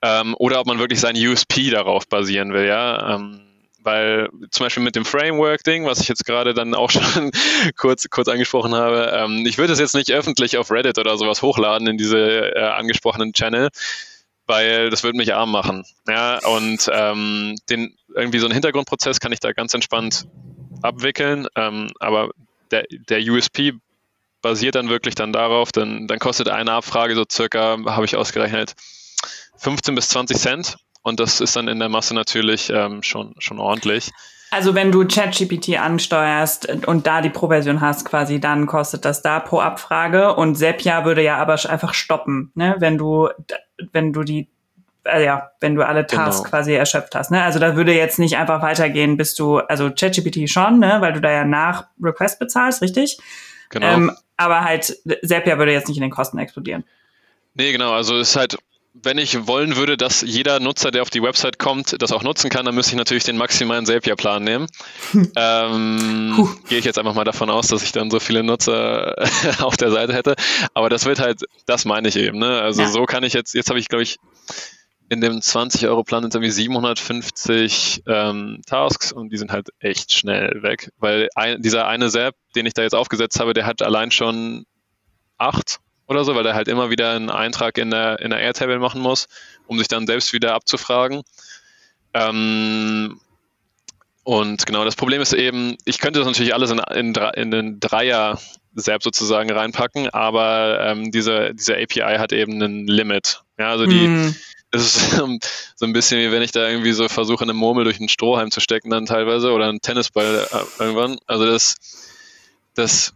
Ähm, 0.02 0.36
oder 0.38 0.60
ob 0.60 0.68
man 0.68 0.80
wirklich 0.80 1.00
sein 1.00 1.16
USP 1.16 1.72
darauf 1.72 2.08
basieren 2.08 2.54
will, 2.54 2.68
ja. 2.68 3.16
Ähm, 3.16 3.42
weil 3.80 4.30
zum 4.52 4.66
Beispiel 4.66 4.84
mit 4.84 4.96
dem 4.96 5.06
Framework-Ding, 5.06 5.86
was 5.86 6.02
ich 6.02 6.08
jetzt 6.08 6.26
gerade 6.26 6.54
dann 6.54 6.76
auch 6.76 6.92
schon 6.92 7.32
kurz, 7.76 8.08
kurz 8.10 8.28
angesprochen 8.28 8.76
habe, 8.76 9.12
ähm, 9.16 9.46
ich 9.48 9.58
würde 9.58 9.74
es 9.74 9.80
jetzt 9.80 9.96
nicht 9.96 10.12
öffentlich 10.12 10.58
auf 10.58 10.72
Reddit 10.72 11.00
oder 11.00 11.18
sowas 11.18 11.42
hochladen 11.42 11.88
in 11.88 11.98
diese 11.98 12.54
äh, 12.54 12.60
angesprochenen 12.60 13.34
Channel, 13.34 13.70
weil 14.48 14.90
das 14.90 15.04
würde 15.04 15.18
mich 15.18 15.34
arm 15.34 15.52
machen. 15.52 15.86
Ja, 16.08 16.40
und 16.46 16.90
ähm, 16.92 17.56
den, 17.70 17.96
irgendwie 18.16 18.40
so 18.40 18.46
einen 18.46 18.54
Hintergrundprozess 18.54 19.20
kann 19.20 19.32
ich 19.32 19.40
da 19.40 19.52
ganz 19.52 19.74
entspannt 19.74 20.26
abwickeln, 20.82 21.48
ähm, 21.56 21.92
aber 22.00 22.30
der, 22.72 22.86
der 22.90 23.20
USP 23.22 23.74
basiert 24.42 24.76
dann 24.76 24.90
wirklich 24.90 25.16
dann 25.16 25.34
darauf, 25.34 25.72
dann, 25.72 26.08
dann 26.08 26.20
kostet 26.20 26.50
eine 26.50 26.72
Abfrage 26.72 27.16
so 27.16 27.26
circa, 27.30 27.78
habe 27.86 28.06
ich 28.06 28.16
ausgerechnet, 28.16 28.74
15 29.58 29.96
bis 29.96 30.10
20 30.10 30.38
Cent 30.38 30.78
und 31.02 31.20
das 31.20 31.42
ist 31.42 31.56
dann 31.56 31.68
in 31.68 31.80
der 31.80 31.90
Masse 31.90 32.14
natürlich 32.14 32.70
ähm, 32.70 33.04
schon, 33.04 33.36
schon 33.40 33.60
ordentlich. 33.60 34.12
Also 34.50 34.76
wenn 34.76 34.92
du 34.94 35.06
ChatGPT 35.06 35.78
ansteuerst 35.78 36.88
und 36.88 37.06
da 37.06 37.22
die 37.22 37.30
Pro-Version 37.30 37.82
hast 37.82 38.06
quasi, 38.06 38.40
dann 38.40 38.66
kostet 38.66 39.04
das 39.04 39.22
da 39.22 39.42
pro 39.42 39.60
Abfrage 39.60 40.36
und 40.36 40.56
Sepia 40.56 41.04
würde 41.04 41.22
ja 41.22 41.38
aber 41.38 41.54
einfach 41.70 41.94
stoppen, 41.94 42.52
ne? 42.56 42.76
wenn 42.80 42.98
du 42.98 43.30
wenn 43.92 44.14
du 44.14 44.24
die 44.24 44.48
äh, 45.08 45.24
ja, 45.24 45.52
wenn 45.60 45.76
du 45.76 45.86
alle 45.86 46.06
Tasks 46.06 46.44
genau. 46.44 46.50
quasi 46.50 46.74
erschöpft 46.74 47.16
hast. 47.16 47.32
Ne? 47.32 47.42
Also 47.42 47.60
da 47.60 47.76
würde 47.76 47.94
jetzt 47.94 48.20
nicht 48.20 48.38
einfach 48.38 48.62
weitergehen, 48.62 49.18
bis 49.18 49.36
du, 49.36 49.58
also 49.58 49.90
ChatGPT 49.90 50.50
schon, 50.50 50.80
ne? 50.80 50.98
weil 51.00 51.14
du 51.14 51.22
da 51.22 51.32
ja 51.32 51.46
nach 51.46 51.88
Request 52.02 52.40
bezahlst, 52.40 52.82
richtig? 52.82 53.18
Genau. 53.70 53.88
Ähm, 53.88 54.12
aber 54.38 54.64
halt, 54.64 54.98
Sepia 55.22 55.58
würde 55.58 55.72
jetzt 55.72 55.88
nicht 55.88 55.98
in 55.98 56.02
den 56.02 56.12
Kosten 56.12 56.38
explodieren. 56.38 56.84
Nee, 57.56 57.72
genau, 57.72 57.94
also 57.94 58.18
ist 58.18 58.36
halt 58.36 58.58
wenn 59.04 59.18
ich 59.18 59.48
wollen 59.48 59.76
würde, 59.76 59.98
dass 59.98 60.22
jeder 60.22 60.60
Nutzer, 60.60 60.92
der 60.92 61.02
auf 61.02 61.10
die 61.10 61.22
Website 61.22 61.60
kommt, 61.60 62.02
das 62.02 62.12
auch 62.12 62.24
nutzen 62.24 62.50
kann, 62.50 62.66
dann 62.66 62.76
müsste 62.76 62.92
ich 62.92 62.98
natürlich 62.98 63.24
den 63.24 63.38
maximalen 63.38 63.86
Zapier-Plan 63.86 64.44
nehmen. 64.44 64.68
ähm, 65.36 66.58
Gehe 66.70 66.80
ich 66.80 66.86
jetzt 66.86 66.98
einfach 67.00 67.14
mal 67.14 67.24
davon 67.24 67.50
aus, 67.50 67.68
dass 67.68 67.84
ich 67.84 67.92
dann 67.92 68.12
so 68.12 68.20
viele 68.20 68.44
Nutzer 68.44 69.16
auf 69.60 69.78
der 69.78 69.92
Seite 69.92 70.14
hätte. 70.14 70.36
Aber 70.74 70.90
das 70.90 71.06
wird 71.06 71.20
halt, 71.20 71.42
das 71.66 71.86
meine 71.86 72.08
ich 72.08 72.16
eben. 72.16 72.40
Ne? 72.40 72.62
Also 72.62 72.84
ja. 72.84 72.88
so 72.90 73.06
kann 73.06 73.24
ich 73.24 73.34
jetzt, 73.34 73.54
jetzt 73.54 73.70
habe 73.70 73.80
ich, 73.80 73.88
glaube 73.88 74.04
ich, 74.04 74.18
in 75.10 75.22
dem 75.22 75.40
20-Euro-Plan 75.40 76.24
sind 76.24 76.36
irgendwie 76.36 76.52
750 76.52 78.04
ähm, 78.08 78.62
Tasks 78.66 79.12
und 79.12 79.30
die 79.30 79.38
sind 79.38 79.52
halt 79.52 79.70
echt 79.80 80.12
schnell 80.12 80.62
weg, 80.64 80.92
weil 80.98 81.30
ein, 81.34 81.62
dieser 81.62 81.88
eine 81.88 82.10
Zap, 82.10 82.36
den 82.56 82.66
ich 82.66 82.74
da 82.74 82.82
jetzt 82.82 82.96
aufgesetzt 82.96 83.40
habe, 83.40 83.54
der 83.54 83.66
hat 83.66 83.82
allein 83.82 84.12
schon 84.12 84.66
acht 85.38 85.80
oder 86.08 86.24
so, 86.24 86.36
weil 86.36 86.46
er 86.46 86.56
halt 86.56 86.68
immer 86.68 86.90
wieder 86.90 87.12
einen 87.12 87.30
Eintrag 87.30 87.78
in 87.78 87.92
der, 87.92 88.20
in 88.20 88.30
der 88.30 88.40
Airtable 88.40 88.80
machen 88.80 89.02
muss, 89.02 89.28
um 89.68 89.78
sich 89.78 89.88
dann 89.88 90.08
selbst 90.08 90.34
wieder 90.34 90.54
abzufragen. 90.54 91.22
Ähm, 92.14 93.20
und 94.24 94.66
genau, 94.66 94.84
das 94.84 94.96
Problem 94.96 95.22
ist 95.22 95.34
eben, 95.34 95.78
ich 95.86 96.00
könnte 96.00 96.20
das 96.20 96.28
natürlich 96.28 96.54
alles 96.54 96.72
in, 96.72 96.80
in, 96.80 97.14
in 97.14 97.52
den 97.52 97.80
Dreier-Zap 97.80 99.04
sozusagen 99.04 99.52
reinpacken, 99.52 100.10
aber 100.10 100.80
ähm, 100.82 101.12
diese, 101.12 101.54
diese 101.54 101.76
API 101.76 102.18
hat 102.18 102.34
eben 102.34 102.62
ein 102.62 102.88
Limit. 102.88 103.42
Ja, 103.58 103.70
also 103.70 103.86
die, 103.86 104.08
mm. 104.08 104.36
ist 104.72 105.12
so 105.76 105.86
ein 105.86 105.94
bisschen 105.94 106.20
wie 106.20 106.32
wenn 106.32 106.42
ich 106.42 106.52
da 106.52 106.68
irgendwie 106.68 106.92
so 106.92 107.08
versuche, 107.08 107.44
eine 107.44 107.54
Murmel 107.54 107.86
durch 107.86 108.00
einen 108.00 108.10
Strohhalm 108.10 108.52
zu 108.52 108.60
stecken 108.60 108.90
dann 108.90 109.06
teilweise 109.06 109.52
oder 109.52 109.70
einen 109.70 109.82
Tennisball 109.82 110.46
äh, 110.52 110.84
irgendwann. 110.84 111.20
Also 111.26 111.46
das, 111.46 111.76
das 112.76 113.14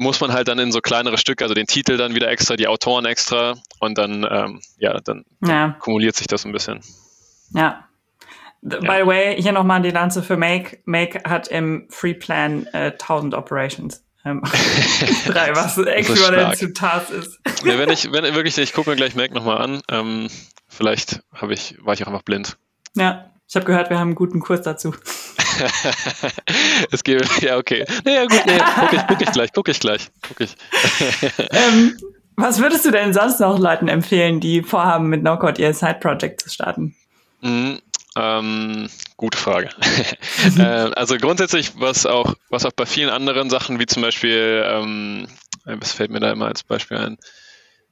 muss 0.00 0.18
man 0.18 0.32
halt 0.32 0.48
dann 0.48 0.58
in 0.58 0.72
so 0.72 0.80
kleinere 0.80 1.18
Stücke, 1.18 1.44
also 1.44 1.54
den 1.54 1.66
Titel 1.66 1.98
dann 1.98 2.14
wieder 2.14 2.28
extra, 2.30 2.56
die 2.56 2.66
Autoren 2.66 3.04
extra 3.04 3.54
und 3.80 3.98
dann, 3.98 4.26
ähm, 4.28 4.60
ja, 4.78 4.98
dann, 4.98 5.26
ja. 5.46 5.76
kumuliert 5.78 6.16
sich 6.16 6.26
das 6.26 6.46
ein 6.46 6.52
bisschen. 6.52 6.80
Ja. 7.54 7.84
By 8.62 8.78
the 8.80 9.06
way, 9.06 9.40
hier 9.40 9.52
nochmal 9.52 9.82
die 9.82 9.90
Lanze 9.90 10.22
für 10.22 10.38
Make. 10.38 10.78
Make 10.86 11.22
hat 11.28 11.48
im 11.48 11.86
Free 11.90 12.14
Plan 12.14 12.66
äh, 12.72 12.92
1000 12.92 13.34
Operations. 13.34 14.02
Ähm, 14.24 14.42
drei, 15.26 15.54
was 15.54 15.76
äquivalent 15.76 16.56
zu 16.56 16.72
TAS 16.72 17.10
ist. 17.10 17.38
ja, 17.64 17.78
wenn 17.78 17.90
ich, 17.90 18.10
wenn 18.10 18.24
wirklich, 18.34 18.56
ich 18.56 18.72
gucke 18.72 18.90
mir 18.90 18.96
gleich 18.96 19.14
Make 19.14 19.34
nochmal 19.34 19.58
an. 19.58 19.82
Ähm, 19.90 20.28
vielleicht 20.66 21.20
habe 21.32 21.52
ich, 21.52 21.76
war 21.82 21.92
ich 21.92 22.02
auch 22.04 22.08
einfach 22.08 22.22
blind. 22.22 22.56
Ja. 22.94 23.30
Ich 23.48 23.56
habe 23.56 23.66
gehört, 23.66 23.90
wir 23.90 23.98
haben 23.98 24.08
einen 24.08 24.14
guten 24.14 24.40
Kurs 24.40 24.62
dazu. 24.62 24.94
es 26.90 27.04
geht, 27.04 27.42
ja, 27.42 27.56
okay. 27.56 27.84
Naja, 28.04 28.22
gut, 28.26 28.42
nee, 28.46 28.58
guck 28.80 28.92
ich, 28.92 29.06
guck 29.06 29.20
ich 29.20 29.32
gleich, 29.32 29.52
guck 29.52 29.68
ich 29.68 29.80
gleich, 29.80 30.10
guck 30.26 30.40
ich. 30.40 30.56
ähm, 31.50 31.96
was 32.36 32.60
würdest 32.60 32.84
du 32.84 32.90
denn 32.90 33.12
sonst 33.12 33.40
noch 33.40 33.58
Leuten 33.58 33.88
empfehlen, 33.88 34.40
die 34.40 34.62
vorhaben, 34.62 35.08
mit 35.08 35.22
NoCode 35.22 35.58
ihr 35.58 35.74
Side-Project 35.74 36.40
zu 36.40 36.50
starten? 36.50 36.94
Mhm, 37.40 37.80
ähm, 38.16 38.88
gute 39.16 39.38
Frage. 39.38 39.68
äh, 40.58 40.62
also 40.62 41.16
grundsätzlich, 41.16 41.72
was 41.78 42.06
auch, 42.06 42.34
was 42.48 42.64
auch 42.64 42.72
bei 42.72 42.86
vielen 42.86 43.10
anderen 43.10 43.50
Sachen, 43.50 43.78
wie 43.78 43.86
zum 43.86 44.02
Beispiel, 44.02 44.64
ähm, 44.66 45.28
was 45.64 45.92
fällt 45.92 46.10
mir 46.10 46.20
da 46.20 46.32
immer 46.32 46.46
als 46.46 46.62
Beispiel 46.62 46.96
ein? 46.96 47.18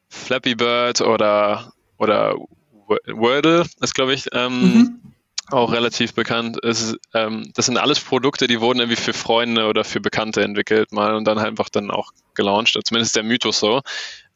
Flappy 0.08 0.54
Bird 0.54 1.02
oder, 1.02 1.72
oder 1.98 2.34
Wordle 3.06 3.66
ist, 3.80 3.94
glaube 3.94 4.14
ich, 4.14 4.26
ähm, 4.32 4.60
mhm 4.60 5.00
auch 5.50 5.72
relativ 5.72 6.14
bekannt. 6.14 6.58
Es, 6.62 6.96
ähm, 7.14 7.50
das 7.54 7.66
sind 7.66 7.78
alles 7.78 8.00
Produkte, 8.00 8.46
die 8.46 8.60
wurden 8.60 8.80
irgendwie 8.80 9.00
für 9.00 9.12
Freunde 9.12 9.66
oder 9.66 9.84
für 9.84 10.00
Bekannte 10.00 10.42
entwickelt 10.42 10.92
mal 10.92 11.14
und 11.14 11.24
dann 11.24 11.38
einfach 11.38 11.68
dann 11.68 11.90
auch 11.90 12.12
gelauncht. 12.34 12.78
Zumindest 12.84 13.16
der 13.16 13.22
Mythos 13.22 13.58
so. 13.58 13.80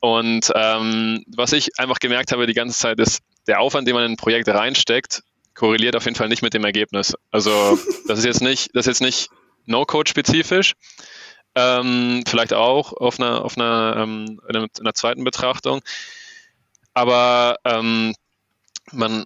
Und 0.00 0.50
ähm, 0.54 1.24
was 1.28 1.52
ich 1.52 1.78
einfach 1.78 1.98
gemerkt 1.98 2.32
habe 2.32 2.46
die 2.46 2.54
ganze 2.54 2.78
Zeit 2.78 2.98
ist, 2.98 3.20
der 3.46 3.60
Aufwand, 3.60 3.86
den 3.86 3.94
man 3.94 4.04
in 4.04 4.12
ein 4.12 4.16
Projekt 4.16 4.48
reinsteckt, 4.48 5.22
korreliert 5.54 5.96
auf 5.96 6.04
jeden 6.04 6.16
Fall 6.16 6.28
nicht 6.28 6.42
mit 6.42 6.54
dem 6.54 6.64
Ergebnis. 6.64 7.14
Also 7.30 7.78
das 8.08 8.18
ist 8.18 8.24
jetzt 8.24 8.42
nicht, 8.42 8.70
das 8.74 8.86
ist 8.86 9.00
jetzt 9.00 9.02
nicht 9.02 9.30
No-Code-spezifisch. 9.66 10.74
Ähm, 11.54 12.24
vielleicht 12.26 12.54
auch 12.54 12.94
auf 12.94 13.20
einer, 13.20 13.44
auf 13.44 13.58
einer, 13.58 13.94
ähm, 13.98 14.40
in 14.48 14.56
einer 14.56 14.94
zweiten 14.94 15.22
Betrachtung. 15.22 15.82
Aber 16.94 17.58
ähm, 17.64 18.14
man, 18.90 19.24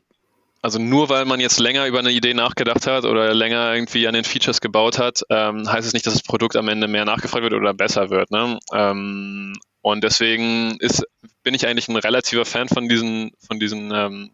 also 0.67 0.81
nur 0.81 1.09
weil 1.09 1.27
man 1.27 1.39
jetzt 1.39 1.61
länger 1.61 1.87
über 1.87 2.01
eine 2.01 2.11
Idee 2.11 2.35
nachgedacht 2.35 2.89
hat 2.89 3.05
oder 3.05 3.33
länger 3.33 3.73
irgendwie 3.73 4.09
an 4.09 4.15
den 4.15 4.25
Features 4.25 4.61
gebaut 4.61 4.99
hat, 4.99 5.23
ähm, 5.31 5.71
heißt 5.71 5.87
es 5.87 5.93
nicht, 5.93 6.05
dass 6.05 6.15
das 6.15 6.25
Produkt 6.25 6.57
am 6.57 6.67
Ende 6.67 6.89
mehr 6.89 7.05
nachgefragt 7.05 7.45
wird 7.45 7.53
oder 7.53 7.73
besser 7.73 8.11
wird. 8.11 8.33
Ne? 8.33 8.59
Ähm, 8.73 9.53
und 9.81 10.03
deswegen 10.03 10.77
ist, 10.81 11.07
bin 11.45 11.55
ich 11.55 11.69
eigentlich 11.69 11.87
ein 11.87 11.95
relativer 11.95 12.45
Fan 12.45 12.67
von 12.67 12.89
diesen, 12.89 13.31
von 13.47 13.61
diesen, 13.61 13.93
ähm, 13.95 14.33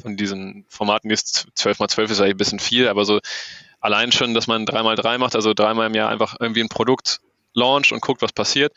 von 0.00 0.16
diesen 0.16 0.66
Formaten, 0.68 1.10
ist 1.10 1.48
12x12 1.58 2.02
ist 2.04 2.20
eigentlich 2.20 2.34
ein 2.34 2.36
bisschen 2.36 2.60
viel, 2.60 2.86
aber 2.86 3.04
so 3.04 3.18
allein 3.80 4.12
schon, 4.12 4.34
dass 4.34 4.46
man 4.46 4.66
3x3 4.66 5.18
macht, 5.18 5.34
also 5.34 5.52
dreimal 5.52 5.88
im 5.88 5.94
Jahr 5.94 6.10
einfach 6.10 6.36
irgendwie 6.38 6.60
ein 6.60 6.68
Produkt 6.68 7.18
launcht 7.54 7.90
und 7.90 8.02
guckt, 8.02 8.22
was 8.22 8.32
passiert, 8.32 8.72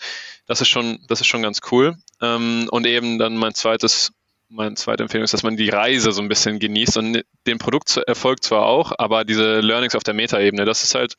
das 0.47 0.59
ist 0.59 0.69
schon, 0.69 1.05
das 1.07 1.21
ist 1.21 1.27
schon 1.27 1.43
ganz 1.43 1.59
cool. 1.71 1.97
Ähm, 2.19 2.67
und 2.71 2.87
eben 2.87 3.19
dann 3.19 3.37
mein 3.37 3.53
zweites 3.53 4.11
meine 4.53 4.75
zweite 4.75 5.03
Empfehlung 5.03 5.25
ist, 5.25 5.33
dass 5.33 5.43
man 5.43 5.57
die 5.57 5.69
Reise 5.69 6.11
so 6.11 6.21
ein 6.21 6.29
bisschen 6.29 6.59
genießt 6.59 6.97
und 6.97 7.23
den 7.47 7.57
Produkterfolg 7.57 8.43
zwar 8.43 8.65
auch, 8.65 8.93
aber 8.97 9.25
diese 9.25 9.59
Learnings 9.59 9.95
auf 9.95 10.03
der 10.03 10.13
Metaebene, 10.13 10.65
das 10.65 10.83
ist 10.83 10.95
halt, 10.95 11.15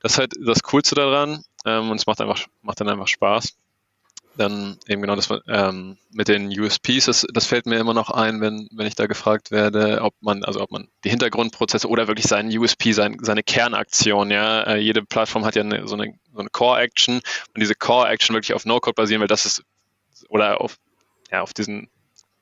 das 0.00 0.12
ist 0.12 0.18
halt 0.18 0.32
das 0.44 0.62
Coolste 0.62 0.94
daran 0.94 1.44
ähm, 1.64 1.90
und 1.90 1.96
es 1.96 2.06
macht 2.06 2.20
einfach, 2.20 2.46
macht 2.62 2.80
dann 2.80 2.88
einfach 2.88 3.08
Spaß. 3.08 3.56
Dann 4.36 4.78
eben 4.86 5.02
genau 5.02 5.16
das 5.16 5.28
ähm, 5.48 5.98
mit 6.10 6.28
den 6.28 6.48
USPs, 6.48 7.06
das, 7.06 7.26
das 7.32 7.46
fällt 7.46 7.66
mir 7.66 7.78
immer 7.78 7.94
noch 7.94 8.10
ein, 8.10 8.40
wenn, 8.40 8.68
wenn 8.70 8.86
ich 8.86 8.94
da 8.94 9.06
gefragt 9.06 9.50
werde, 9.50 10.00
ob 10.02 10.14
man, 10.20 10.44
also 10.44 10.60
ob 10.60 10.70
man 10.70 10.86
die 11.02 11.10
Hintergrundprozesse 11.10 11.88
oder 11.88 12.06
wirklich 12.06 12.26
seinen 12.26 12.56
USP, 12.56 12.92
sein, 12.92 13.16
seine 13.20 13.42
Kernaktion, 13.42 14.30
ja, 14.30 14.62
äh, 14.62 14.78
jede 14.78 15.02
Plattform 15.02 15.44
hat 15.44 15.56
ja 15.56 15.62
eine, 15.62 15.88
so 15.88 15.96
eine, 15.96 16.14
so 16.32 16.38
eine 16.38 16.50
Core-Action 16.50 17.16
und 17.16 17.60
diese 17.60 17.74
Core-Action 17.74 18.34
wirklich 18.34 18.54
auf 18.54 18.64
No-Code 18.64 18.94
basieren, 18.94 19.20
weil 19.20 19.28
das 19.28 19.44
ist, 19.44 19.64
oder 20.28 20.60
auf, 20.60 20.76
ja, 21.32 21.42
auf 21.42 21.52
diesen 21.52 21.88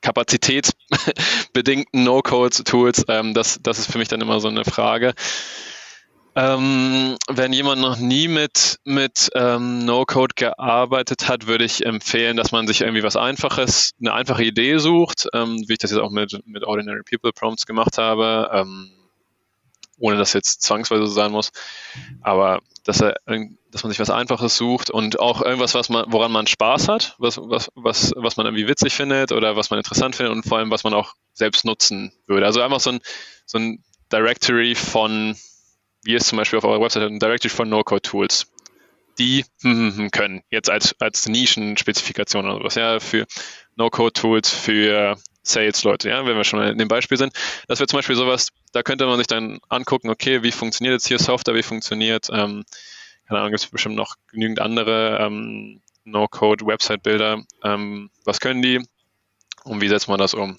kapazitätsbedingten 0.07 2.03
No-Code-Tools, 2.05 3.03
ähm, 3.09 3.33
das, 3.33 3.59
das 3.61 3.79
ist 3.79 3.91
für 3.91 3.97
mich 3.97 4.07
dann 4.07 4.21
immer 4.21 4.39
so 4.39 4.47
eine 4.47 4.63
Frage. 4.63 5.13
Ähm, 6.33 7.17
wenn 7.27 7.51
jemand 7.51 7.81
noch 7.81 7.97
nie 7.97 8.29
mit, 8.29 8.77
mit 8.85 9.29
ähm, 9.35 9.79
No-Code 9.79 10.35
gearbeitet 10.35 11.27
hat, 11.27 11.47
würde 11.47 11.65
ich 11.65 11.85
empfehlen, 11.85 12.37
dass 12.37 12.53
man 12.53 12.67
sich 12.67 12.81
irgendwie 12.81 13.03
was 13.03 13.17
Einfaches, 13.17 13.95
eine 13.99 14.13
einfache 14.13 14.43
Idee 14.45 14.77
sucht, 14.77 15.27
ähm, 15.33 15.65
wie 15.67 15.73
ich 15.73 15.79
das 15.79 15.91
jetzt 15.91 15.99
auch 15.99 16.11
mit, 16.11 16.39
mit 16.45 16.63
Ordinary 16.63 17.01
People 17.03 17.33
Prompts 17.33 17.65
gemacht 17.65 17.97
habe, 17.97 18.49
ähm, 18.53 18.91
ohne 19.99 20.15
dass 20.15 20.31
jetzt 20.33 20.61
zwangsweise 20.61 21.07
so 21.07 21.13
sein 21.13 21.31
muss. 21.33 21.51
Aber 22.21 22.61
dass 22.87 23.01
er 23.01 23.15
dass 23.71 23.83
man 23.83 23.91
sich 23.91 23.99
was 23.99 24.09
Einfaches 24.09 24.55
sucht 24.55 24.89
und 24.89 25.19
auch 25.19 25.41
irgendwas, 25.41 25.73
was 25.73 25.89
man, 25.89 26.05
woran 26.07 26.31
man 26.31 26.47
Spaß 26.47 26.87
hat, 26.87 27.15
was, 27.17 27.37
was, 27.37 27.69
was, 27.75 28.13
was 28.15 28.37
man 28.37 28.45
irgendwie 28.45 28.67
witzig 28.67 28.93
findet 28.93 29.33
oder 29.33 29.57
was 29.57 29.69
man 29.69 29.77
interessant 29.77 30.15
findet 30.15 30.33
und 30.33 30.43
vor 30.43 30.57
allem, 30.57 30.71
was 30.71 30.85
man 30.85 30.93
auch 30.93 31.13
selbst 31.33 31.65
nutzen 31.65 32.13
würde. 32.27 32.45
Also 32.45 32.61
einfach 32.61 32.79
so 32.79 32.91
ein, 32.91 33.01
so 33.45 33.57
ein 33.57 33.83
Directory 34.11 34.73
von, 34.73 35.35
wie 36.03 36.15
es 36.15 36.27
zum 36.27 36.37
Beispiel 36.37 36.57
auf 36.57 36.63
eurer 36.63 36.81
Website 36.81 37.03
ein 37.03 37.19
Directory 37.19 37.49
von 37.49 37.69
No-Code-Tools, 37.69 38.47
die 39.19 39.43
hm, 39.61 39.71
hm, 39.71 39.97
hm, 39.97 40.11
können, 40.11 40.43
jetzt 40.49 40.69
als, 40.69 40.95
als 41.01 41.27
Nischenspezifikation 41.27 42.49
oder 42.49 42.63
was, 42.63 42.75
ja, 42.75 43.01
für 43.01 43.27
No-Code-Tools, 43.75 44.49
für 44.49 45.17
Sales-Leute, 45.47 46.09
ja, 46.09 46.25
wenn 46.25 46.37
wir 46.37 46.43
schon 46.43 46.61
in 46.61 46.77
dem 46.77 46.87
Beispiel 46.87 47.17
sind. 47.17 47.33
Das 47.67 47.79
wäre 47.79 47.87
zum 47.87 47.97
Beispiel 47.97 48.15
sowas, 48.15 48.49
da 48.73 48.83
könnte 48.83 49.05
man 49.05 49.17
sich 49.17 49.27
dann 49.27 49.59
angucken, 49.69 50.09
okay, 50.09 50.43
wie 50.43 50.51
funktioniert 50.51 50.93
jetzt 50.93 51.07
hier 51.07 51.19
Software, 51.19 51.55
wie 51.55 51.63
funktioniert 51.63 52.29
ähm, 52.31 52.63
keine 53.27 53.39
Ahnung, 53.39 53.51
gibt 53.51 53.63
es 53.63 53.69
bestimmt 53.69 53.95
noch 53.95 54.15
genügend 54.31 54.59
andere 54.59 55.17
ähm, 55.19 55.81
No-Code-Website-Bilder. 56.05 57.43
Ähm, 57.63 58.09
was 58.23 58.39
können 58.39 58.61
die 58.61 58.81
und 59.65 59.81
wie 59.81 59.89
setzt 59.89 60.07
man 60.07 60.19
das 60.19 60.33
um? 60.33 60.55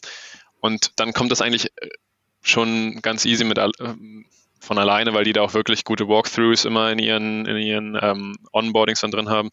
Und 0.60 0.92
dann 0.96 1.14
kommt 1.14 1.32
das 1.32 1.40
eigentlich 1.40 1.72
äh, 1.76 1.88
schon 2.42 3.00
ganz 3.00 3.24
easy 3.24 3.44
mit 3.44 3.58
äh, 3.58 3.70
von 4.60 4.78
alleine, 4.78 5.14
weil 5.14 5.24
die 5.24 5.32
da 5.32 5.42
auch 5.42 5.54
wirklich 5.54 5.84
gute 5.84 6.08
Walkthroughs 6.08 6.66
immer 6.66 6.92
in 6.92 6.98
ihren, 6.98 7.46
in 7.46 7.56
ihren 7.56 7.98
ähm, 8.00 8.36
Onboardings 8.52 9.00
dann 9.00 9.12
drin 9.12 9.30
haben. 9.30 9.48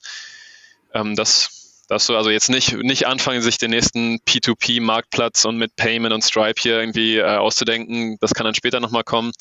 Ähm, 0.94 1.16
das, 1.16 1.65
das 1.88 2.06
so, 2.06 2.16
also 2.16 2.30
jetzt 2.30 2.50
nicht, 2.50 2.74
nicht 2.74 3.08
anfangen, 3.08 3.42
sich 3.42 3.58
den 3.58 3.72
nächsten 3.72 4.18
P2P-Marktplatz 4.28 5.46
und 5.46 5.58
mit 5.58 5.76
Payment 5.76 6.14
und 6.14 6.24
Stripe 6.24 6.60
hier 6.62 6.80
irgendwie 6.80 7.18
äh, 7.18 7.38
auszudenken. 7.38 8.18
Das 8.22 8.34
kann 8.34 8.46
dann 8.46 8.56
später 8.56 8.80
nochmal 8.80 9.04
kommen 9.04 9.32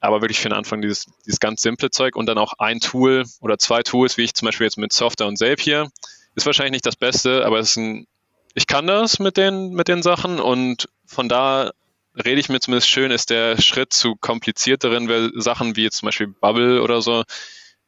aber 0.00 0.20
wirklich 0.20 0.38
für 0.38 0.48
den 0.48 0.56
Anfang 0.56 0.82
dieses, 0.82 1.06
dieses 1.24 1.40
ganz 1.40 1.62
simple 1.62 1.90
Zeug 1.90 2.16
und 2.16 2.26
dann 2.26 2.38
auch 2.38 2.54
ein 2.58 2.80
Tool 2.80 3.24
oder 3.40 3.58
zwei 3.58 3.82
Tools, 3.82 4.16
wie 4.16 4.22
ich 4.22 4.34
zum 4.34 4.46
Beispiel 4.46 4.66
jetzt 4.66 4.78
mit 4.78 4.92
Software 4.92 5.26
und 5.26 5.38
Zapier, 5.38 5.90
ist 6.34 6.46
wahrscheinlich 6.46 6.72
nicht 6.72 6.86
das 6.86 6.96
Beste, 6.96 7.44
aber 7.44 7.60
ein, 7.60 8.06
ich 8.54 8.66
kann 8.66 8.86
das 8.86 9.18
mit 9.18 9.36
den, 9.36 9.70
mit 9.70 9.88
den 9.88 10.02
Sachen 10.02 10.38
und 10.38 10.88
von 11.06 11.28
da 11.28 11.72
rede 12.14 12.40
ich 12.40 12.48
mir 12.48 12.60
zumindest 12.60 12.88
schön, 12.88 13.10
ist 13.10 13.30
der 13.30 13.60
Schritt 13.60 13.92
zu 13.92 14.16
komplizierteren 14.16 15.32
Sachen 15.40 15.76
wie 15.76 15.82
jetzt 15.82 15.98
zum 15.98 16.06
Beispiel 16.06 16.28
Bubble 16.28 16.82
oder 16.82 17.02
so 17.02 17.24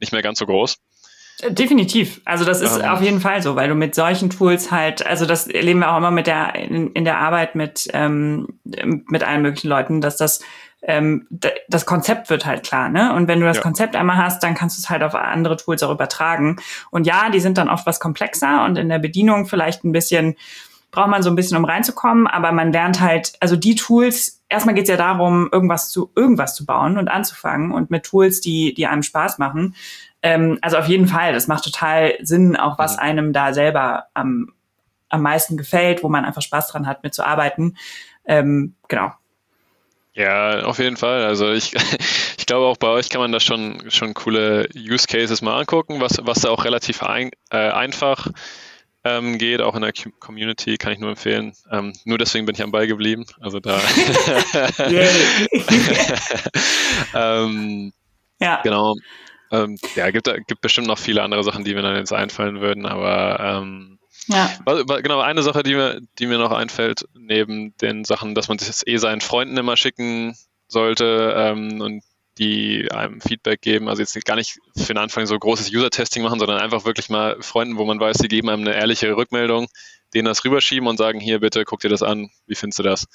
nicht 0.00 0.12
mehr 0.12 0.22
ganz 0.22 0.38
so 0.38 0.46
groß. 0.46 0.76
Definitiv. 1.46 2.20
Also 2.24 2.44
das 2.44 2.60
ist 2.60 2.78
ähm. 2.78 2.86
auf 2.86 3.00
jeden 3.00 3.20
Fall 3.20 3.42
so, 3.42 3.54
weil 3.54 3.68
du 3.68 3.74
mit 3.74 3.94
solchen 3.94 4.28
Tools 4.28 4.72
halt, 4.72 5.06
also 5.06 5.24
das 5.24 5.46
erleben 5.46 5.80
wir 5.80 5.92
auch 5.92 5.98
immer 5.98 6.10
mit 6.10 6.26
der 6.26 6.56
in, 6.56 6.92
in 6.92 7.04
der 7.04 7.18
Arbeit 7.18 7.54
mit 7.54 7.88
ähm, 7.92 8.48
mit 8.64 9.22
allen 9.22 9.42
möglichen 9.42 9.68
Leuten, 9.68 10.00
dass 10.00 10.16
das 10.16 10.40
ähm, 10.82 11.26
das 11.68 11.86
Konzept 11.86 12.30
wird 12.30 12.44
halt 12.46 12.64
klar, 12.64 12.88
ne? 12.88 13.14
Und 13.14 13.28
wenn 13.28 13.40
du 13.40 13.46
das 13.46 13.58
ja. 13.58 13.62
Konzept 13.62 13.94
einmal 13.94 14.16
hast, 14.16 14.42
dann 14.42 14.54
kannst 14.54 14.78
du 14.78 14.82
es 14.82 14.90
halt 14.90 15.02
auf 15.02 15.14
andere 15.14 15.56
Tools 15.56 15.82
auch 15.82 15.92
übertragen. 15.92 16.56
Und 16.90 17.06
ja, 17.06 17.30
die 17.30 17.40
sind 17.40 17.58
dann 17.58 17.68
oft 17.68 17.86
was 17.86 18.00
komplexer 18.00 18.64
und 18.64 18.76
in 18.76 18.88
der 18.88 18.98
Bedienung 18.98 19.46
vielleicht 19.46 19.84
ein 19.84 19.92
bisschen 19.92 20.36
braucht 20.90 21.10
man 21.10 21.22
so 21.22 21.30
ein 21.30 21.36
bisschen, 21.36 21.56
um 21.56 21.64
reinzukommen, 21.64 22.26
aber 22.26 22.50
man 22.52 22.72
lernt 22.72 23.00
halt, 23.00 23.32
also 23.40 23.56
die 23.56 23.74
Tools, 23.74 24.42
erstmal 24.48 24.74
geht 24.74 24.84
es 24.84 24.90
ja 24.90 24.96
darum, 24.96 25.48
irgendwas 25.52 25.90
zu, 25.90 26.10
irgendwas 26.16 26.54
zu 26.54 26.64
bauen 26.64 26.96
und 26.96 27.08
anzufangen 27.08 27.72
und 27.72 27.90
mit 27.90 28.04
Tools, 28.04 28.40
die, 28.40 28.72
die 28.72 28.86
einem 28.86 29.02
Spaß 29.02 29.38
machen. 29.38 29.74
Ähm, 30.22 30.58
also 30.62 30.78
auf 30.78 30.88
jeden 30.88 31.06
Fall, 31.06 31.32
das 31.32 31.46
macht 31.46 31.64
total 31.64 32.14
Sinn, 32.20 32.56
auch 32.56 32.78
was 32.78 32.94
mhm. 32.94 33.02
einem 33.02 33.32
da 33.32 33.54
selber 33.54 34.06
am, 34.14 34.52
am 35.08 35.22
meisten 35.22 35.56
gefällt, 35.56 36.02
wo 36.02 36.08
man 36.08 36.24
einfach 36.24 36.42
Spaß 36.42 36.68
dran 36.68 36.86
hat, 36.86 37.02
mitzuarbeiten. 37.02 37.76
Ähm, 38.24 38.74
genau. 38.88 39.12
Ja, 40.14 40.64
auf 40.64 40.78
jeden 40.78 40.96
Fall. 40.96 41.24
Also 41.24 41.52
ich, 41.52 41.74
ich 42.38 42.46
glaube 42.46 42.66
auch 42.66 42.76
bei 42.76 42.88
euch 42.88 43.08
kann 43.08 43.20
man 43.20 43.32
da 43.32 43.40
schon, 43.40 43.90
schon 43.90 44.14
coole 44.14 44.68
Use 44.74 45.06
Cases 45.06 45.42
mal 45.42 45.60
angucken, 45.60 46.00
was, 46.00 46.18
was 46.22 46.40
da 46.40 46.50
auch 46.50 46.64
relativ 46.64 47.02
ein, 47.02 47.30
äh, 47.50 47.70
einfach 47.70 48.28
ähm, 49.04 49.38
geht, 49.38 49.60
auch 49.60 49.76
in 49.76 49.82
der 49.82 49.92
Community, 50.18 50.76
kann 50.76 50.92
ich 50.92 50.98
nur 50.98 51.10
empfehlen. 51.10 51.52
Ähm, 51.70 51.92
nur 52.04 52.18
deswegen 52.18 52.46
bin 52.46 52.56
ich 52.56 52.62
am 52.62 52.72
Ball 52.72 52.88
geblieben. 52.88 53.26
Also 53.40 53.60
da. 53.60 53.78
ähm, 57.14 57.92
ja. 58.40 58.60
Genau. 58.62 58.94
Ähm, 59.50 59.78
ja, 59.94 60.10
gibt, 60.10 60.30
gibt 60.46 60.60
bestimmt 60.60 60.86
noch 60.86 60.98
viele 60.98 61.22
andere 61.22 61.42
Sachen, 61.42 61.64
die 61.64 61.74
mir 61.74 61.82
dann 61.82 61.96
jetzt 61.96 62.12
einfallen 62.12 62.60
würden, 62.60 62.86
aber 62.86 63.40
ähm, 63.40 63.98
ja. 64.28 64.50
Genau, 64.66 65.20
eine 65.20 65.42
Sache, 65.42 65.62
die 65.62 65.74
mir, 65.74 66.00
die 66.18 66.26
mir 66.26 66.38
noch 66.38 66.52
einfällt, 66.52 67.08
neben 67.14 67.74
den 67.78 68.04
Sachen, 68.04 68.34
dass 68.34 68.48
man 68.48 68.58
das 68.58 68.86
eh 68.86 68.98
seinen 68.98 69.22
Freunden 69.22 69.56
immer 69.56 69.76
schicken 69.76 70.36
sollte 70.68 71.34
ähm, 71.36 71.80
und 71.80 72.02
die 72.38 72.90
einem 72.92 73.20
Feedback 73.20 73.62
geben, 73.62 73.88
also 73.88 74.00
jetzt 74.02 74.24
gar 74.24 74.36
nicht 74.36 74.58
für 74.76 74.94
den 74.94 74.98
Anfang 74.98 75.26
so 75.26 75.36
großes 75.38 75.72
User-Testing 75.72 76.22
machen, 76.22 76.38
sondern 76.38 76.60
einfach 76.60 76.84
wirklich 76.84 77.08
mal 77.08 77.36
Freunden, 77.40 77.78
wo 77.78 77.84
man 77.84 77.98
weiß, 77.98 78.18
die 78.18 78.28
geben 78.28 78.48
einem 78.48 78.62
eine 78.62 78.74
ehrliche 78.74 79.16
Rückmeldung, 79.16 79.68
denen 80.14 80.26
das 80.26 80.44
rüberschieben 80.44 80.88
und 80.88 80.98
sagen, 80.98 81.20
hier 81.20 81.40
bitte, 81.40 81.64
guck 81.64 81.80
dir 81.80 81.88
das 81.88 82.02
an, 82.02 82.30
wie 82.46 82.54
findest 82.54 82.78
du 82.78 82.82
das? 82.84 83.06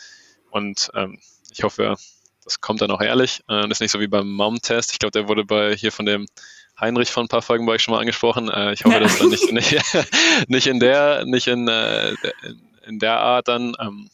Und 0.52 0.90
ähm, 0.94 1.20
ich 1.52 1.64
hoffe, 1.64 1.96
das 2.44 2.62
kommt 2.62 2.82
dann 2.82 2.91
auch 2.91 3.02
ehrlich. 3.02 3.41
Äh, 3.48 3.64
das 3.64 3.72
ist 3.72 3.82
nicht 3.82 3.91
so 3.91 4.00
wie 4.00 4.08
beim 4.08 4.32
Mom-Test. 4.32 4.91
Ich 4.91 5.00
glaube, 5.00 5.12
der 5.12 5.28
wurde 5.28 5.46
bei 5.46 5.76
hier 5.76 5.91
von 5.91 6.06
dem 6.06 6.26
Heinrich 6.80 7.12
von 7.12 7.26
ein 7.26 7.30
paar 7.30 7.41
Folgen 7.41 7.66
bei 7.66 7.74
euch 7.74 7.84
schon 7.84 7.94
mal 7.94 8.02
angesprochen. 8.02 8.50
Äh, 8.50 8.74
ich 8.74 8.84
hoffe, 8.84 8.96
ja. 8.96 9.00
dass 9.02 9.20
dann 9.20 9.30
nicht, 9.30 9.52
nicht, 9.52 9.82
nicht 10.48 10.68
in 10.68 10.80
der, 10.80 11.26
nicht 11.26 11.48
in, 11.48 11.68
äh, 11.68 12.14
in, 12.88 13.00
der 13.00 13.20
Art 13.20 13.48
dann. 13.48 13.76
Ähm, 13.80 14.10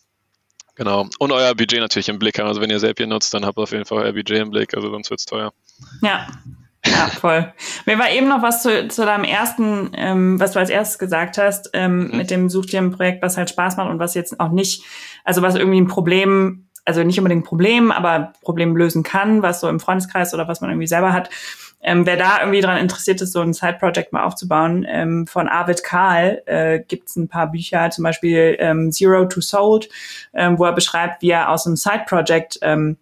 genau. 0.76 1.08
Und 1.20 1.32
euer 1.32 1.56
Budget 1.56 1.80
natürlich 1.80 2.10
im 2.10 2.20
Blick 2.20 2.40
haben. 2.40 2.48
Also 2.48 2.62
wenn 2.62 2.70
ihr 2.70 2.80
Zapier 2.80 3.08
nutzt, 3.08 3.34
dann 3.34 3.46
habt 3.46 3.58
ihr 3.58 3.64
auf 3.64 3.72
jeden 3.72 3.86
Fall 3.86 4.00
euer 4.00 4.14
Budget 4.14 4.40
im 4.40 4.52
Blick, 4.52 4.74
also 4.76 4.90
sonst 4.90 5.10
wird 5.10 5.20
es 5.20 5.26
teuer. 5.26 5.54
Ja. 6.02 6.28
Ja, 6.86 7.08
voll. 7.08 7.54
Mir 7.86 8.00
war 8.00 8.10
eben 8.10 8.30
noch 8.30 8.42
was 8.42 8.64
zu, 8.64 8.88
zu 8.88 9.06
deinem 9.06 9.26
ersten, 9.26 9.92
ähm, 9.96 10.40
was 10.40 10.54
du 10.54 10.60
als 10.60 10.70
erstes 10.70 10.98
gesagt 10.98 11.38
hast, 11.38 11.70
ähm, 11.74 12.08
mhm. 12.08 12.18
mit 12.18 12.32
dem 12.32 12.50
Such 12.50 12.68
dir 12.68 12.80
ein 12.80 12.92
Projekt, 12.92 13.22
was 13.22 13.36
halt 13.36 13.50
Spaß 13.50 13.76
macht 13.76 13.90
und 13.90 14.00
was 14.00 14.14
jetzt 14.14 14.40
auch 14.40 14.52
nicht, 14.52 14.84
also 15.26 15.42
was 15.42 15.56
irgendwie 15.56 15.82
ein 15.82 15.88
Problem, 15.88 16.69
also 16.90 17.04
nicht 17.04 17.20
unbedingt 17.20 17.46
Problem, 17.46 17.92
aber 17.92 18.34
Problem 18.42 18.76
lösen 18.76 19.04
kann, 19.04 19.44
was 19.44 19.62
so 19.62 19.70
im 19.70 19.80
Freundeskreis 19.80 20.34
oder 20.34 20.48
was 20.48 20.60
man 20.60 20.72
irgendwie 20.72 20.88
selber 20.88 21.14
hat. 21.14 21.30
Ähm, 21.82 22.08
wer 22.08 22.18
da 22.18 22.40
irgendwie 22.40 22.62
dran 22.62 22.80
interessiert 22.80 23.22
ist, 23.22 23.32
so 23.32 23.42
ein 23.42 23.54
Side-Project 23.54 24.12
mal 24.12 24.24
aufzubauen, 24.24 24.88
ähm, 24.90 25.28
von 25.28 25.48
Arvid 25.48 25.84
Kahl 25.84 26.42
äh, 26.48 26.80
gibt 26.80 27.16
ein 27.16 27.28
paar 27.28 27.52
Bücher, 27.52 27.92
zum 27.92 28.04
Beispiel 28.04 28.58
ähm, 28.60 28.92
Zero 28.92 29.26
to 29.26 29.40
Sold, 29.40 29.88
ähm, 30.34 30.58
wo 30.58 30.66
er 30.66 30.74
beschreibt, 30.74 31.22
wie 31.22 31.30
er 31.30 31.52
aus 31.52 31.68
einem 31.68 31.76
Side-Project 31.76 32.58
ähm, 32.64 32.98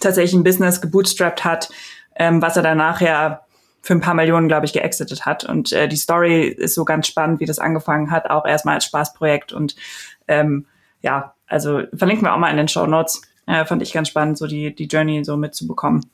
tatsächlich 0.00 0.34
ein 0.34 0.42
Business 0.42 0.80
gebootstrapped 0.80 1.44
hat, 1.44 1.70
ähm, 2.16 2.42
was 2.42 2.56
er 2.56 2.64
dann 2.64 2.78
nachher 2.78 3.42
für 3.80 3.94
ein 3.94 4.00
paar 4.00 4.14
Millionen, 4.14 4.48
glaube 4.48 4.66
ich, 4.66 4.72
geexitet 4.72 5.24
hat. 5.24 5.44
Und 5.44 5.72
äh, 5.72 5.86
die 5.86 5.96
Story 5.96 6.48
ist 6.48 6.74
so 6.74 6.84
ganz 6.84 7.06
spannend, 7.06 7.38
wie 7.38 7.46
das 7.46 7.60
angefangen 7.60 8.10
hat, 8.10 8.28
auch 8.28 8.44
erstmal 8.44 8.74
als 8.74 8.86
Spaßprojekt. 8.86 9.52
Und 9.52 9.76
ähm, 10.26 10.66
ja, 11.00 11.34
also 11.50 11.82
verlinken 11.94 12.26
wir 12.26 12.34
auch 12.34 12.38
mal 12.38 12.50
in 12.50 12.56
den 12.56 12.68
Show 12.68 12.86
Notes. 12.86 13.20
Äh, 13.46 13.66
fand 13.66 13.82
ich 13.82 13.92
ganz 13.92 14.08
spannend, 14.08 14.38
so 14.38 14.46
die, 14.46 14.74
die 14.74 14.86
Journey 14.86 15.22
so 15.24 15.36
mitzubekommen. 15.36 16.06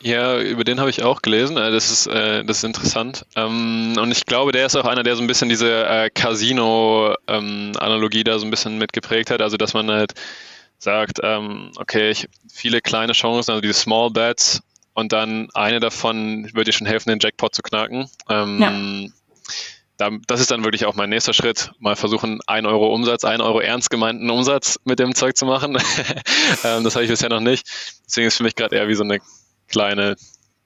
Ja, 0.00 0.40
über 0.40 0.62
den 0.62 0.78
habe 0.78 0.90
ich 0.90 1.02
auch 1.02 1.22
gelesen. 1.22 1.56
Äh, 1.56 1.72
das 1.72 1.90
ist, 1.90 2.06
äh, 2.06 2.44
das 2.44 2.58
ist 2.58 2.64
interessant. 2.64 3.26
Ähm, 3.34 3.96
und 4.00 4.12
ich 4.12 4.26
glaube, 4.26 4.52
der 4.52 4.66
ist 4.66 4.76
auch 4.76 4.84
einer, 4.84 5.02
der 5.02 5.16
so 5.16 5.22
ein 5.22 5.26
bisschen 5.26 5.48
diese 5.48 5.84
äh, 5.86 6.08
Casino-Analogie 6.10 8.22
da 8.22 8.38
so 8.38 8.46
ein 8.46 8.50
bisschen 8.50 8.78
mitgeprägt 8.78 9.30
hat. 9.30 9.42
Also, 9.42 9.56
dass 9.56 9.74
man 9.74 9.90
halt 9.90 10.14
sagt, 10.78 11.18
ähm, 11.24 11.72
okay, 11.76 12.10
ich, 12.10 12.28
viele 12.52 12.80
kleine 12.80 13.12
Chancen, 13.12 13.50
also 13.50 13.60
diese 13.60 13.74
Small 13.74 14.10
Bets, 14.10 14.62
und 14.94 15.12
dann 15.12 15.48
eine 15.54 15.80
davon 15.80 16.44
würde 16.54 16.64
dir 16.64 16.72
schon 16.72 16.86
helfen, 16.88 17.10
den 17.10 17.20
Jackpot 17.20 17.54
zu 17.54 17.62
knacken. 17.62 18.10
Ähm, 18.28 18.60
ja. 18.60 18.72
Das 19.98 20.40
ist 20.40 20.50
dann 20.50 20.64
wirklich 20.64 20.86
auch 20.86 20.94
mein 20.94 21.10
nächster 21.10 21.32
Schritt. 21.32 21.72
Mal 21.78 21.96
versuchen, 21.96 22.40
ein 22.46 22.66
Euro 22.66 22.94
Umsatz, 22.94 23.24
ein 23.24 23.40
Euro 23.40 23.60
ernst 23.60 23.90
gemeinten 23.90 24.30
Umsatz 24.30 24.78
mit 24.84 24.98
dem 24.98 25.14
Zeug 25.14 25.36
zu 25.36 25.44
machen. 25.44 25.74
das 26.62 26.94
habe 26.94 27.04
ich 27.04 27.10
bisher 27.10 27.28
noch 27.28 27.40
nicht. 27.40 27.66
Deswegen 28.06 28.28
ist 28.28 28.34
es 28.34 28.38
für 28.38 28.44
mich 28.44 28.54
gerade 28.54 28.76
eher 28.76 28.88
wie 28.88 28.94
so 28.94 29.02
eine 29.02 29.18
kleine 29.66 30.16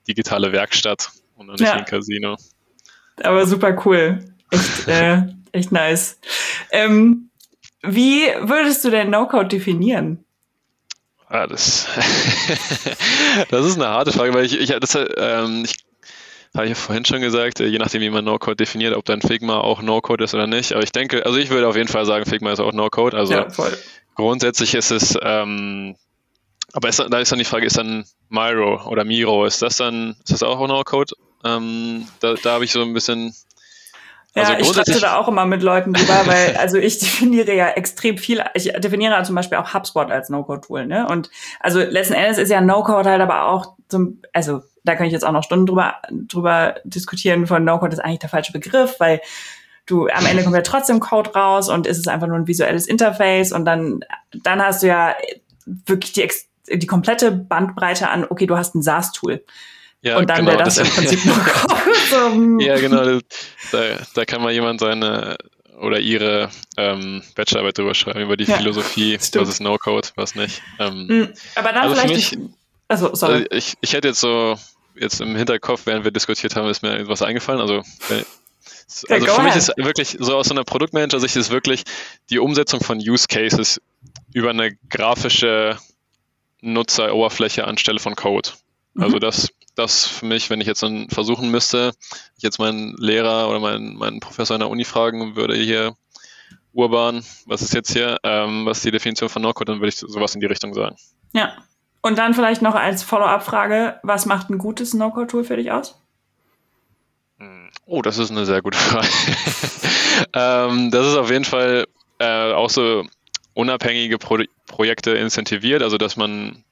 digitale 0.07 0.53
Werkstatt 0.53 1.11
und 1.37 1.49
nicht 1.49 1.61
ja. 1.61 1.73
ein 1.73 1.85
Casino. 1.85 2.37
Aber 3.23 3.47
super 3.47 3.81
cool. 3.87 4.25
Echt, 4.51 4.87
äh, 4.89 5.23
echt 5.53 5.73
nice. 5.73 6.19
Ähm, 6.71 7.31
wie 7.83 8.27
würdest 8.41 8.85
du 8.85 8.91
denn 8.91 9.11
No-Code 9.11 9.49
definieren? 9.49 10.25
Ah, 11.29 11.47
das, 11.47 11.89
das 13.49 13.67
ist 13.67 13.77
eine 13.77 13.89
harte 13.89 14.13
Frage, 14.13 14.35
weil 14.35 14.45
ich, 14.45 14.59
ich, 14.59 14.69
das, 14.69 14.95
ähm, 14.95 15.65
ich 15.65 15.77
habe 16.55 16.67
ich 16.67 16.71
ja 16.71 16.75
vorhin 16.75 17.05
schon 17.05 17.21
gesagt, 17.21 17.61
äh, 17.61 17.67
je 17.67 17.79
nachdem, 17.79 18.03
wie 18.03 18.11
man 18.11 18.25
No-Code 18.25 18.57
definiert, 18.57 18.95
ob 18.95 19.05
dann 19.05 19.23
Figma 19.23 19.59
auch 19.59 19.83
No-Code 19.83 20.25
ist 20.25 20.35
oder 20.35 20.47
nicht. 20.47 20.73
Aber 20.73 20.83
ich 20.83 20.93
denke, 20.93 21.25
also 21.25 21.39
ich 21.39 21.51
würde 21.51 21.69
auf 21.69 21.77
jeden 21.77 21.89
Fall 21.89 22.05
sagen, 22.05 22.27
Figma 22.27 22.53
ist 22.53 22.61
auch 22.61 22.73
No-Code. 22.73 23.17
Also 23.17 23.33
ja, 23.33 23.49
grundsätzlich 24.15 24.75
ist 24.75 24.91
es 24.91 25.17
ähm, 25.23 25.97
aber 26.73 26.89
ist, 26.89 26.99
da 26.99 27.19
ist 27.19 27.31
dann 27.31 27.39
die 27.39 27.45
Frage, 27.45 27.67
ist 27.67 27.77
dann 27.77 28.05
Miro 28.29 28.87
oder 28.89 29.05
Miro, 29.05 29.45
ist 29.45 29.61
das 29.63 29.77
dann, 29.77 30.17
ist 30.23 30.33
das 30.33 30.43
auch 30.43 30.67
No-Code? 30.67 31.15
Ähm, 31.45 32.09
da 32.21 32.35
da 32.35 32.53
habe 32.53 32.65
ich 32.65 32.73
so 32.73 32.83
ein 32.83 32.95
bisschen. 32.95 33.35
Also 34.35 34.53
ja, 34.53 34.59
ich 34.59 34.67
spreche 34.67 35.01
da 35.01 35.19
auch 35.19 35.29
immer 35.29 35.45
mit 35.45 35.63
Leuten 35.63 35.93
drüber, 35.93 36.23
weil, 36.25 36.57
also 36.57 36.79
ich 36.79 36.99
definiere 36.99 37.55
ja 37.55 37.69
extrem 37.69 38.17
viel, 38.17 38.43
ich 38.55 38.73
definiere 38.79 39.23
zum 39.25 39.35
Beispiel 39.35 39.59
auch 39.59 39.75
HubSpot 39.75 40.11
als 40.11 40.31
No-Code-Tool, 40.31 40.87
ne? 40.87 41.07
Und 41.07 41.31
also 41.61 41.81
letzten 41.81 42.15
Endes 42.15 42.39
ist 42.39 42.49
ja 42.49 42.63
No-Code 42.63 43.11
halt 43.11 43.21
aber 43.21 43.49
auch 43.49 43.75
zum, 43.89 44.23
also 44.33 44.63
da 44.85 44.95
kann 44.95 45.07
ich 45.07 45.13
jetzt 45.13 45.25
auch 45.25 45.33
noch 45.33 45.45
Stunden 45.45 45.67
drüber, 45.67 45.97
drüber 46.11 46.77
diskutieren, 46.85 47.47
von 47.47 47.65
No-Code 47.65 47.95
ist 47.95 48.01
eigentlich 48.01 48.21
der 48.21 48.29
falsche 48.29 48.53
Begriff, 48.53 48.97
weil 48.99 49.21
du 49.87 50.09
am 50.09 50.27
Ende 50.27 50.43
kommt 50.43 50.57
ja 50.57 50.63
trotzdem 50.63 51.01
Code 51.01 51.31
raus 51.35 51.69
und 51.69 51.87
ist 51.87 51.99
es 51.99 52.09
einfach 52.09 52.27
nur 52.27 52.37
ein 52.37 52.47
visuelles 52.47 52.87
Interface 52.87 53.53
und 53.53 53.65
dann, 53.65 54.01
dann 54.33 54.63
hast 54.63 54.83
du 54.83 54.89
ja 54.89 55.15
wirklich 55.65 56.13
die 56.13 56.29
die 56.71 56.87
komplette 56.87 57.33
Bandbreite 57.33 58.09
an, 58.09 58.25
okay, 58.29 58.47
du 58.47 58.57
hast 58.57 58.75
ein 58.75 58.83
SaaS-Tool. 58.83 59.45
Ja, 60.01 60.19
und 60.19 60.31
dann 60.31 60.39
genau, 60.39 60.53
wäre 60.53 60.65
das, 60.65 60.77
das, 60.77 60.89
im 60.89 60.95
Prinzip 60.95 61.25
nur 61.25 61.37
so, 62.11 62.61
Ja, 62.61 62.79
genau. 62.79 63.21
Da, 63.71 63.79
da 64.15 64.25
kann 64.25 64.43
mal 64.43 64.53
jemand 64.53 64.81
seine 64.81 65.37
oder 65.79 65.99
ihre 65.99 66.51
ähm, 66.77 67.23
Bachelorarbeit 67.35 67.79
drüber 67.79 67.95
schreiben, 67.95 68.21
über 68.21 68.37
die 68.37 68.45
ja, 68.45 68.57
Philosophie, 68.57 69.19
was 69.35 69.49
ist 69.49 69.61
No-Code, 69.61 70.09
was 70.17 70.35
nicht. 70.35 70.63
Ähm, 70.79 71.09
hm, 71.09 71.29
Aber 71.57 71.73
dann 71.73 71.83
also 71.83 71.95
vielleicht. 71.97 72.37
Mich, 72.37 72.51
also, 72.89 73.15
sorry. 73.15 73.35
Also 73.35 73.47
ich, 73.51 73.75
ich 73.81 73.93
hätte 73.93 74.09
jetzt 74.09 74.21
so, 74.21 74.57
jetzt 74.97 75.21
im 75.21 75.37
Hinterkopf, 75.37 75.87
während 75.87 76.05
wir 76.05 76.11
diskutiert 76.11 76.57
haben, 76.57 76.69
ist 76.69 76.83
mir 76.83 76.99
etwas 76.99 77.23
eingefallen. 77.23 77.61
Also, 77.61 77.83
also 79.09 79.27
für 79.27 79.43
mich 79.43 79.57
ist 79.57 79.73
wirklich 79.77 80.17
so 80.19 80.37
aus 80.37 80.49
so 80.49 80.55
einer 80.55 80.65
Produktmanager-Sicht 80.65 81.37
ist 81.37 81.51
wirklich 81.51 81.85
die 82.31 82.39
Umsetzung 82.39 82.81
von 82.81 82.99
Use 82.99 83.27
Cases 83.29 83.81
über 84.33 84.51
eine 84.51 84.77
grafische 84.89 85.79
Nutzeroberfläche 86.61 87.67
anstelle 87.67 87.99
von 87.99 88.15
Code. 88.15 88.51
Mhm. 88.95 89.03
Also 89.03 89.19
das, 89.19 89.49
das 89.75 90.07
für 90.07 90.27
mich, 90.27 90.51
wenn 90.51 90.61
ich 90.61 90.67
jetzt 90.67 90.83
dann 90.83 91.09
versuchen 91.09 91.51
müsste, 91.51 91.93
ich 92.37 92.43
jetzt 92.43 92.59
meinen 92.59 92.95
Lehrer 92.97 93.49
oder 93.49 93.61
meinen, 93.61 93.97
meinen 93.97 94.21
Professor 94.21 94.55
in 94.55 94.61
der 94.61 94.71
Uni 94.71 94.85
fragen 94.85 95.37
würde, 95.37 95.55
hier 95.55 95.97
urban, 96.73 97.25
was 97.47 97.63
ist 97.63 97.75
jetzt 97.75 97.93
hier, 97.93 98.19
ähm, 98.23 98.65
was 98.65 98.79
ist 98.79 98.85
die 98.85 98.91
Definition 98.91 99.29
von 99.29 99.43
No-Code, 99.43 99.73
dann 99.73 99.81
würde 99.81 99.89
ich 99.89 99.97
sowas 99.97 100.35
in 100.35 100.41
die 100.41 100.47
Richtung 100.47 100.75
sagen. 100.75 100.97
Ja. 101.33 101.57
Und 102.03 102.19
dann 102.19 102.35
vielleicht 102.35 102.63
noch 102.63 102.75
als 102.75 103.03
Follow-up-Frage, 103.03 104.01
was 104.03 104.27
macht 104.27 104.51
ein 104.51 104.59
gutes 104.59 104.93
No-Code-Tool 104.93 105.45
für 105.45 105.57
dich 105.57 105.71
aus? 105.71 105.97
Oh, 107.87 108.03
das 108.03 108.19
ist 108.19 108.31
eine 108.31 108.45
sehr 108.45 108.63
gute 108.63 108.79
Frage. 108.79 109.09
ähm, 110.35 110.91
das 110.91 111.07
ist 111.07 111.17
auf 111.17 111.31
jeden 111.31 111.45
Fall 111.45 111.87
äh, 112.19 112.53
auch 112.53 112.71
so 112.71 113.05
unabhängige 113.55 114.19
Pro 114.19 114.39
Projekte 114.67 115.11
incentiviert, 115.11 115.83
also 115.83 115.99
dass 115.99 116.17
man 116.17 116.65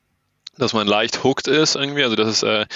dass 0.56 0.72
man 0.72 0.86
leicht 0.86 1.24
hooked 1.24 1.48
ist 1.48 1.74
irgendwie. 1.74 2.04
Also 2.04 2.16
das 2.16 2.28
ist, 2.28 2.42
äh, 2.42 2.66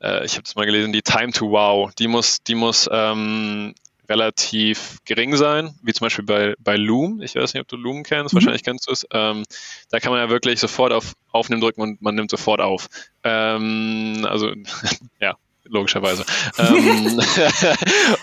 äh, 0.00 0.24
ich 0.24 0.34
habe 0.34 0.42
das 0.42 0.54
mal 0.54 0.66
gelesen, 0.66 0.92
die 0.92 1.02
Time 1.02 1.32
to 1.32 1.50
Wow, 1.50 1.92
die 1.94 2.08
muss, 2.08 2.42
die 2.42 2.54
muss 2.54 2.88
ähm, 2.90 3.74
relativ 4.08 4.98
gering 5.04 5.36
sein, 5.36 5.74
wie 5.82 5.92
zum 5.92 6.06
Beispiel 6.06 6.24
bei, 6.24 6.54
bei 6.58 6.76
Loom. 6.76 7.22
Ich 7.22 7.34
weiß 7.34 7.54
nicht, 7.54 7.60
ob 7.60 7.68
du 7.68 7.76
Loom 7.76 8.02
kennst, 8.02 8.34
mhm. 8.34 8.36
wahrscheinlich 8.36 8.62
kennst 8.62 8.88
du 8.88 8.92
es. 8.92 9.06
Ähm, 9.12 9.44
da 9.90 10.00
kann 10.00 10.12
man 10.12 10.20
ja 10.20 10.28
wirklich 10.28 10.60
sofort 10.60 10.92
auf 10.92 11.14
Aufnehmen 11.32 11.60
drücken 11.60 11.80
und 11.80 12.02
man 12.02 12.14
nimmt 12.14 12.30
sofort 12.30 12.60
auf. 12.60 12.88
Ähm, 13.22 14.26
also, 14.28 14.52
ja, 15.20 15.36
logischerweise. 15.64 16.24
ähm, 16.58 17.20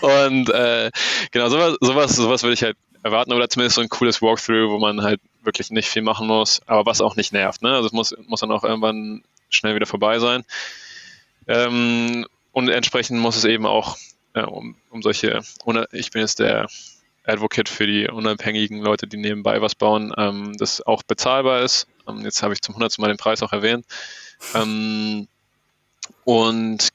und 0.00 0.50
äh, 0.50 0.90
genau, 1.30 1.48
sowas, 1.48 1.76
sowas, 1.80 2.16
sowas 2.16 2.42
würde 2.42 2.54
ich 2.54 2.62
halt 2.62 2.76
erwarten, 3.02 3.32
oder 3.32 3.48
zumindest 3.48 3.76
so 3.76 3.82
ein 3.82 3.88
cooles 3.88 4.22
Walkthrough, 4.22 4.70
wo 4.70 4.78
man 4.78 5.02
halt 5.02 5.20
wirklich 5.42 5.70
nicht 5.70 5.88
viel 5.88 6.02
machen 6.02 6.28
muss, 6.28 6.62
aber 6.66 6.86
was 6.86 7.00
auch 7.00 7.16
nicht 7.16 7.32
nervt. 7.32 7.62
Ne? 7.62 7.74
Also 7.74 7.86
es 7.86 7.92
muss, 7.92 8.14
muss 8.26 8.40
dann 8.40 8.52
auch 8.52 8.62
irgendwann 8.62 9.22
schnell 9.50 9.74
wieder 9.74 9.86
vorbei 9.86 10.20
sein. 10.20 10.44
Ähm, 11.48 12.26
und 12.52 12.68
entsprechend 12.68 13.18
muss 13.18 13.36
es 13.36 13.44
eben 13.44 13.66
auch 13.66 13.96
äh, 14.34 14.42
um, 14.42 14.76
um 14.90 15.02
solche, 15.02 15.40
ich 15.92 16.10
bin 16.10 16.20
jetzt 16.22 16.38
der 16.38 16.68
Advocate 17.24 17.68
für 17.68 17.86
die 17.86 18.08
unabhängigen 18.08 18.80
Leute, 18.80 19.06
die 19.06 19.16
nebenbei 19.16 19.60
was 19.60 19.74
bauen, 19.74 20.12
ähm, 20.16 20.56
das 20.58 20.80
auch 20.82 21.02
bezahlbar 21.02 21.62
ist. 21.62 21.86
Ähm, 22.08 22.22
jetzt 22.22 22.42
habe 22.42 22.54
ich 22.54 22.62
zum 22.62 22.74
hundertsten 22.74 23.02
Mal 23.02 23.08
den 23.08 23.16
Preis 23.16 23.42
auch 23.42 23.52
erwähnt. 23.52 23.86
Ähm, 24.54 25.28
und 26.24 26.88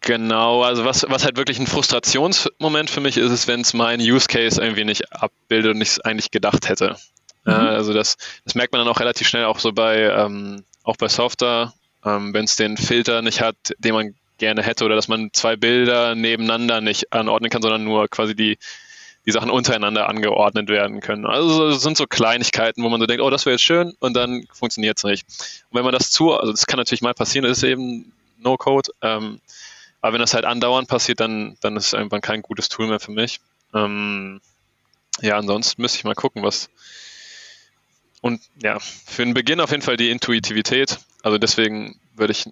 genau, 0.00 0.62
also 0.62 0.84
was, 0.84 1.04
was 1.08 1.24
halt 1.24 1.36
wirklich 1.36 1.58
ein 1.58 1.66
Frustrationsmoment 1.66 2.88
für 2.88 3.00
mich 3.00 3.16
ist, 3.16 3.30
ist, 3.30 3.48
wenn 3.48 3.60
es 3.60 3.74
mein 3.74 4.00
Use 4.00 4.28
Case 4.28 4.60
irgendwie 4.60 4.84
nicht 4.84 5.12
abbildet 5.12 5.74
und 5.74 5.80
ich 5.82 5.90
es 5.90 6.00
eigentlich 6.00 6.30
gedacht 6.30 6.68
hätte. 6.68 6.96
Mhm. 7.44 7.52
Äh, 7.52 7.54
also 7.54 7.92
das, 7.92 8.16
das 8.44 8.54
merkt 8.54 8.72
man 8.72 8.80
dann 8.80 8.88
auch 8.88 9.00
relativ 9.00 9.28
schnell 9.28 9.44
auch 9.44 9.58
so 9.58 9.72
bei, 9.72 10.02
ähm, 10.02 10.64
auch 10.84 10.96
bei 10.96 11.08
Software, 11.08 11.74
ähm, 12.04 12.32
wenn 12.32 12.44
es 12.44 12.56
den 12.56 12.76
Filter 12.78 13.20
nicht 13.20 13.42
hat, 13.42 13.56
den 13.78 13.94
man 13.94 14.14
gerne 14.38 14.62
hätte 14.62 14.84
oder 14.84 14.96
dass 14.96 15.08
man 15.08 15.30
zwei 15.32 15.56
Bilder 15.56 16.14
nebeneinander 16.14 16.80
nicht 16.80 17.12
anordnen 17.12 17.50
kann, 17.50 17.62
sondern 17.62 17.84
nur 17.84 18.08
quasi 18.08 18.34
die, 18.34 18.58
die 19.26 19.32
Sachen 19.32 19.50
untereinander 19.50 20.08
angeordnet 20.08 20.68
werden 20.68 21.00
können. 21.00 21.26
Also 21.26 21.70
das 21.70 21.82
sind 21.82 21.96
so 21.96 22.06
Kleinigkeiten, 22.06 22.82
wo 22.82 22.88
man 22.88 23.00
so 23.00 23.06
denkt, 23.06 23.22
oh, 23.22 23.30
das 23.30 23.46
wäre 23.46 23.54
jetzt 23.54 23.64
schön 23.64 23.94
und 23.98 24.14
dann 24.14 24.46
funktioniert 24.52 24.98
es 24.98 25.04
nicht. 25.04 25.26
Und 25.70 25.78
wenn 25.78 25.84
man 25.84 25.92
das 25.92 26.10
zu, 26.10 26.32
also 26.34 26.52
das 26.52 26.66
kann 26.66 26.78
natürlich 26.78 27.02
mal 27.02 27.14
passieren, 27.14 27.46
das 27.46 27.58
ist 27.58 27.64
eben 27.64 28.12
No-Code, 28.38 28.90
ähm, 29.02 29.40
aber 30.00 30.14
wenn 30.14 30.20
das 30.20 30.34
halt 30.34 30.44
andauernd 30.44 30.88
passiert, 30.88 31.20
dann, 31.20 31.56
dann 31.60 31.76
ist 31.76 31.86
es 31.86 31.92
irgendwann 31.92 32.20
kein 32.20 32.42
gutes 32.42 32.68
Tool 32.68 32.86
mehr 32.86 33.00
für 33.00 33.10
mich. 33.10 33.40
Ähm, 33.74 34.40
ja, 35.20 35.36
ansonsten 35.36 35.82
müsste 35.82 35.98
ich 35.98 36.04
mal 36.04 36.14
gucken, 36.14 36.42
was. 36.42 36.68
Und 38.20 38.40
ja, 38.62 38.78
für 38.78 39.24
den 39.24 39.34
Beginn 39.34 39.60
auf 39.60 39.70
jeden 39.70 39.82
Fall 39.82 39.96
die 39.96 40.10
Intuitivität. 40.10 40.98
Also 41.22 41.38
deswegen 41.38 41.98
würde 42.14 42.32
ich 42.32 42.44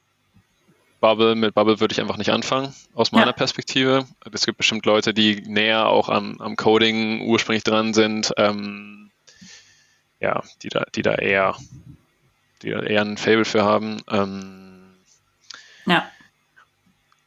Bubble, 1.04 1.34
mit 1.34 1.54
Bubble 1.54 1.80
würde 1.80 1.92
ich 1.92 2.00
einfach 2.00 2.16
nicht 2.16 2.30
anfangen, 2.30 2.74
aus 2.94 3.12
meiner 3.12 3.26
ja. 3.26 3.32
Perspektive. 3.32 4.06
Es 4.32 4.46
gibt 4.46 4.56
bestimmt 4.56 4.86
Leute, 4.86 5.12
die 5.12 5.42
näher 5.42 5.86
auch 5.86 6.08
am, 6.08 6.40
am 6.40 6.56
Coding 6.56 7.26
ursprünglich 7.26 7.62
dran 7.62 7.92
sind, 7.92 8.32
ähm, 8.38 9.10
ja, 10.18 10.42
die 10.62 10.70
da, 10.70 10.86
die 10.94 11.02
da 11.02 11.16
eher, 11.16 11.56
die 12.62 12.70
da 12.70 12.80
eher 12.80 13.02
ein 13.02 13.18
Fable 13.18 13.44
für 13.44 13.64
haben. 13.64 14.02
Ähm, 14.10 14.94
ja. 15.84 16.08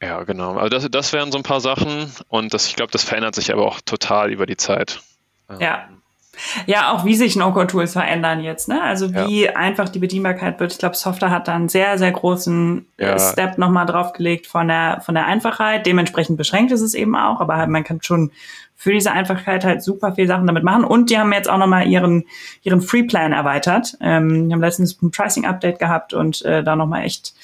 Ja, 0.02 0.24
genau. 0.24 0.56
Also 0.56 0.70
das, 0.70 0.90
das 0.90 1.12
wären 1.12 1.30
so 1.30 1.38
ein 1.38 1.44
paar 1.44 1.60
Sachen 1.60 2.12
und 2.26 2.52
das, 2.52 2.66
ich 2.66 2.74
glaube, 2.74 2.90
das 2.90 3.04
verändert 3.04 3.36
sich 3.36 3.52
aber 3.52 3.64
auch 3.64 3.80
total 3.80 4.32
über 4.32 4.46
die 4.46 4.56
Zeit. 4.56 5.02
Ähm, 5.48 5.60
ja, 5.60 5.88
auch 6.92 7.04
wie 7.04 7.14
sich 7.14 7.36
No-Code-Tools 7.36 7.92
verändern 7.92 8.42
jetzt, 8.42 8.68
ne? 8.68 8.82
Also 8.82 9.12
wie 9.14 9.44
ja. 9.44 9.56
einfach 9.56 9.88
die 9.88 9.98
Bedienbarkeit 9.98 10.60
wird. 10.60 10.72
Ich 10.72 10.78
glaube, 10.78 10.96
Software 10.96 11.30
hat 11.30 11.48
da 11.48 11.54
einen 11.54 11.68
sehr, 11.68 11.98
sehr 11.98 12.12
großen 12.12 12.86
äh, 12.96 13.06
ja. 13.06 13.18
Step 13.18 13.58
nochmal 13.58 13.86
draufgelegt 13.86 14.46
von 14.46 14.68
der, 14.68 15.00
von 15.04 15.14
der 15.14 15.26
Einfachheit. 15.26 15.86
Dementsprechend 15.86 16.36
beschränkt 16.36 16.72
ist 16.72 16.80
es 16.80 16.94
eben 16.94 17.16
auch, 17.16 17.40
aber 17.40 17.56
halt, 17.56 17.68
man 17.68 17.84
kann 17.84 18.00
schon 18.02 18.30
für 18.76 18.92
diese 18.92 19.10
Einfachheit 19.10 19.64
halt 19.64 19.82
super 19.82 20.14
viel 20.14 20.28
Sachen 20.28 20.46
damit 20.46 20.62
machen. 20.62 20.84
Und 20.84 21.10
die 21.10 21.18
haben 21.18 21.32
jetzt 21.32 21.50
auch 21.50 21.58
nochmal 21.58 21.88
ihren, 21.88 22.24
ihren 22.62 22.80
Free-Plan 22.80 23.32
erweitert. 23.32 23.96
Ähm, 24.00 24.48
die 24.48 24.54
haben 24.54 24.60
letztens 24.60 25.02
ein 25.02 25.10
Pricing-Update 25.10 25.80
gehabt 25.80 26.14
und 26.14 26.42
äh, 26.42 26.62
da 26.62 26.76
nochmal 26.76 27.02
echt, 27.02 27.34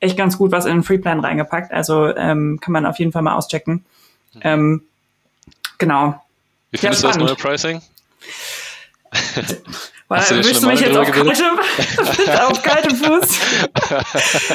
echt 0.00 0.16
ganz 0.16 0.38
gut 0.38 0.52
was 0.52 0.64
in 0.64 0.78
den 0.78 0.82
Free-Plan 0.82 1.20
reingepackt. 1.20 1.70
Also 1.70 2.16
ähm, 2.16 2.58
kann 2.62 2.72
man 2.72 2.86
auf 2.86 2.98
jeden 2.98 3.12
Fall 3.12 3.20
mal 3.20 3.36
auschecken. 3.36 3.84
Mhm. 4.32 4.40
Ähm, 4.42 4.82
genau. 5.76 6.22
Wie 6.70 6.78
findest 6.78 7.02
ja, 7.02 7.10
du 7.10 7.18
das 7.18 7.26
neue 7.26 7.36
Pricing? 7.36 7.82
Weil 10.10 10.44
willst 10.44 10.62
du 10.62 10.66
mich 10.66 10.80
jetzt 10.80 10.96
auf, 10.96 11.08
kalte, 11.08 11.30
auf 12.48 12.62
kaltem 12.64 12.96
Fuß? 12.96 13.40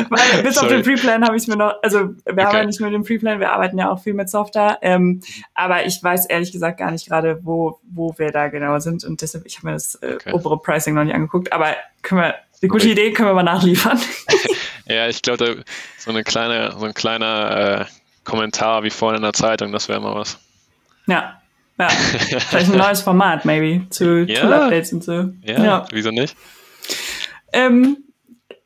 Weil 0.10 0.44
bis 0.44 0.56
Sorry. 0.56 0.66
auf 0.66 0.68
den 0.68 0.84
Preplan 0.84 1.24
habe 1.24 1.38
ich 1.38 1.48
mir 1.48 1.56
noch, 1.56 1.76
also 1.82 2.10
wir 2.26 2.48
okay. 2.48 2.58
ja 2.58 2.66
nicht 2.66 2.82
nur 2.82 2.90
den 2.90 3.04
Preplan, 3.04 3.40
wir 3.40 3.52
arbeiten 3.52 3.78
ja 3.78 3.90
auch 3.90 4.04
viel 4.04 4.14
mit 4.14 4.30
Software, 4.30 4.80
ähm, 4.82 5.22
aber 5.54 5.86
ich 5.86 6.04
weiß 6.04 6.26
ehrlich 6.26 6.52
gesagt 6.52 6.80
gar 6.80 6.92
nicht 6.92 7.08
gerade, 7.08 7.40
wo, 7.44 7.80
wo 7.90 8.14
wir 8.18 8.32
da 8.32 8.50
genau 8.50 8.80
sind 8.80 9.06
und 9.06 9.22
deshalb, 9.22 9.46
ich 9.46 9.58
habe 9.58 9.68
mir 9.68 9.74
das 9.74 9.96
äh, 9.96 10.16
okay. 10.16 10.34
obere 10.34 10.60
Pricing 10.62 10.94
noch 10.94 11.06
nicht 11.06 11.16
angeguckt, 11.16 11.54
aber 11.54 11.76
können 12.02 12.20
wir, 12.20 12.36
eine 12.62 12.70
gute 12.70 12.84
okay. 12.84 12.92
Idee 12.92 13.14
können 13.14 13.30
wir 13.30 13.34
mal 13.34 13.44
nachliefern. 13.44 13.98
ja, 14.88 15.08
ich 15.08 15.22
glaube, 15.22 15.64
so 15.98 16.12
eine 16.12 16.24
kleine, 16.24 16.74
so 16.78 16.86
ein 16.86 16.94
kleiner 16.94 17.80
äh, 17.82 17.86
Kommentar 18.26 18.84
wie 18.84 18.90
vorhin 18.90 19.18
in 19.18 19.24
der 19.24 19.34
Zeitung, 19.34 19.72
das 19.72 19.88
wäre 19.88 20.02
mal 20.02 20.16
was. 20.16 20.38
Ja, 21.08 21.40
ja, 21.78 21.90
vielleicht 21.90 22.72
ein 22.72 22.78
neues 22.78 23.02
Format, 23.02 23.46
maybe, 23.46 23.90
zu 23.90 24.26
ja. 24.26 24.42
Tool-Updates 24.42 24.94
und 24.94 25.04
so. 25.04 25.34
Ja, 25.44 25.64
ja, 25.64 25.86
wieso 25.92 26.12
nicht? 26.12 26.36
Ähm, 27.54 27.98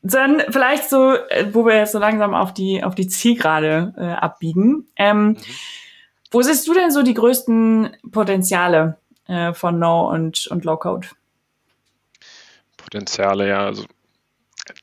dann 0.02 0.42
vielleicht 0.48 0.88
so, 0.88 1.14
äh, 1.14 1.52
wo 1.52 1.66
wir 1.66 1.76
jetzt 1.76 1.92
so 1.92 1.98
langsam 1.98 2.34
auf 2.34 2.54
die, 2.54 2.82
auf 2.82 2.94
die 2.94 3.08
Zielgerade 3.08 3.94
äh, 3.96 4.04
abbiegen. 4.04 4.88
Ähm, 4.96 5.28
mhm. 5.28 5.36
Wo 6.30 6.42
siehst 6.42 6.66
du 6.68 6.74
denn 6.74 6.90
so 6.90 7.02
die 7.02 7.14
größten 7.14 7.96
Potenziale 8.12 8.98
äh, 9.26 9.52
von 9.52 9.78
No 9.78 10.08
und, 10.10 10.46
und 10.46 10.64
Low 10.64 10.76
Code? 10.76 11.08
Potenziale, 12.76 13.48
ja, 13.48 13.66
also 13.66 13.84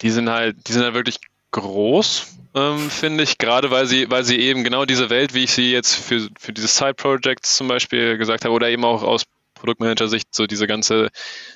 die 0.02 0.10
sind 0.10 0.30
halt, 0.30 0.68
die 0.68 0.74
sind 0.74 0.84
halt 0.84 0.94
wirklich 0.94 1.20
groß 1.58 2.38
ähm, 2.58 2.90
finde 2.90 3.24
ich, 3.24 3.38
gerade 3.38 3.70
weil 3.70 3.86
sie, 3.86 4.10
weil 4.10 4.24
sie 4.24 4.40
eben 4.40 4.64
genau 4.64 4.86
diese 4.86 5.10
Welt, 5.10 5.34
wie 5.36 5.44
ich 5.44 5.52
sie 5.52 5.72
jetzt 5.72 5.96
für, 5.96 6.28
für 6.40 6.54
diese 6.54 6.68
Side-Projects 6.68 7.56
zum 7.58 7.68
Beispiel 7.68 8.18
gesagt 8.18 8.46
habe, 8.46 8.54
oder 8.54 8.70
eben 8.70 8.84
auch 8.84 9.04
aus 9.04 9.26
Produktmanager-Sicht 9.54 10.34
so 10.34 10.48
diese 10.48 10.66
ganze 10.66 11.10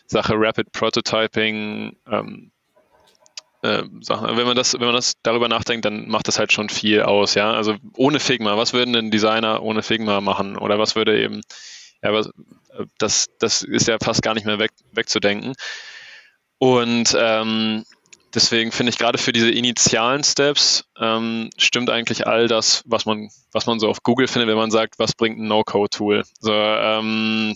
Sache 0.06 0.34
Rapid 0.36 0.72
Prototyping, 0.72 1.96
ähm, 2.08 2.52
äh, 3.64 3.84
Sachen. 4.02 4.38
Wenn 4.38 4.46
man 4.46 4.56
das, 4.56 4.74
wenn 4.74 4.86
man 4.86 4.94
das 4.94 5.14
darüber 5.24 5.48
nachdenkt, 5.48 5.86
dann 5.86 6.08
macht 6.08 6.28
das 6.28 6.38
halt 6.38 6.52
schon 6.52 6.70
viel 6.70 7.02
aus, 7.02 7.34
ja. 7.34 7.52
Also 7.52 7.78
ohne 7.96 8.20
Figma, 8.20 8.58
was 8.58 8.74
würden 8.74 8.94
denn 8.94 9.12
Designer 9.12 9.64
ohne 9.64 9.82
Figma 9.82 10.22
machen? 10.22 10.58
Oder 10.58 10.78
was 10.78 10.96
würde 10.96 11.20
eben, 11.20 11.42
ja, 12.04 12.14
was, 12.14 12.30
das, 13.00 13.28
das 13.40 13.64
ist 13.64 13.88
ja 13.88 13.98
fast 14.02 14.22
gar 14.22 14.36
nicht 14.36 14.46
mehr 14.46 14.60
weg, 14.60 14.72
wegzudenken. 14.92 15.54
Und 16.60 17.16
ähm, 17.18 17.86
deswegen 18.34 18.72
finde 18.72 18.92
ich 18.92 18.98
gerade 18.98 19.18
für 19.18 19.32
diese 19.32 19.52
initialen 19.52 20.24
Steps 20.24 20.86
ähm, 21.00 21.50
stimmt 21.58 21.90
eigentlich 21.90 22.28
all 22.28 22.48
das, 22.48 22.84
was 22.86 23.06
man, 23.06 23.30
was 23.52 23.66
man 23.66 23.80
so 23.80 23.90
auf 23.90 24.04
Google 24.04 24.28
findet, 24.28 24.50
wenn 24.50 24.58
man 24.58 24.72
sagt, 24.72 25.00
was 25.00 25.14
bringt 25.14 25.40
ein 25.40 25.48
No-Code-Tool. 25.48 26.24
So, 26.40 26.54
ähm, 26.54 27.56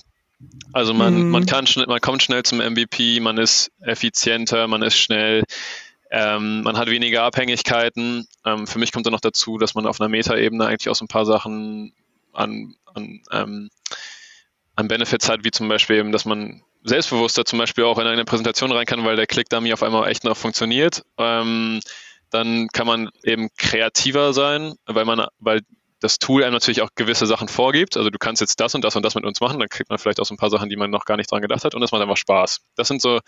also 0.73 0.93
man, 0.93 1.25
mhm. 1.25 1.29
man 1.29 1.45
kann 1.45 1.67
schnell, 1.67 1.87
man 1.87 2.01
kommt 2.01 2.23
schnell 2.23 2.43
zum 2.43 2.59
MVP, 2.59 3.19
man 3.19 3.37
ist 3.37 3.71
effizienter, 3.81 4.67
man 4.67 4.81
ist 4.81 4.97
schnell, 4.97 5.43
ähm, 6.11 6.61
man 6.61 6.77
hat 6.77 6.89
weniger 6.89 7.23
Abhängigkeiten. 7.23 8.27
Ähm, 8.45 8.67
für 8.67 8.79
mich 8.79 8.91
kommt 8.91 9.05
dann 9.05 9.13
noch 9.13 9.21
dazu, 9.21 9.57
dass 9.57 9.75
man 9.75 9.87
auf 9.87 9.99
einer 9.99 10.09
Meta-Ebene 10.09 10.65
eigentlich 10.65 10.89
auch 10.89 10.95
so 10.95 11.05
ein 11.05 11.09
paar 11.09 11.25
Sachen 11.25 11.93
an, 12.33 12.75
an, 12.93 13.21
ähm, 13.31 13.69
an 14.75 14.87
Benefits 14.87 15.29
hat, 15.29 15.43
wie 15.43 15.51
zum 15.51 15.67
Beispiel 15.67 15.97
eben, 15.97 16.11
dass 16.11 16.25
man 16.25 16.61
selbstbewusster 16.85 17.45
zum 17.45 17.59
Beispiel 17.59 17.83
auch 17.83 17.97
in 17.97 18.07
eine 18.07 18.25
Präsentation 18.25 18.71
rein 18.71 18.85
kann, 18.85 19.03
weil 19.03 19.15
der 19.15 19.27
Click-Dummy 19.27 19.73
auf 19.73 19.83
einmal 19.83 20.07
echt 20.07 20.23
noch 20.23 20.37
funktioniert. 20.37 21.03
Ähm, 21.17 21.81
dann 22.29 22.67
kann 22.71 22.87
man 22.87 23.09
eben 23.23 23.49
kreativer 23.57 24.33
sein, 24.33 24.75
weil 24.85 25.05
man, 25.05 25.25
weil 25.39 25.61
das 25.99 26.19
Tool 26.19 26.43
einem 26.43 26.53
natürlich 26.53 26.81
auch 26.81 26.89
gewisse 26.95 27.25
Sachen 27.25 27.47
vorgibt. 27.47 27.97
Also 27.97 28.09
du 28.09 28.19
kannst 28.19 28.41
jetzt 28.41 28.59
das 28.59 28.75
und 28.75 28.83
das 28.83 28.95
und 28.95 29.03
das 29.03 29.15
mit 29.15 29.25
uns 29.25 29.41
machen, 29.41 29.59
dann 29.59 29.69
kriegt 29.69 29.89
man 29.89 29.97
vielleicht 29.97 30.19
auch 30.19 30.25
so 30.25 30.35
ein 30.35 30.37
paar 30.37 30.51
Sachen, 30.51 30.69
die 30.69 30.75
man 30.75 30.91
noch 30.91 31.05
gar 31.05 31.17
nicht 31.17 31.31
dran 31.31 31.41
gedacht 31.41 31.65
hat 31.65 31.73
und 31.73 31.81
das 31.81 31.91
macht 31.91 32.01
einfach 32.01 32.17
Spaß. 32.17 32.61
Das 32.75 32.87
sind 32.87 33.01
so, 33.01 33.19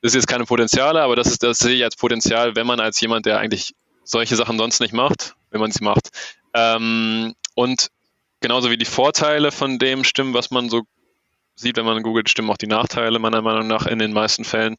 das 0.00 0.10
ist 0.10 0.14
jetzt 0.14 0.28
keine 0.28 0.44
Potenziale, 0.44 1.02
aber 1.02 1.16
das 1.16 1.26
ist, 1.26 1.42
das 1.42 1.58
sehe 1.58 1.74
ich 1.74 1.84
als 1.84 1.96
Potenzial, 1.96 2.54
wenn 2.54 2.66
man 2.66 2.78
als 2.78 3.00
jemand, 3.00 3.26
der 3.26 3.38
eigentlich 3.38 3.74
solche 4.04 4.36
Sachen 4.36 4.58
sonst 4.58 4.80
nicht 4.80 4.92
macht, 4.92 5.34
wenn 5.50 5.60
man 5.60 5.72
sie 5.72 5.82
macht. 5.82 6.10
Ähm, 6.54 7.34
und 7.54 7.88
genauso 8.40 8.70
wie 8.70 8.76
die 8.76 8.84
Vorteile 8.84 9.50
von 9.50 9.78
dem 9.78 10.04
stimmen, 10.04 10.34
was 10.34 10.50
man 10.50 10.68
so 10.68 10.82
sieht, 11.54 11.76
wenn 11.76 11.84
man 11.84 12.02
googelt, 12.02 12.28
stimmen 12.28 12.50
auch 12.50 12.56
die 12.56 12.66
Nachteile 12.66 13.18
meiner 13.18 13.42
Meinung 13.42 13.66
nach 13.66 13.86
in 13.86 13.98
den 13.98 14.12
meisten 14.12 14.44
Fällen. 14.44 14.76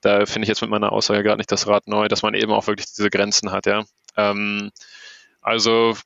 Da 0.00 0.26
finde 0.26 0.44
ich 0.44 0.48
jetzt 0.48 0.62
mit 0.62 0.70
meiner 0.70 0.92
Aussage 0.92 1.22
gerade 1.22 1.38
nicht 1.38 1.52
das 1.52 1.66
Rad 1.66 1.86
neu, 1.88 2.08
dass 2.08 2.22
man 2.22 2.34
eben 2.34 2.52
auch 2.52 2.66
wirklich 2.66 2.86
diese 2.86 3.10
Grenzen 3.10 3.52
hat, 3.52 3.66
ja. 3.66 3.84
Ähm, 4.16 4.70
also 5.40 5.96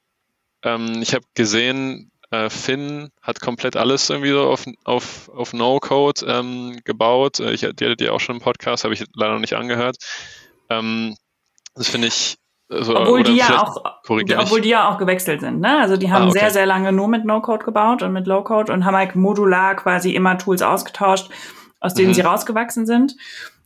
ähm, 0.62 1.02
ich 1.02 1.14
habe 1.14 1.24
gesehen, 1.34 2.10
äh, 2.30 2.50
Finn 2.50 3.10
hat 3.22 3.40
komplett 3.40 3.76
alles 3.76 4.10
irgendwie 4.10 4.30
so 4.30 4.48
auf, 4.48 4.64
auf, 4.84 5.28
auf 5.28 5.52
No-Code 5.52 6.26
ähm, 6.26 6.80
gebaut. 6.84 7.40
Äh, 7.40 7.52
ich, 7.52 7.60
die 7.60 7.66
hattet 7.66 8.00
ihr 8.00 8.12
auch 8.14 8.20
schon 8.20 8.36
im 8.36 8.42
Podcast, 8.42 8.84
habe 8.84 8.94
ich 8.94 9.04
leider 9.14 9.34
noch 9.34 9.40
nicht 9.40 9.54
angehört. 9.54 9.96
Ähm, 10.70 11.16
Das 11.74 11.88
finde 11.88 12.08
ich. 12.08 12.36
Also, 12.74 12.96
obwohl 12.96 13.22
die 13.22 13.36
ja 13.36 13.62
auch, 13.62 13.82
obwohl 13.84 14.60
die 14.60 14.68
ja 14.68 14.88
auch 14.88 14.98
gewechselt 14.98 15.40
sind, 15.40 15.60
ne? 15.60 15.80
Also 15.80 15.96
die 15.96 16.10
haben 16.10 16.24
ah, 16.24 16.28
okay. 16.28 16.38
sehr, 16.40 16.50
sehr 16.50 16.66
lange 16.66 16.92
nur 16.92 17.08
mit 17.08 17.24
No-Code 17.24 17.64
gebaut 17.64 18.02
und 18.02 18.12
mit 18.12 18.26
Low-Code 18.26 18.72
und 18.72 18.84
haben 18.84 18.96
halt 18.96 19.14
modular 19.14 19.74
quasi 19.76 20.12
immer 20.12 20.38
Tools 20.38 20.62
ausgetauscht, 20.62 21.30
aus 21.80 21.94
denen 21.94 22.08
mhm. 22.08 22.14
sie 22.14 22.20
rausgewachsen 22.22 22.86
sind 22.86 23.16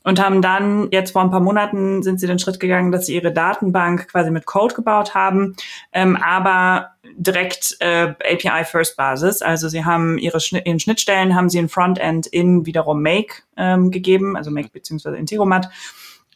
und 0.09 0.21
haben 0.25 0.41
dann 0.41 0.89
jetzt 0.91 1.11
vor 1.13 1.23
ein 1.23 1.31
paar 1.31 1.41
Monaten 1.41 2.03
sind 2.03 2.19
sie 2.19 2.27
den 2.27 2.39
Schritt 2.39 2.61
gegangen, 2.61 2.93
dass 2.93 3.07
sie 3.07 3.15
ihre 3.15 3.31
Datenbank 3.31 4.09
quasi 4.09 4.31
mit 4.31 4.47
Code 4.47 4.75
gebaut 4.75 5.15
haben, 5.15 5.55
ähm, 5.93 6.17
aber 6.17 6.93
direkt 7.15 7.77
äh, 7.81 8.15
API 8.25 8.65
First 8.65 8.97
Basis. 8.97 9.43
Also 9.43 9.69
sie 9.69 9.85
haben 9.85 10.17
ihre 10.17 10.41
Schnitt, 10.41 10.67
ihren 10.67 10.81
Schnittstellen 10.81 11.35
haben 11.35 11.51
sie 11.51 11.59
ein 11.59 11.69
Frontend 11.69 12.27
in 12.27 12.65
wiederum 12.65 13.03
Make 13.03 13.43
ähm, 13.57 13.91
gegeben, 13.91 14.35
also 14.35 14.51
Make 14.51 14.71
beziehungsweise 14.73 15.17
Integromat 15.17 15.69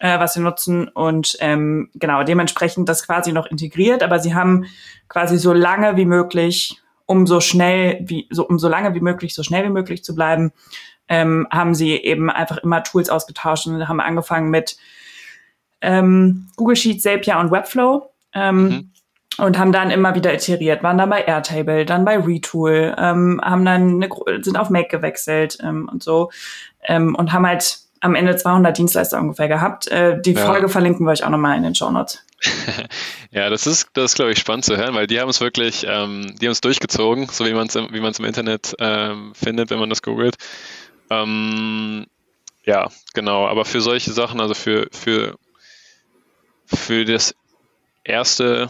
äh, 0.02 0.18
was 0.18 0.34
sie 0.34 0.40
nutzen 0.40 0.88
und 0.88 1.36
ähm, 1.38 1.88
genau 1.94 2.24
dementsprechend 2.24 2.88
das 2.88 3.06
quasi 3.06 3.32
noch 3.32 3.46
integriert, 3.46 4.02
aber 4.02 4.18
sie 4.18 4.34
haben 4.34 4.66
quasi 5.08 5.38
so 5.38 5.52
lange 5.52 5.96
wie 5.96 6.04
möglich, 6.04 6.80
um 7.06 7.24
so 7.28 7.40
schnell 7.40 8.00
wie 8.02 8.26
so 8.30 8.44
um 8.44 8.58
so 8.58 8.68
lange 8.68 8.94
wie 8.94 9.00
möglich, 9.00 9.32
so 9.32 9.44
schnell 9.44 9.64
wie 9.64 9.70
möglich 9.70 10.02
zu 10.02 10.16
bleiben, 10.16 10.50
ähm, 11.08 11.46
haben 11.52 11.76
sie 11.76 11.92
eben 11.92 12.30
einfach 12.30 12.58
immer 12.58 12.82
Tools 12.82 13.10
ausgetauscht 13.10 13.68
und 13.68 13.86
haben 13.86 14.00
angefangen 14.00 14.50
mit 14.50 14.76
ähm, 15.80 16.48
Google 16.56 16.76
Sheets, 16.76 17.04
Zapier 17.04 17.38
und 17.38 17.52
Webflow. 17.52 18.10
Ähm, 18.34 18.62
mhm. 18.64 18.88
Und 19.38 19.58
haben 19.58 19.72
dann 19.72 19.90
immer 19.90 20.14
wieder 20.14 20.34
iteriert, 20.34 20.82
waren 20.82 20.98
dann 20.98 21.08
bei 21.08 21.22
Airtable, 21.22 21.86
dann 21.86 22.04
bei 22.04 22.18
Retool, 22.18 22.94
ähm, 22.98 23.40
haben 23.42 23.64
dann 23.64 24.02
eine, 24.02 24.10
sind 24.42 24.58
auf 24.58 24.68
Make 24.68 24.88
gewechselt 24.88 25.56
ähm, 25.62 25.88
und 25.90 26.02
so 26.02 26.30
ähm, 26.86 27.14
und 27.14 27.32
haben 27.32 27.46
halt 27.46 27.78
am 28.02 28.16
Ende 28.16 28.36
200 28.36 28.76
Dienstleister 28.76 29.18
ungefähr 29.18 29.48
gehabt. 29.48 29.88
Äh, 29.88 30.20
die 30.20 30.32
ja. 30.32 30.44
Folge 30.44 30.68
verlinken 30.68 31.06
wir 31.06 31.12
euch 31.12 31.24
auch 31.24 31.30
nochmal 31.30 31.56
in 31.56 31.62
den 31.62 31.74
Show 31.74 31.90
Notes. 31.90 32.24
ja, 33.30 33.48
das 33.48 33.66
ist, 33.66 33.90
das 33.94 34.06
ist, 34.06 34.14
glaube 34.16 34.32
ich, 34.32 34.38
spannend 34.40 34.64
zu 34.64 34.76
hören, 34.76 34.94
weil 34.94 35.06
die 35.06 35.20
haben 35.20 35.28
es 35.28 35.40
wirklich, 35.40 35.86
ähm, 35.88 36.34
die 36.40 36.46
haben 36.46 36.52
es 36.52 36.60
durchgezogen, 36.60 37.28
so 37.28 37.46
wie 37.46 37.54
man 37.54 37.68
es 37.68 37.76
wie 37.76 38.00
man's 38.00 38.18
im 38.18 38.24
Internet 38.24 38.74
ähm, 38.80 39.32
findet, 39.34 39.70
wenn 39.70 39.78
man 39.78 39.88
das 39.88 40.02
googelt. 40.02 40.36
Ähm, 41.10 42.06
ja, 42.64 42.88
genau. 43.14 43.46
Aber 43.46 43.64
für 43.64 43.80
solche 43.80 44.12
Sachen, 44.12 44.40
also 44.40 44.54
für, 44.54 44.88
für, 44.90 45.36
für 46.66 47.04
das 47.04 47.36
erste 48.02 48.68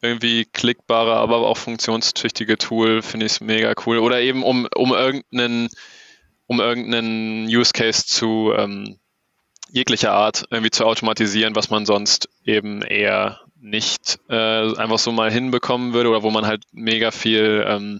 irgendwie 0.00 0.44
klickbare, 0.44 1.16
aber 1.16 1.38
auch 1.38 1.56
funktionstüchtige 1.56 2.56
Tool 2.58 3.02
finde 3.02 3.26
ich 3.26 3.32
es 3.32 3.40
mega 3.40 3.74
cool. 3.84 3.98
Oder 3.98 4.20
eben 4.20 4.44
um, 4.44 4.68
um 4.76 4.92
irgendeinen, 4.92 5.68
um 6.46 6.60
irgendeinen 6.60 7.46
Use 7.46 7.72
Case 7.72 8.06
zu 8.06 8.52
ähm, 8.56 8.98
jeglicher 9.70 10.12
Art 10.12 10.44
irgendwie 10.50 10.70
zu 10.70 10.84
automatisieren, 10.84 11.56
was 11.56 11.70
man 11.70 11.86
sonst 11.86 12.28
eben 12.44 12.82
eher 12.82 13.40
nicht 13.60 14.18
äh, 14.28 14.76
einfach 14.76 14.98
so 14.98 15.10
mal 15.10 15.30
hinbekommen 15.30 15.94
würde 15.94 16.10
oder 16.10 16.22
wo 16.22 16.30
man 16.30 16.46
halt 16.46 16.64
mega 16.72 17.10
viel 17.10 17.64
ähm, 17.66 17.98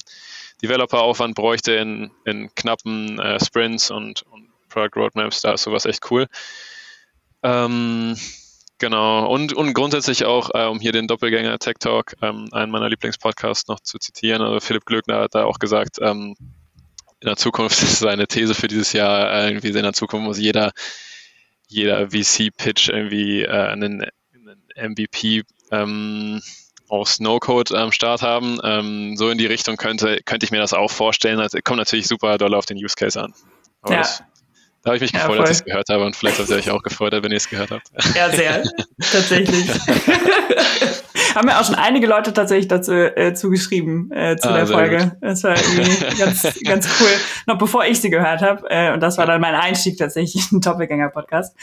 Developer-Aufwand 0.62 1.34
bräuchte 1.34 1.72
in, 1.72 2.10
in 2.24 2.54
knappen 2.54 3.18
äh, 3.18 3.42
Sprints 3.42 3.90
und, 3.90 4.22
und 4.22 4.48
Product 4.68 4.96
Roadmaps, 4.96 5.40
da 5.40 5.52
ist 5.52 5.62
sowas 5.62 5.86
echt 5.86 6.10
cool. 6.10 6.26
Ähm, 7.42 8.16
genau, 8.78 9.26
und, 9.32 9.52
und 9.52 9.72
grundsätzlich 9.74 10.24
auch, 10.24 10.50
äh, 10.54 10.66
um 10.66 10.80
hier 10.80 10.92
den 10.92 11.06
Doppelgänger 11.06 11.58
Tech 11.58 11.76
Talk, 11.80 12.14
ähm, 12.22 12.48
einen 12.52 12.72
meiner 12.72 12.88
Lieblingspodcasts 12.88 13.68
noch 13.68 13.80
zu 13.80 13.98
zitieren, 13.98 14.42
also 14.42 14.60
Philipp 14.60 14.84
Glöckner 14.84 15.20
hat 15.20 15.34
da 15.34 15.44
auch 15.44 15.58
gesagt, 15.58 15.98
ähm, 16.00 16.36
in 17.24 17.28
der 17.28 17.36
Zukunft 17.36 17.82
ist 17.82 17.98
seine 18.00 18.26
These 18.26 18.54
für 18.54 18.68
dieses 18.68 18.92
Jahr 18.92 19.32
äh, 19.32 19.48
irgendwie 19.48 19.68
in 19.68 19.82
der 19.82 19.94
Zukunft 19.94 20.26
muss 20.26 20.38
jeder, 20.38 20.72
jeder 21.66 22.10
VC-Pitch 22.10 22.90
irgendwie 22.90 23.42
äh, 23.42 23.48
einen, 23.48 24.04
einen 24.34 24.92
MVP 24.92 25.42
ähm, 25.70 26.42
auch 26.90 27.06
Snowcode 27.06 27.72
am 27.72 27.92
Start 27.92 28.20
haben. 28.20 28.60
Ähm, 28.62 29.16
so 29.16 29.30
in 29.30 29.38
die 29.38 29.46
Richtung 29.46 29.76
könnte, 29.76 30.20
könnte 30.26 30.44
ich 30.44 30.52
mir 30.52 30.60
das 30.60 30.74
auch 30.74 30.90
vorstellen. 30.90 31.40
Also, 31.40 31.58
kommt 31.64 31.78
natürlich 31.78 32.06
super 32.06 32.36
doll 32.36 32.54
auf 32.54 32.66
den 32.66 32.76
Use 32.76 32.94
Case 32.94 33.20
an. 33.20 33.32
Aber 33.80 33.94
ja. 33.94 34.00
das, 34.00 34.22
da 34.84 34.90
habe 34.90 34.96
ich 34.96 35.02
mich 35.02 35.12
gefreut, 35.14 35.36
ja, 35.36 35.40
als 35.40 35.50
ich 35.50 35.56
es 35.56 35.64
gehört 35.64 35.88
habe 35.88 36.04
und 36.04 36.14
vielleicht 36.14 36.38
habt 36.38 36.50
ihr 36.50 36.56
euch 36.56 36.70
auch 36.70 36.82
gefreut, 36.82 37.14
wenn 37.14 37.30
ihr 37.30 37.38
es 37.38 37.48
gehört 37.48 37.70
habt. 37.70 37.90
Ja, 38.14 38.28
sehr. 38.28 38.62
Tatsächlich. 39.10 39.66
Haben 41.34 41.46
mir 41.46 41.58
auch 41.58 41.64
schon 41.64 41.74
einige 41.74 42.06
Leute 42.06 42.34
tatsächlich 42.34 42.68
dazu 42.68 42.92
äh, 42.92 43.32
zugeschrieben 43.32 44.12
äh, 44.12 44.36
zu 44.36 44.50
ah, 44.50 44.56
der 44.56 44.66
Folge. 44.66 44.98
Gut. 44.98 45.12
Das 45.22 45.42
war 45.42 45.56
irgendwie 45.56 46.16
ganz, 46.18 46.42
ganz 46.64 46.88
cool. 47.00 47.08
Noch 47.46 47.56
bevor 47.56 47.86
ich 47.86 47.98
sie 48.00 48.10
gehört 48.10 48.42
habe. 48.42 48.68
Äh, 48.68 48.92
und 48.92 49.00
das 49.00 49.16
war 49.16 49.24
dann 49.24 49.40
mein 49.40 49.54
Einstieg 49.54 49.96
tatsächlich 49.96 50.52
in 50.52 50.58
den 50.58 50.60
Doppelgänger-Podcast. 50.60 51.56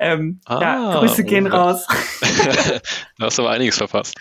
Ähm, 0.00 0.40
ah, 0.46 0.60
ja, 0.60 0.98
Grüße 0.98 1.24
gehen 1.24 1.52
oh, 1.52 1.54
raus. 1.54 1.86
du 3.18 3.24
hast 3.24 3.38
aber 3.38 3.50
einiges 3.50 3.76
verpasst. 3.76 4.16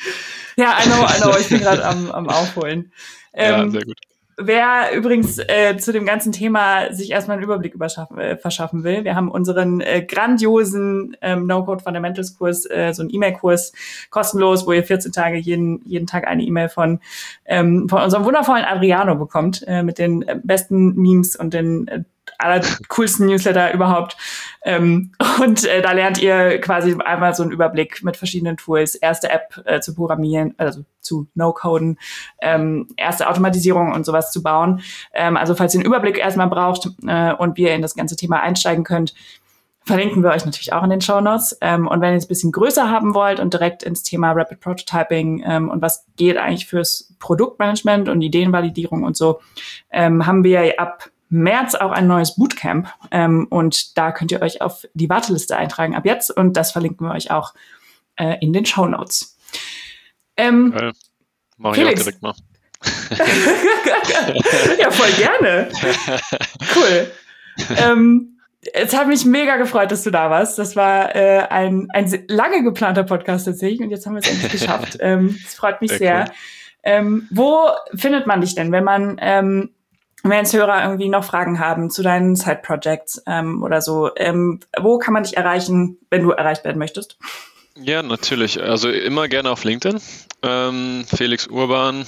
Ja, 0.58 0.78
I 0.78 0.88
know, 0.88 1.06
I 1.06 1.22
know. 1.22 1.38
Ich 1.40 1.48
bin 1.48 1.62
gerade 1.62 1.86
am, 1.86 2.12
am 2.12 2.28
Aufholen. 2.28 2.92
Ähm, 3.34 3.52
ja, 3.52 3.70
sehr 3.70 3.86
gut. 3.86 3.98
Wer 4.44 4.96
übrigens 4.96 5.40
äh, 5.40 5.78
zu 5.78 5.92
dem 5.94 6.06
ganzen 6.06 6.32
Thema 6.32 6.94
sich 6.94 7.12
erstmal 7.12 7.38
einen 7.38 7.44
Überblick 7.44 7.76
äh, 7.80 8.38
verschaffen 8.38 8.84
will, 8.84 9.04
wir 9.04 9.16
haben 9.16 9.30
unseren 9.30 9.82
äh, 9.82 10.04
grandiosen 10.04 11.16
ähm, 11.22 11.46
No-Code 11.48 11.84
Fundamentals 11.84 12.38
Kurs, 12.38 12.66
äh, 12.66 12.92
so 12.94 13.04
einen 13.04 13.14
E-Mail-Kurs 13.14 13.74
kostenlos, 14.10 14.66
wo 14.66 14.72
ihr 14.72 14.84
14 14.84 15.12
Tage 15.12 15.38
jeden, 15.38 15.82
jeden 15.86 16.08
Tag 16.08 16.28
eine 16.28 16.44
E-Mail 16.44 16.70
von, 16.70 17.00
ähm, 17.46 17.88
von 17.90 18.02
unserem 18.02 18.26
wundervollen 18.26 18.66
Adriano 18.66 19.16
bekommt, 19.16 19.64
äh, 19.68 19.84
mit 19.84 19.98
den 19.98 20.24
äh, 20.24 20.40
besten 20.44 20.96
Memes 20.96 21.36
und 21.36 21.54
den 21.54 21.88
äh, 21.88 22.04
allercoolsten 22.44 23.28
Newsletter 23.28 23.74
überhaupt. 23.74 24.18
Ähm, 24.64 25.12
und 25.42 25.66
äh, 25.66 25.82
da 25.82 25.92
lernt 25.92 26.22
ihr 26.22 26.60
quasi 26.60 26.96
einmal 27.04 27.34
so 27.34 27.44
einen 27.44 27.52
Überblick 27.52 28.04
mit 28.04 28.18
verschiedenen 28.18 28.58
Tools, 28.58 28.96
erste 28.96 29.30
App 29.30 29.62
äh, 29.66 29.80
zu 29.80 29.96
programmieren, 29.96 30.54
also 30.58 30.84
zu 31.00 31.28
No-Coden, 31.34 31.98
ähm, 32.42 32.88
erste 32.98 33.30
Automatisierung 33.30 33.92
und 33.92 34.06
sowas 34.06 34.32
zu 34.32 34.44
bauen. 34.44 34.82
Ähm, 35.14 35.38
also 35.38 35.56
falls 35.56 35.74
ihr 35.74 35.80
einen 35.80 35.88
Überblick 35.88 36.18
erstmal 36.18 36.48
braucht 36.48 36.90
äh, 37.08 37.34
und 37.34 37.58
wir 37.58 37.74
in 37.74 37.82
das 37.82 37.96
ganze 37.96 38.16
Thema 38.16 38.42
einsteigen 38.42 38.84
könnt, 38.84 39.14
verlinken 39.84 40.24
wir 40.24 40.30
euch 40.30 40.46
natürlich 40.46 40.74
auch 40.74 40.84
in 40.84 40.90
den 40.90 41.02
Show 41.02 41.22
Notes. 41.22 41.58
Ähm, 41.62 41.88
und 41.88 42.02
wenn 42.02 42.12
ihr 42.12 42.18
es 42.18 42.26
ein 42.26 42.30
bisschen 42.30 42.52
größer 42.52 42.90
haben 42.90 43.16
wollt 43.16 43.40
und 43.40 43.54
direkt 43.54 43.84
ins 43.84 44.04
Thema 44.04 44.32
Rapid 44.32 44.60
Prototyping 44.60 45.44
ähm, 45.46 45.70
und 45.70 45.82
was 45.82 46.06
geht 46.18 46.38
eigentlich 46.38 46.68
fürs 46.68 47.14
Produktmanagement 47.20 48.10
und 48.10 48.22
Ideenvalidierung 48.22 49.04
und 49.04 49.18
so, 49.18 49.42
ähm, 49.92 50.26
haben 50.26 50.44
wir 50.44 50.80
ab 50.80 51.10
März 51.32 51.76
auch 51.76 51.92
ein 51.92 52.08
neues 52.08 52.36
Bootcamp. 52.36 52.88
Ähm, 53.10 53.48
und 53.50 53.98
da 53.98 54.12
könnt 54.12 54.32
ihr 54.32 54.42
euch 54.42 54.62
auf 54.62 54.86
die 54.94 55.10
Warteliste 55.10 55.58
eintragen 55.58 55.96
ab 55.96 56.06
jetzt. 56.06 56.30
Und 56.30 56.58
das 56.58 56.72
verlinken 56.72 57.08
wir 57.08 57.14
euch 57.14 57.32
auch 57.32 57.54
äh, 58.18 58.38
in 58.42 58.54
den 58.54 58.66
Show 58.66 58.86
Notes. 58.86 59.38
Ähm, 60.38 60.72
Geil. 60.72 60.92
Mach 61.58 61.76
ich 61.76 61.86
auch 61.86 61.94
direkt 61.94 62.22
mal. 62.22 62.34
ja, 64.80 64.92
voll 64.92 65.12
gerne. 65.12 65.70
Cool. 66.76 67.12
ähm, 67.78 68.40
es 68.74 68.96
hat 68.96 69.08
mich 69.08 69.26
mega 69.26 69.58
gefreut, 69.58 69.92
dass 69.92 70.04
du 70.04 70.12
da 70.12 70.30
warst. 70.30 70.60
Das 70.60 70.76
war 70.76 71.16
äh, 71.16 71.48
ein, 71.50 71.88
ein 71.94 72.26
lange 72.28 72.64
geplanter 72.64 73.04
Podcast 73.04 73.46
tatsächlich 73.46 73.82
und 73.82 73.90
jetzt 73.90 74.06
haben 74.06 74.16
wir 74.16 74.20
es 74.20 74.30
endlich 74.30 74.52
geschafft. 74.52 74.98
Ähm, 75.02 75.40
es 75.46 75.56
freut 75.56 75.82
mich 75.82 75.92
sehr. 75.92 75.98
sehr. 75.98 76.26
Cool. 76.26 76.34
Ähm, 76.84 77.28
wo 77.30 77.70
findet 77.94 78.28
man 78.28 78.42
dich 78.42 78.56
denn, 78.56 78.72
wenn 78.72 78.84
man 78.84 79.18
ähm, 79.22 79.72
wenn 80.24 80.32
jetzt 80.40 80.54
Hörer 80.54 80.84
irgendwie 80.84 81.10
noch 81.10 81.24
Fragen 81.24 81.60
haben 81.60 81.90
zu 81.90 82.04
deinen 82.04 82.36
Side-Projects 82.36 83.24
ähm, 83.28 83.64
oder 83.64 83.82
so, 83.82 84.12
ähm, 84.16 84.60
wo 84.80 84.98
kann 84.98 85.14
man 85.14 85.24
dich 85.24 85.38
erreichen, 85.38 85.98
wenn 86.10 86.24
du 86.24 86.32
erreicht 86.32 86.64
werden 86.64 86.78
möchtest? 86.78 87.18
Ja, 87.76 88.04
natürlich. 88.04 88.62
Also 88.62 88.90
immer 88.90 89.28
gerne 89.28 89.50
auf 89.50 89.64
LinkedIn. 89.64 90.00
Ähm, 90.44 91.06
Felix 91.08 91.48
Urban, 91.48 92.06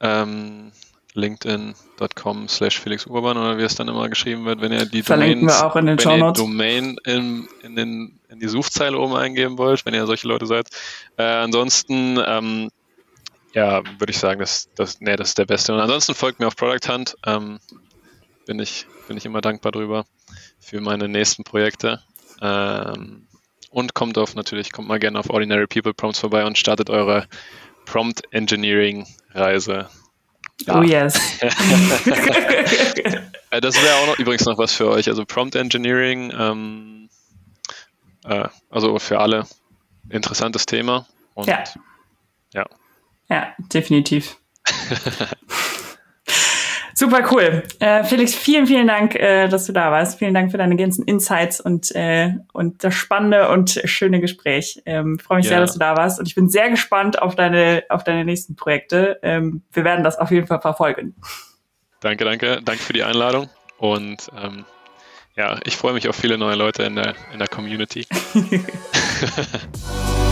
ähm, 0.00 0.72
linkedin.com 1.14 2.48
slash 2.48 2.80
Felix 2.80 3.06
Urban 3.06 3.36
oder 3.36 3.58
wie 3.58 3.62
es 3.62 3.74
dann 3.74 3.88
immer 3.88 4.08
geschrieben 4.08 4.44
wird, 4.44 4.60
wenn 4.60 4.72
ihr 4.72 4.86
die 4.86 5.02
Verlinken 5.02 5.48
Domains, 5.48 5.60
wir 5.60 5.66
auch 5.66 5.76
in 5.76 5.86
den 5.86 5.98
wenn 5.98 6.20
ihr 6.20 6.32
Domain 6.32 6.96
in, 7.04 7.48
in, 7.62 7.76
den, 7.76 8.20
in 8.30 8.38
die 8.40 8.48
Suchzeile 8.48 8.98
oben 8.98 9.14
eingeben 9.14 9.58
wollt, 9.58 9.84
wenn 9.84 9.94
ihr 9.94 10.06
solche 10.06 10.26
Leute 10.26 10.46
seid. 10.46 10.68
Äh, 11.18 11.24
ansonsten 11.24 12.18
ähm, 12.26 12.70
ja, 13.54 13.82
würde 13.98 14.10
ich 14.10 14.18
sagen, 14.18 14.40
das, 14.40 14.70
das, 14.74 15.00
nee, 15.00 15.16
das 15.16 15.30
ist 15.30 15.38
der 15.38 15.46
beste. 15.46 15.72
Und 15.72 15.80
ansonsten 15.80 16.14
folgt 16.14 16.40
mir 16.40 16.46
auf 16.46 16.56
Product 16.56 16.88
Hunt. 16.88 17.16
Ähm, 17.26 17.60
bin, 18.46 18.58
ich, 18.58 18.86
bin 19.08 19.16
ich 19.16 19.26
immer 19.26 19.40
dankbar 19.40 19.72
drüber 19.72 20.04
für 20.60 20.80
meine 20.80 21.08
nächsten 21.08 21.44
Projekte. 21.44 22.02
Ähm, 22.40 23.26
und 23.70 23.94
kommt 23.94 24.18
auf 24.18 24.34
natürlich, 24.34 24.72
kommt 24.72 24.88
mal 24.88 24.98
gerne 24.98 25.18
auf 25.18 25.30
Ordinary 25.30 25.66
People 25.66 25.94
Prompts 25.94 26.20
vorbei 26.20 26.44
und 26.44 26.58
startet 26.58 26.90
eure 26.90 27.26
Prompt 27.86 28.22
Engineering 28.32 29.06
Reise. 29.32 29.88
Ja. 30.66 30.78
Oh 30.78 30.82
yes. 30.82 31.18
Äh, 33.50 33.60
das 33.60 33.74
wäre 33.82 33.96
auch 33.96 34.06
noch 34.06 34.18
übrigens 34.18 34.46
noch 34.46 34.56
was 34.56 34.72
für 34.72 34.88
euch. 34.88 35.08
Also 35.08 35.26
Prompt 35.26 35.56
Engineering, 35.56 36.32
ähm, 36.34 37.10
äh, 38.24 38.48
also 38.70 38.98
für 38.98 39.20
alle 39.20 39.46
interessantes 40.08 40.64
Thema. 40.64 41.06
Und 41.34 41.48
ja. 41.48 41.62
ja. 42.54 42.64
Ja, 43.32 43.54
definitiv. 43.72 44.36
Super 46.94 47.26
cool. 47.32 47.62
Äh, 47.80 48.04
Felix, 48.04 48.34
vielen, 48.34 48.66
vielen 48.66 48.86
Dank, 48.86 49.14
äh, 49.14 49.48
dass 49.48 49.64
du 49.64 49.72
da 49.72 49.90
warst. 49.90 50.18
Vielen 50.18 50.34
Dank 50.34 50.50
für 50.50 50.58
deine 50.58 50.76
ganzen 50.76 51.06
Insights 51.06 51.58
und, 51.58 51.94
äh, 51.96 52.34
und 52.52 52.84
das 52.84 52.94
spannende 52.94 53.48
und 53.48 53.80
schöne 53.86 54.20
Gespräch. 54.20 54.82
Ähm, 54.84 55.18
Freue 55.18 55.38
mich 55.38 55.46
ja. 55.46 55.52
sehr, 55.52 55.60
dass 55.60 55.72
du 55.72 55.78
da 55.78 55.96
warst 55.96 56.18
und 56.20 56.28
ich 56.28 56.34
bin 56.34 56.50
sehr 56.50 56.68
gespannt 56.68 57.22
auf 57.22 57.34
deine, 57.34 57.84
auf 57.88 58.04
deine 58.04 58.26
nächsten 58.26 58.54
Projekte. 58.54 59.18
Ähm, 59.22 59.62
wir 59.72 59.84
werden 59.84 60.04
das 60.04 60.18
auf 60.18 60.30
jeden 60.30 60.46
Fall 60.46 60.60
verfolgen. 60.60 61.16
Danke, 62.00 62.26
danke. 62.26 62.60
Danke 62.62 62.82
für 62.82 62.92
die 62.92 63.02
Einladung 63.02 63.48
und 63.78 64.28
ähm, 64.36 64.66
ja, 65.36 65.58
ich 65.64 65.78
freue 65.78 65.94
mich 65.94 66.06
auf 66.06 66.16
viele 66.16 66.36
neue 66.36 66.56
Leute 66.56 66.82
in 66.82 66.96
der, 66.96 67.14
in 67.32 67.38
der 67.38 67.48
Community. 67.48 68.04